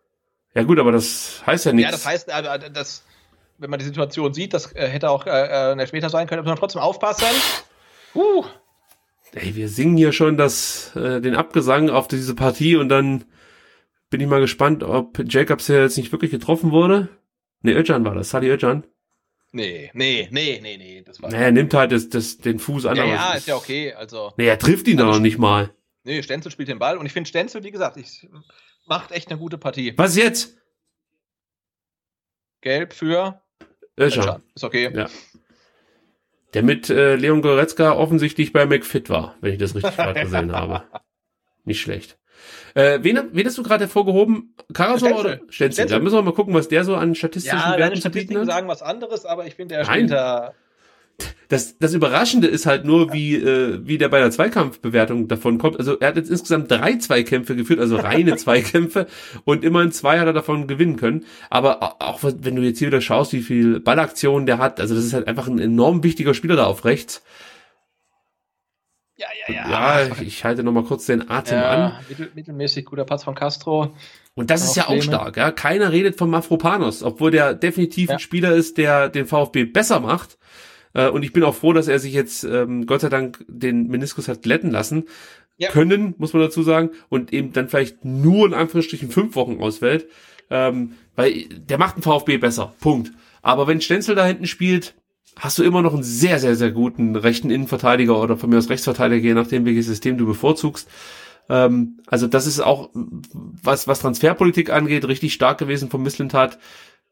[0.54, 1.86] Ja gut, aber das heißt ja nichts.
[1.86, 3.04] Ja, das heißt, äh, das,
[3.58, 6.50] wenn man die Situation sieht, das äh, hätte auch äh, äh, später sein können, muss
[6.50, 7.26] man trotzdem aufpassen.
[8.14, 8.46] Uh,
[9.34, 13.26] Ey, wir singen hier schon das, äh, den Abgesang auf diese Partie und dann
[14.10, 17.10] bin ich mal gespannt, ob Jacobs ja jetzt nicht wirklich getroffen wurde.
[17.62, 18.86] Ne, Özcan war das, Sadi Özcan.
[19.52, 21.32] nee, nee, nee, nee, nee, das war.
[21.32, 22.96] Nee, er nimmt halt das, das, den Fuß an.
[22.96, 23.94] ja, ja, ist ja okay.
[23.94, 25.72] Also, Nee, er trifft ihn doch noch nicht mal.
[26.06, 28.28] Nee, Stenzel spielt den Ball und ich finde Stenzel, wie gesagt, ich,
[28.88, 29.94] macht echt eine gute Partie.
[29.98, 30.58] Was jetzt?
[32.62, 33.42] Gelb für.
[34.00, 34.42] Özcan.
[34.56, 34.92] Ist okay.
[34.94, 35.10] Ja.
[36.54, 40.52] Der mit äh, Leon Goretzka offensichtlich bei McFit war, wenn ich das richtig gerade gesehen
[40.52, 40.84] habe.
[41.64, 42.18] Nicht schlecht.
[42.76, 44.56] Äh, wen, wen hast du gerade hervorgehoben?
[44.74, 45.88] Karasor oder Stenzel?
[45.88, 48.40] Da müssen wir mal gucken, was der so an statistischen Ja, Werten zu bieten Statistiken
[48.42, 48.48] hat.
[48.48, 50.08] sagen was anderes, aber ich finde, er Nein.
[50.08, 50.54] da.
[51.48, 55.78] Das, das Überraschende ist halt nur, wie, äh, wie der bei der Zweikampfbewertung davon kommt.
[55.78, 59.06] Also er hat jetzt insgesamt drei Zweikämpfe geführt, also reine Zweikämpfe
[59.44, 61.24] und immerhin zwei hat er davon gewinnen können.
[61.52, 64.96] Aber au- auch wenn du jetzt hier wieder schaust, wie viel Ballaktionen der hat, also
[64.96, 67.22] das ist halt einfach ein enorm wichtiger Spieler da auf rechts.
[69.18, 71.80] Ja, Ja, ich, ich halte noch mal kurz den Atem an.
[71.80, 73.96] Ja, mittel, mittelmäßig guter Pass von Castro.
[74.34, 75.52] Und das ist ja auch stark, ja.
[75.52, 78.16] Keiner redet von Mafropanos, obwohl der definitiv Ja.
[78.16, 80.38] ein Spieler ist, der den VfB besser macht.
[80.96, 83.88] Äh, Und ich bin auch froh, dass er sich jetzt, ähm, Gott sei Dank, den
[83.88, 85.04] Meniskus hat glätten lassen
[85.58, 85.70] Ja.
[85.70, 90.08] können, muss man dazu sagen, und eben dann vielleicht nur in Anführungsstrichen fünf Wochen ausfällt.
[90.50, 92.74] Ähm, weil der macht den VfB besser.
[92.80, 93.12] Punkt.
[93.42, 94.96] Aber wenn Stenzel da hinten spielt,
[95.38, 98.70] hast du immer noch einen sehr, sehr, sehr guten rechten Innenverteidiger oder von mir aus
[98.70, 100.88] Rechtsverteidiger, je nachdem, welches System du bevorzugst.
[101.50, 106.58] Ähm, also das ist auch, was, was Transferpolitik angeht, richtig stark gewesen vom Misslintat,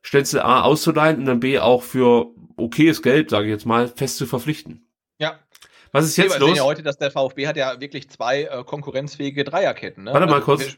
[0.04, 2.28] Stenzel A auszuleihen und dann B auch für
[2.58, 4.86] okayes Geld, sage ich jetzt mal, fest zu verpflichten.
[5.18, 5.40] Ja.
[5.92, 6.58] Was ist Nee, jetzt wir sehen los?
[6.58, 10.04] ja heute, dass der VfB hat ja wirklich zwei äh, konkurrenzfähige Dreierketten.
[10.04, 10.14] Ne?
[10.14, 10.62] Warte mal Also, kurz.
[10.66, 10.74] wir-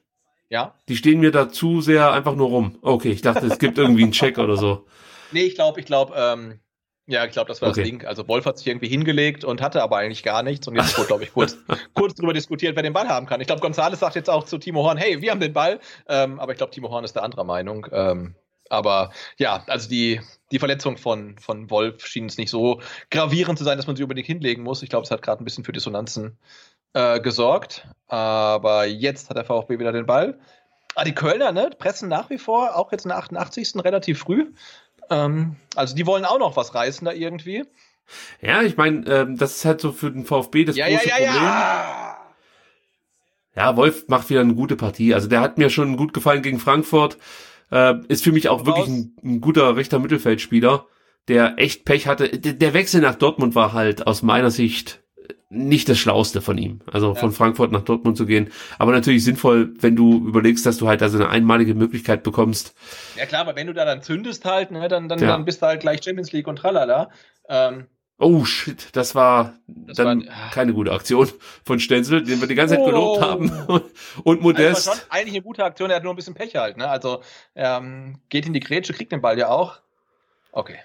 [0.50, 0.76] Ja.
[0.88, 2.78] Die stehen mir da zu sehr einfach nur rum.
[2.82, 4.86] Okay, ich dachte, es gibt irgendwie einen Check oder so.
[5.32, 6.60] Nee, ich glaube, ich glaube, ähm,
[7.08, 7.82] ja, ich glaube, das war Okay.
[7.82, 8.06] das Ding.
[8.06, 10.68] Also Wolf hat sich irgendwie hingelegt und hatte aber eigentlich gar nichts.
[10.68, 11.58] Und jetzt wurde, glaube ich, kurz,
[11.94, 13.42] kurz drüber diskutiert, wer den Ball haben kann.
[13.42, 15.80] Ich glaube, Gonzales sagt jetzt auch zu Timo Horn, hey, wir haben den Ball.
[16.08, 17.88] Ähm, aber ich glaube, Timo Horn ist der anderer Meinung.
[17.92, 18.36] Ähm,
[18.70, 20.22] aber ja, also die,
[20.52, 22.82] die Verletzung von, von Wolf schien es nicht so
[23.12, 24.84] gravierend zu sein, dass man sie unbedingt hinlegen muss.
[24.84, 26.38] Ich glaube, es hat gerade ein bisschen für Dissonanzen
[26.94, 27.88] äh, gesorgt.
[28.08, 30.40] Aber jetzt hat der VfB wieder den Ball.
[30.96, 33.74] Ah, die Kölner, ne, pressen nach wie vor, auch jetzt in der 88.
[33.84, 34.54] relativ früh.
[35.10, 37.66] Ähm, also die wollen auch noch was reißen da irgendwie.
[38.42, 41.10] Ja, ich meine, ähm, das ist halt so für den VfB das Ja, ja, große
[41.10, 41.44] ja, Problem.
[41.44, 42.18] ja.
[43.56, 45.14] Ja, Wolf macht wieder eine gute Partie.
[45.14, 47.18] Also der hat mir schon gut gefallen gegen Frankfurt.
[47.72, 50.86] Äh, ist für mich auch wirklich ein, ein guter rechter Mittelfeldspieler,
[51.28, 52.30] der echt Pech hatte.
[52.30, 55.02] Der, der Wechsel nach Dortmund war halt aus meiner Sicht
[55.50, 56.82] nicht das Schlauste von ihm.
[56.92, 58.50] Also von Frankfurt nach Dortmund zu gehen.
[58.78, 62.76] Aber natürlich sinnvoll, wenn du überlegst, dass du halt also eine einmalige Möglichkeit bekommst.
[63.16, 65.28] Ja klar, aber wenn du da dann zündest halt, ne, dann, dann, Ja.
[65.28, 67.10] dann bist du halt gleich Champions League und tralala.
[67.48, 67.86] Ähm,
[68.18, 71.30] Oh shit, das war dann war- keine gute Aktion
[71.66, 72.86] von Stenzel, den wir die ganze Zeit Oh.
[72.86, 73.50] gelobt haben.
[74.24, 74.88] Und also Modest.
[74.88, 76.88] war schon eigentlich eine gute Aktion, er hat nur ein bisschen Pech halt, ne?
[76.88, 77.22] Also
[77.56, 79.80] ähm, geht in die Grätsche, kriegt den Ball ja auch.
[80.54, 80.78] Okay.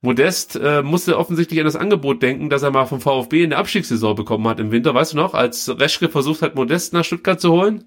[0.00, 3.58] Modest äh, musste offensichtlich an das Angebot denken, das er mal vom VfB in der
[3.58, 4.94] Abstiegssaison bekommen hat im Winter.
[4.94, 7.84] Weißt du noch, als Reschke versucht hat, Modest nach Stuttgart zu holen?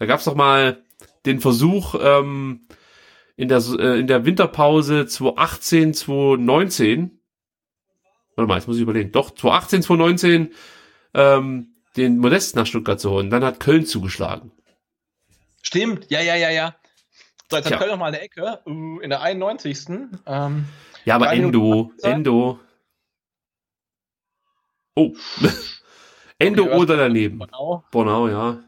[0.00, 0.82] Da gab's doch mal
[1.26, 2.62] den Versuch ähm,
[3.36, 7.17] in, der, äh, in der Winterpause 2018, 2019.
[8.38, 9.10] Warte mal, jetzt muss ich überlegen.
[9.10, 10.54] Doch, 2018, 2019
[11.14, 13.30] ähm, den Modest nach Stuttgart zu holen.
[13.30, 14.52] Dann hat Köln zugeschlagen.
[15.60, 16.76] Stimmt, ja, ja, ja, ja.
[17.50, 17.74] So, jetzt Tja.
[17.74, 19.88] hat Köln noch mal eine Ecke uh, in der 91.
[20.24, 20.66] Ähm,
[21.04, 21.90] Ja, aber Endo.
[22.00, 22.60] Endo.
[24.94, 25.12] Oh.
[26.38, 27.40] Endo Okay, oder daneben.
[27.40, 27.82] genau.
[27.90, 28.60] Bornau, ja.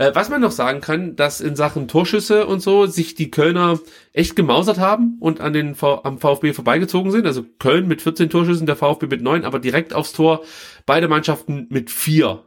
[0.00, 3.78] Äh, was man noch sagen kann, dass in Sachen Torschüsse und so sich die Kölner
[4.14, 7.26] echt gemausert haben und an den v am VfB vorbeigezogen sind.
[7.26, 10.42] Also Köln mit 14 Torschüssen, der VfB mit 9, aber direkt aufs Tor.
[10.86, 12.42] Beide Mannschaften mit vier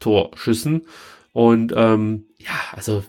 [0.00, 0.86] Torschüssen.
[1.32, 3.02] Und ähm, ja, also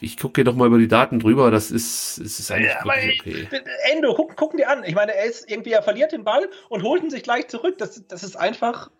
[0.00, 1.50] ich gucke hier noch mal über die Daten drüber.
[1.50, 3.48] Das ist, es ist eigentlich Ja, okay.
[3.90, 4.84] Endo, guck, gucken die an.
[4.84, 7.76] Ich meine, er ist irgendwie, er verliert den Ball und holt ihn sich gleich zurück.
[7.78, 8.92] Das, das ist einfach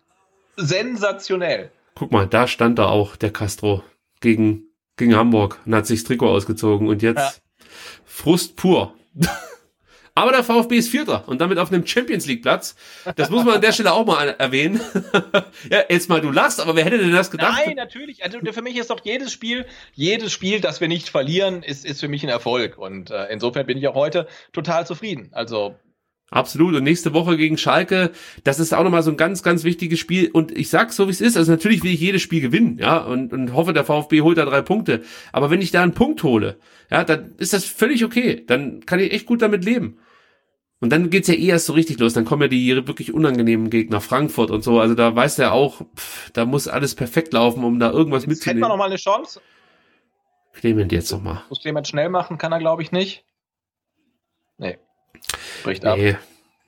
[0.57, 1.71] sensationell.
[1.95, 3.83] Guck mal, da stand da auch der Castro
[4.23, 4.63] gegen,
[4.97, 7.31] gegen Hamburg und hat sich das Trikot ausgezogen und jetzt Ja.
[8.05, 8.95] Frust pur.
[10.15, 12.75] Aber der VfB ist Vierter und damit auf einem Champions League Platz.
[13.15, 14.79] Das muss man an der Stelle auch mal erwähnen.
[15.71, 17.63] ja, jetzt mal, du lachst, aber wer hätte denn das gedacht?
[17.65, 18.23] Nein, natürlich.
[18.23, 21.99] Also für mich ist doch jedes Spiel, jedes Spiel, das wir nicht verlieren, ist, ist
[21.99, 22.77] für mich ein Erfolg.
[22.77, 25.29] Und äh, insofern bin ich auch heute total zufrieden.
[25.31, 25.75] Also
[26.29, 26.73] Absolut.
[26.73, 28.11] Und nächste Woche gegen Schalke,
[28.43, 30.31] das ist auch nochmal so ein ganz, ganz wichtiges Spiel.
[30.31, 31.37] Und ich sag's so, wie es ist.
[31.37, 34.45] Also natürlich will ich jedes Spiel gewinnen, ja, und, und hoffe, der VfB holt da
[34.45, 35.03] drei Punkte.
[35.31, 36.57] Aber wenn ich da einen Punkt hole,
[36.89, 38.43] ja, dann ist das völlig okay.
[38.47, 39.99] Dann kann ich echt gut damit leben.
[40.79, 42.13] Und dann geht's ja eh erst so richtig los.
[42.13, 44.79] Dann kommen ja die wirklich unangenehmen Gegner, Frankfurt und so.
[44.79, 48.29] Also da weiß der auch, pff, da muss alles perfekt laufen, um da irgendwas jetzt
[48.29, 48.57] mitzunehmen.
[48.57, 49.39] hätten wir noch mal eine Chance.
[50.51, 51.43] Clement jetzt nochmal.
[51.47, 53.23] Muss Clement schnell machen, kann er, glaube ich, nicht.
[54.57, 54.77] Nee.
[55.63, 55.97] Bricht ab.
[55.97, 56.15] Nee.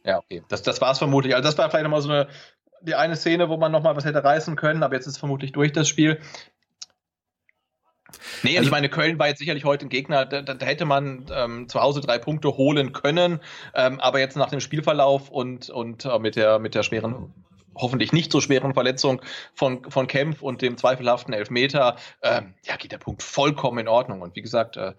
[0.03, 0.43] Ja, okay.
[0.49, 1.35] Das, das war es vermutlich.
[1.35, 2.27] Also das war vielleicht nochmal so eine,
[2.81, 5.71] die eine Szene, wo man nochmal was hätte reißen können, aber jetzt ist vermutlich durch
[5.71, 6.21] das Spiel.
[8.43, 11.25] Nee, also, ich meine, Köln war jetzt sicherlich heute ein Gegner, da, da hätte man
[11.31, 13.41] ähm, zu Hause drei Punkte holen können,
[13.73, 17.33] ähm, aber jetzt nach dem Spielverlauf und, und äh, mit, der, mit der schweren,
[17.75, 19.21] hoffentlich nicht so schweren Verletzung
[19.53, 24.21] von, von Kempf und dem zweifelhaften Elfmeter, ähm, ja, geht der Punkt vollkommen in Ordnung.
[24.21, 24.93] Und wie gesagt, äh,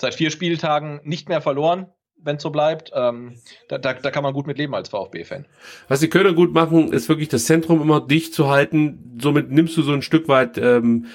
[0.00, 1.92] seit vier Spieltagen nicht mehr verloren,
[2.22, 2.90] wenn es so bleibt.
[2.94, 3.34] Ähm,
[3.68, 5.46] da, da, da kann man gut mit leben als VfB-Fan.
[5.88, 9.18] Was die Kölner gut machen, ist wirklich das Zentrum immer dicht zu halten.
[9.20, 11.06] Somit nimmst du so ein Stück weit ähm,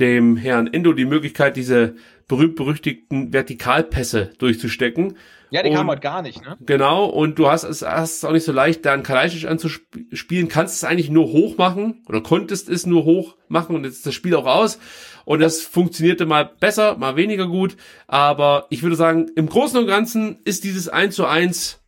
[0.00, 1.94] dem Herrn Endo die Möglichkeit, diese
[2.28, 5.16] berühmt-berüchtigten Vertikalpässe durchzustecken.
[5.50, 6.56] Ja, die Und- kam halt gar nicht, ne?
[6.66, 10.48] Genau, und du hast es, hast es auch nicht so leicht, da einen Kalajdzic anzuspielen,
[10.48, 14.06] kannst es eigentlich nur hoch machen oder konntest es nur hoch machen und jetzt ist
[14.06, 14.78] das Spiel auch aus.
[15.24, 17.76] Und das funktionierte mal besser, mal weniger gut.
[18.08, 21.80] Aber ich würde sagen, im Großen und Ganzen ist dieses 1 zu 1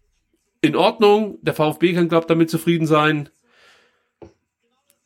[0.63, 1.39] in Ordnung.
[1.43, 3.29] Der VfB kann, glaube damit zufrieden sein.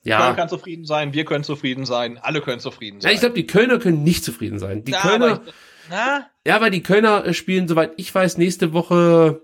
[0.05, 3.15] Köln Ja, kann zufrieden sein, wir können zufrieden sein, alle können zufrieden ja sein.
[3.15, 4.85] ich glaube, die Kölner können nicht zufrieden sein.
[4.85, 5.53] Die Ja, Kölner, ich-
[5.91, 9.43] na, Ja, weil die Kölner äh, spielen, soweit ich weiß, nächste Woche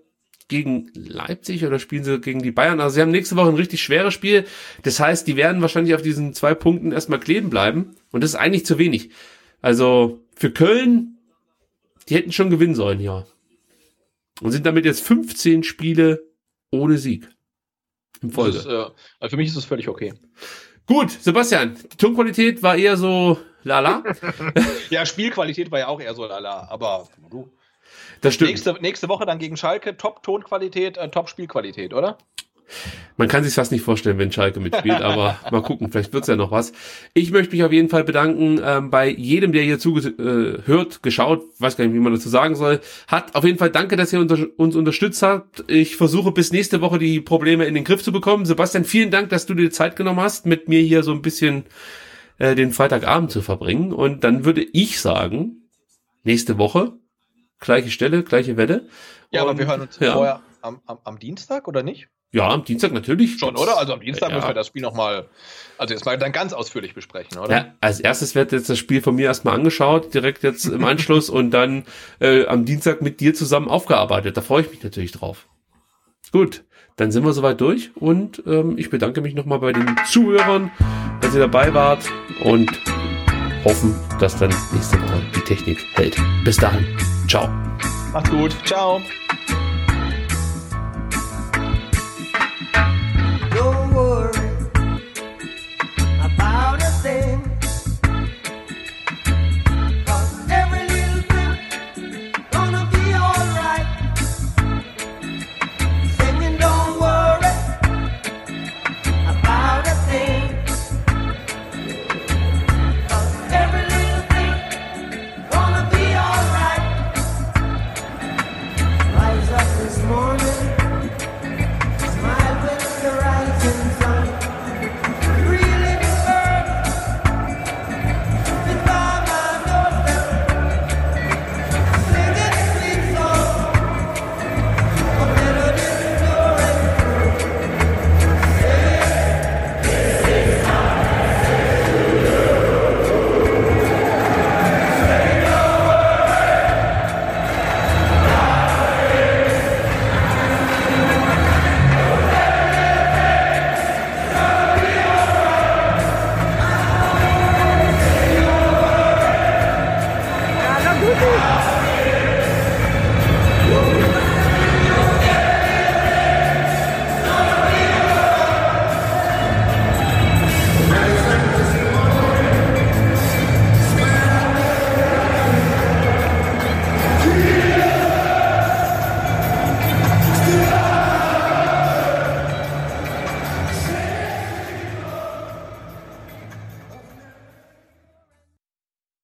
[0.48, 2.80] gegen Leipzig oder spielen sie gegen die Bayern.
[2.80, 4.46] Also sie haben nächste Woche ein richtig schweres Spiel.
[4.84, 7.96] Das heißt, die werden wahrscheinlich auf diesen zwei Punkten erstmal kleben bleiben.
[8.12, 9.10] Und das ist eigentlich zu wenig.
[9.60, 11.18] Also für Köln,
[12.08, 13.26] die hätten schon gewinnen sollen, ja.
[14.40, 16.22] Und sind damit jetzt 15 Spiele
[16.70, 17.28] ohne Sieg.
[18.22, 18.58] Im Folge.
[18.58, 18.86] ist, äh,
[19.20, 20.14] also für mich ist es völlig okay.
[20.86, 24.02] Gut, Sebastian, die Tonqualität war eher so lala.
[24.90, 27.50] Ja, Spielqualität war ja auch eher so lala, aber du.
[28.20, 28.50] Das stimmt.
[28.50, 32.18] Nächste, nächste Woche dann gegen Schalke, Top-Tonqualität, äh, Top-Spielqualität, oder?
[33.16, 36.36] Man kann sich fast nicht vorstellen, wenn Schalke mitspielt, aber mal gucken, vielleicht wird's ja
[36.36, 36.72] noch was.
[37.14, 41.44] Ich möchte mich auf jeden Fall bedanken ähm, bei jedem, der hier zugehört, äh, geschaut,
[41.58, 42.80] weiß gar nicht, wie man dazu sagen soll.
[43.06, 45.64] Hat auf jeden Fall danke, dass ihr unter uns unterstützt habt.
[45.70, 48.44] Ich versuche bis nächste Woche die Probleme in den Griff zu bekommen.
[48.44, 51.64] Sebastian, vielen Dank, dass du dir Zeit genommen hast, mit mir hier so ein bisschen
[52.38, 53.92] äh, den Freitagabend zu verbringen.
[53.92, 55.68] Und dann würde ich sagen,
[56.22, 56.92] nächste Woche,
[57.60, 58.88] gleiche Stelle, gleiche Welle.
[59.30, 60.12] Ja, aber Und, wir hören uns ja.
[60.12, 62.08] vorher am, am, am Dienstag, oder nicht?
[62.32, 63.38] Ja, am Dienstag natürlich.
[63.38, 63.78] Schon, oder?
[63.78, 64.36] Also am Dienstag Ja.
[64.36, 65.28] müssen wir das Spiel nochmal,
[65.78, 67.50] also jetzt mal dann ganz ausführlich besprechen, oder?
[67.56, 71.30] Ja, als erstes wird jetzt das Spiel von mir erstmal angeschaut, direkt jetzt im Anschluss
[71.30, 71.84] und dann
[72.20, 74.36] äh, am Dienstag mit dir zusammen aufgearbeitet.
[74.36, 75.46] Da freue ich mich natürlich drauf.
[76.32, 76.64] Gut,
[76.96, 80.70] dann sind wir soweit durch und ähm, ich bedanke mich nochmal bei den Zuhörern,
[81.20, 82.04] dass ihr dabei wart
[82.42, 82.70] und
[83.64, 86.16] hoffen, dass dann nächste Woche die Technik hält.
[86.44, 86.84] Bis dahin,
[87.28, 87.48] ciao.
[88.12, 88.54] Macht's gut.
[88.64, 89.00] Ciao.